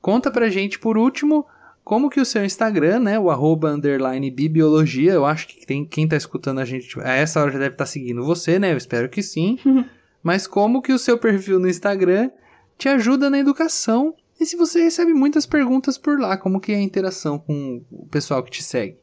Conta 0.00 0.30
pra 0.30 0.48
gente, 0.48 0.78
por 0.78 0.96
último, 0.96 1.46
como 1.84 2.08
que 2.08 2.20
o 2.20 2.24
seu 2.24 2.42
Instagram, 2.44 3.00
né? 3.00 3.18
O 3.18 3.30
arroba 3.30 3.70
underline 3.70 4.30
bibiologia, 4.30 5.12
eu 5.12 5.26
acho 5.26 5.46
que 5.46 5.66
tem, 5.66 5.84
quem 5.84 6.08
tá 6.08 6.16
escutando 6.16 6.60
a 6.60 6.64
gente 6.64 6.98
a 7.00 7.12
essa 7.12 7.42
hora 7.42 7.50
já 7.50 7.58
deve 7.58 7.74
estar 7.74 7.84
tá 7.84 7.90
seguindo 7.90 8.24
você, 8.24 8.58
né? 8.58 8.72
Eu 8.72 8.78
espero 8.78 9.08
que 9.08 9.22
sim. 9.22 9.58
Mas 10.22 10.46
como 10.46 10.80
que 10.80 10.92
o 10.92 10.98
seu 10.98 11.18
perfil 11.18 11.58
no 11.58 11.68
Instagram 11.68 12.30
te 12.78 12.88
ajuda 12.88 13.28
na 13.28 13.38
educação 13.38 14.14
e 14.40 14.46
se 14.46 14.56
você 14.56 14.82
recebe 14.82 15.12
muitas 15.12 15.46
perguntas 15.46 15.96
por 15.96 16.18
lá, 16.18 16.36
como 16.36 16.60
que 16.60 16.72
é 16.72 16.76
a 16.76 16.82
interação 16.82 17.38
com 17.38 17.82
o 17.90 18.06
pessoal 18.06 18.42
que 18.42 18.50
te 18.50 18.62
segue? 18.62 18.96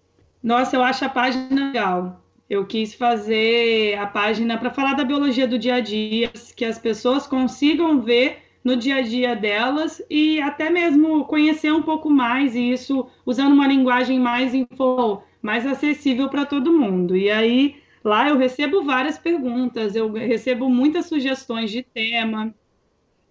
Nossa, 0.43 0.75
eu 0.75 0.83
acho 0.83 1.05
a 1.05 1.09
página 1.09 1.67
legal. 1.67 2.21
Eu 2.49 2.65
quis 2.65 2.93
fazer 2.93 3.97
a 3.97 4.05
página 4.07 4.57
para 4.57 4.71
falar 4.71 4.93
da 4.93 5.05
biologia 5.05 5.47
do 5.47 5.57
dia 5.57 5.75
a 5.75 5.79
dia, 5.79 6.31
que 6.55 6.65
as 6.65 6.77
pessoas 6.77 7.25
consigam 7.25 8.01
ver 8.01 8.39
no 8.63 8.75
dia 8.75 8.97
a 8.97 9.01
dia 9.01 9.35
delas 9.35 10.01
e 10.09 10.41
até 10.41 10.69
mesmo 10.69 11.25
conhecer 11.25 11.71
um 11.71 11.81
pouco 11.81 12.09
mais 12.09 12.55
e 12.55 12.71
isso 12.71 13.07
usando 13.25 13.53
uma 13.53 13.67
linguagem 13.67 14.19
mais 14.19 14.53
info, 14.53 15.21
mais 15.41 15.65
acessível 15.65 16.29
para 16.29 16.45
todo 16.45 16.77
mundo. 16.77 17.15
E 17.15 17.29
aí 17.29 17.75
lá 18.03 18.27
eu 18.27 18.37
recebo 18.37 18.83
várias 18.83 19.17
perguntas, 19.17 19.95
eu 19.95 20.11
recebo 20.11 20.69
muitas 20.69 21.05
sugestões 21.05 21.71
de 21.71 21.83
tema. 21.83 22.53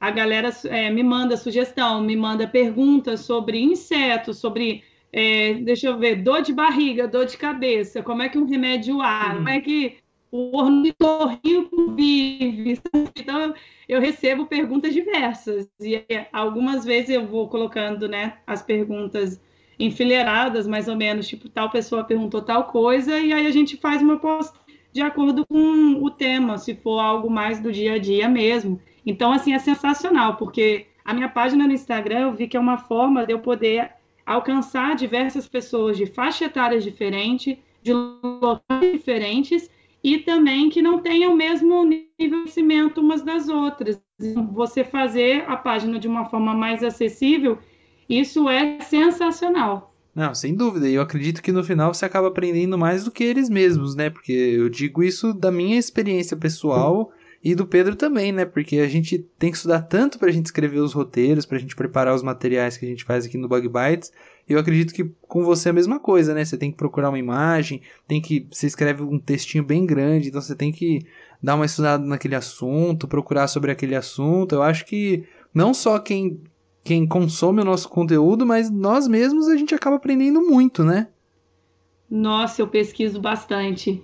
A 0.00 0.10
galera 0.10 0.50
é, 0.64 0.90
me 0.90 1.02
manda 1.02 1.36
sugestão, 1.36 2.00
me 2.00 2.16
manda 2.16 2.48
perguntas 2.48 3.20
sobre 3.20 3.60
insetos, 3.60 4.38
sobre 4.38 4.82
é, 5.12 5.54
deixa 5.54 5.88
eu 5.88 5.98
ver, 5.98 6.22
dor 6.22 6.40
de 6.40 6.52
barriga, 6.52 7.06
dor 7.06 7.26
de 7.26 7.36
cabeça, 7.36 8.02
como 8.02 8.22
é 8.22 8.28
que 8.28 8.38
um 8.38 8.46
remédio 8.46 9.02
há, 9.02 9.34
como 9.34 9.48
é 9.48 9.60
que 9.60 9.98
o 10.30 10.56
ornitorrinco 10.56 11.94
vive. 11.94 12.80
Então, 13.20 13.54
eu 13.88 14.00
recebo 14.00 14.46
perguntas 14.46 14.92
diversas. 14.94 15.68
E 15.80 15.94
é, 15.94 16.26
algumas 16.32 16.84
vezes 16.84 17.10
eu 17.10 17.26
vou 17.26 17.48
colocando 17.48 18.08
né, 18.08 18.38
as 18.46 18.62
perguntas 18.62 19.40
enfileiradas, 19.78 20.66
mais 20.66 20.88
ou 20.88 20.96
menos, 20.96 21.28
tipo, 21.28 21.48
tal 21.48 21.70
pessoa 21.70 22.02
perguntou 22.02 22.42
tal 22.42 22.64
coisa, 22.64 23.20
e 23.20 23.32
aí 23.32 23.46
a 23.46 23.50
gente 23.50 23.76
faz 23.76 24.02
uma 24.02 24.18
post 24.18 24.58
de 24.92 25.00
acordo 25.00 25.44
com 25.46 26.02
o 26.02 26.10
tema, 26.10 26.58
se 26.58 26.74
for 26.74 26.98
algo 26.98 27.30
mais 27.30 27.60
do 27.60 27.70
dia 27.70 27.94
a 27.94 27.98
dia 27.98 28.28
mesmo. 28.28 28.80
Então, 29.04 29.32
assim, 29.32 29.52
é 29.52 29.58
sensacional, 29.58 30.36
porque 30.36 30.86
a 31.04 31.14
minha 31.14 31.28
página 31.28 31.66
no 31.66 31.72
Instagram 31.72 32.20
eu 32.20 32.32
vi 32.34 32.46
que 32.46 32.56
é 32.56 32.60
uma 32.60 32.78
forma 32.78 33.26
de 33.26 33.32
eu 33.32 33.38
poder 33.38 33.90
alcançar 34.24 34.94
diversas 34.94 35.48
pessoas 35.48 35.96
de 35.96 36.06
faixa 36.06 36.44
etária 36.44 36.78
diferente, 36.80 37.58
de 37.82 37.92
locais 37.92 38.92
diferentes, 38.92 39.70
e 40.02 40.18
também 40.18 40.70
que 40.70 40.80
não 40.80 40.98
tenham 40.98 41.32
o 41.32 41.36
mesmo 41.36 41.84
nível 41.84 42.06
de 42.18 42.28
conhecimento 42.28 43.00
umas 43.00 43.22
das 43.22 43.48
outras. 43.48 44.00
Você 44.52 44.84
fazer 44.84 45.44
a 45.48 45.56
página 45.56 45.98
de 45.98 46.06
uma 46.06 46.26
forma 46.26 46.54
mais 46.54 46.82
acessível, 46.82 47.58
isso 48.08 48.48
é 48.48 48.80
sensacional. 48.80 49.94
Não, 50.14 50.34
sem 50.34 50.54
dúvida. 50.54 50.88
E 50.88 50.94
eu 50.94 51.02
acredito 51.02 51.42
que 51.42 51.52
no 51.52 51.62
final 51.62 51.94
você 51.94 52.04
acaba 52.04 52.28
aprendendo 52.28 52.76
mais 52.76 53.04
do 53.04 53.10
que 53.10 53.24
eles 53.24 53.48
mesmos, 53.48 53.94
né? 53.94 54.10
Porque 54.10 54.32
eu 54.32 54.68
digo 54.68 55.02
isso 55.02 55.32
da 55.32 55.50
minha 55.50 55.78
experiência 55.78 56.36
pessoal 56.36 57.12
e 57.42 57.54
do 57.54 57.66
Pedro 57.66 57.96
também, 57.96 58.32
né? 58.32 58.44
Porque 58.44 58.78
a 58.78 58.88
gente 58.88 59.18
tem 59.38 59.50
que 59.50 59.56
estudar 59.56 59.80
tanto 59.82 60.18
pra 60.18 60.30
gente 60.30 60.46
escrever 60.46 60.78
os 60.78 60.92
roteiros, 60.92 61.46
pra 61.46 61.58
gente 61.58 61.74
preparar 61.74 62.14
os 62.14 62.22
materiais 62.22 62.76
que 62.76 62.84
a 62.84 62.88
gente 62.88 63.04
faz 63.04 63.24
aqui 63.24 63.38
no 63.38 63.48
Bug 63.48 63.66
Bites. 63.66 64.12
Eu 64.46 64.58
acredito 64.58 64.92
que 64.92 65.10
com 65.22 65.42
você 65.42 65.68
é 65.68 65.70
a 65.70 65.74
mesma 65.74 65.98
coisa, 65.98 66.34
né? 66.34 66.44
Você 66.44 66.58
tem 66.58 66.70
que 66.70 66.76
procurar 66.76 67.08
uma 67.08 67.18
imagem, 67.18 67.80
tem 68.06 68.20
que. 68.20 68.46
Você 68.50 68.66
escreve 68.66 69.02
um 69.02 69.18
textinho 69.18 69.64
bem 69.64 69.86
grande, 69.86 70.28
então 70.28 70.40
você 70.40 70.54
tem 70.54 70.70
que 70.70 71.06
dar 71.42 71.54
uma 71.54 71.64
estudada 71.64 72.04
naquele 72.04 72.34
assunto, 72.34 73.08
procurar 73.08 73.48
sobre 73.48 73.70
aquele 73.70 73.94
assunto. 73.94 74.54
Eu 74.54 74.62
acho 74.62 74.84
que 74.84 75.24
não 75.54 75.72
só 75.72 75.98
quem, 75.98 76.42
quem 76.84 77.06
consome 77.06 77.62
o 77.62 77.64
nosso 77.64 77.88
conteúdo, 77.88 78.44
mas 78.44 78.70
nós 78.70 79.08
mesmos 79.08 79.48
a 79.48 79.56
gente 79.56 79.74
acaba 79.74 79.96
aprendendo 79.96 80.42
muito, 80.42 80.84
né? 80.84 81.08
Nossa, 82.10 82.60
eu 82.60 82.66
pesquiso 82.66 83.20
bastante. 83.20 84.02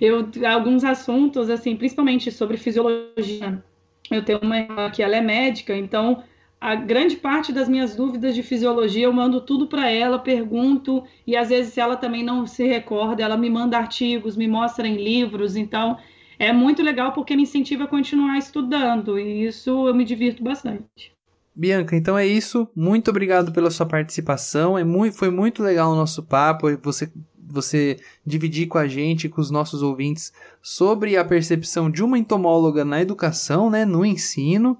Eu 0.00 0.30
alguns 0.48 0.84
assuntos 0.84 1.50
assim, 1.50 1.76
principalmente 1.76 2.32
sobre 2.32 2.56
fisiologia. 2.56 3.62
Eu 4.10 4.24
tenho 4.24 4.40
uma 4.42 4.58
irmã 4.58 4.90
que 4.90 5.02
ela 5.02 5.16
é 5.16 5.20
médica, 5.20 5.76
então 5.76 6.24
a 6.58 6.74
grande 6.74 7.16
parte 7.16 7.52
das 7.52 7.68
minhas 7.68 7.94
dúvidas 7.94 8.34
de 8.34 8.42
fisiologia 8.42 9.04
eu 9.04 9.12
mando 9.12 9.40
tudo 9.40 9.66
para 9.66 9.90
ela, 9.90 10.18
pergunto 10.18 11.04
e 11.26 11.36
às 11.36 11.50
vezes 11.50 11.74
se 11.74 11.80
ela 11.80 11.96
também 11.96 12.22
não 12.22 12.46
se 12.46 12.64
recorda, 12.66 13.22
ela 13.22 13.36
me 13.36 13.50
manda 13.50 13.76
artigos, 13.76 14.36
me 14.36 14.48
mostra 14.48 14.86
em 14.86 14.96
livros, 14.96 15.56
então 15.56 15.98
é 16.38 16.52
muito 16.52 16.82
legal 16.82 17.12
porque 17.12 17.36
me 17.36 17.42
incentiva 17.42 17.84
a 17.84 17.88
continuar 17.88 18.38
estudando 18.38 19.18
e 19.18 19.44
isso 19.44 19.88
eu 19.88 19.94
me 19.94 20.04
divirto 20.04 20.42
bastante. 20.42 21.12
Bianca, 21.54 21.94
então 21.94 22.16
é 22.16 22.26
isso. 22.26 22.66
Muito 22.74 23.10
obrigado 23.10 23.52
pela 23.52 23.70
sua 23.70 23.84
participação. 23.84 24.78
É 24.78 24.84
muito, 24.84 25.16
foi 25.16 25.30
muito 25.30 25.62
legal 25.62 25.92
o 25.92 25.96
nosso 25.96 26.22
papo. 26.22 26.66
Você 26.82 27.12
você 27.52 27.98
dividir 28.24 28.66
com 28.66 28.78
a 28.78 28.86
gente, 28.86 29.28
com 29.28 29.40
os 29.40 29.50
nossos 29.50 29.82
ouvintes, 29.82 30.32
sobre 30.60 31.16
a 31.16 31.24
percepção 31.24 31.90
de 31.90 32.02
uma 32.02 32.18
entomóloga 32.18 32.84
na 32.84 33.00
educação, 33.00 33.70
né, 33.70 33.84
no 33.84 34.04
ensino. 34.04 34.78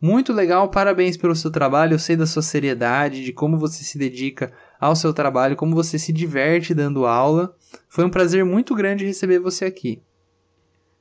Muito 0.00 0.32
legal, 0.32 0.70
parabéns 0.70 1.16
pelo 1.16 1.34
seu 1.34 1.50
trabalho. 1.50 1.94
Eu 1.94 1.98
sei 1.98 2.14
da 2.14 2.26
sua 2.26 2.42
seriedade, 2.42 3.24
de 3.24 3.32
como 3.32 3.56
você 3.56 3.82
se 3.82 3.96
dedica 3.96 4.52
ao 4.78 4.94
seu 4.94 5.14
trabalho, 5.14 5.56
como 5.56 5.74
você 5.74 5.98
se 5.98 6.12
diverte 6.12 6.74
dando 6.74 7.06
aula. 7.06 7.56
Foi 7.88 8.04
um 8.04 8.10
prazer 8.10 8.44
muito 8.44 8.74
grande 8.74 9.06
receber 9.06 9.38
você 9.38 9.64
aqui. 9.64 10.02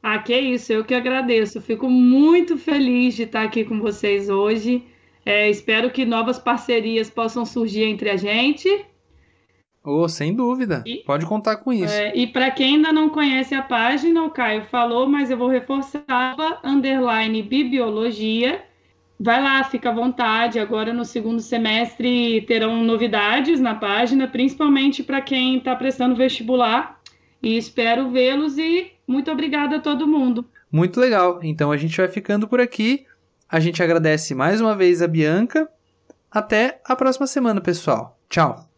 Ah, 0.01 0.19
que 0.19 0.37
isso, 0.37 0.73
eu 0.73 0.83
que 0.83 0.93
agradeço. 0.93 1.61
Fico 1.61 1.89
muito 1.89 2.57
feliz 2.57 3.15
de 3.15 3.23
estar 3.23 3.43
aqui 3.43 3.63
com 3.63 3.79
vocês 3.79 4.29
hoje. 4.29 4.85
É, 5.25 5.49
espero 5.49 5.91
que 5.91 6.05
novas 6.05 6.37
parcerias 6.37 7.09
possam 7.09 7.45
surgir 7.45 7.83
entre 7.83 8.09
a 8.09 8.17
gente. 8.17 8.85
Oh, 9.83 10.07
sem 10.07 10.33
dúvida. 10.33 10.81
E, 10.85 11.03
Pode 11.05 11.25
contar 11.25 11.57
com 11.57 11.73
isso. 11.73 11.93
É, 11.93 12.15
e 12.15 12.25
para 12.25 12.49
quem 12.51 12.75
ainda 12.75 12.93
não 12.93 13.09
conhece 13.09 13.53
a 13.53 13.61
página, 13.61 14.23
o 14.23 14.29
Caio 14.29 14.63
falou, 14.65 15.07
mas 15.07 15.29
eu 15.29 15.37
vou 15.37 15.49
reforçar 15.49 16.35
underline 16.63 17.43
bibliologia. 17.43 18.63
Vai 19.19 19.41
lá, 19.41 19.61
fica 19.65 19.89
à 19.89 19.93
vontade. 19.93 20.57
Agora 20.57 20.93
no 20.93 21.03
segundo 21.03 21.41
semestre 21.41 22.41
terão 22.47 22.81
novidades 22.83 23.59
na 23.59 23.75
página, 23.75 24.27
principalmente 24.27 25.03
para 25.03 25.21
quem 25.21 25.57
está 25.57 25.75
prestando 25.75 26.15
vestibular. 26.15 27.01
E 27.41 27.57
espero 27.57 28.09
vê-los 28.09 28.57
e 28.57 28.93
muito 29.05 29.29
obrigada 29.29 29.75
a 29.75 29.79
todo 29.81 30.07
mundo. 30.07 30.45
Muito 30.71 30.99
legal. 30.99 31.39
Então 31.43 31.71
a 31.71 31.77
gente 31.77 31.97
vai 31.97 32.07
ficando 32.07 32.47
por 32.47 32.61
aqui. 32.61 33.05
A 33.49 33.59
gente 33.59 33.83
agradece 33.83 34.33
mais 34.33 34.61
uma 34.61 34.75
vez 34.75 35.01
a 35.01 35.07
Bianca. 35.07 35.69
Até 36.31 36.81
a 36.85 36.95
próxima 36.95 37.27
semana, 37.27 37.59
pessoal. 37.61 38.17
Tchau. 38.29 38.72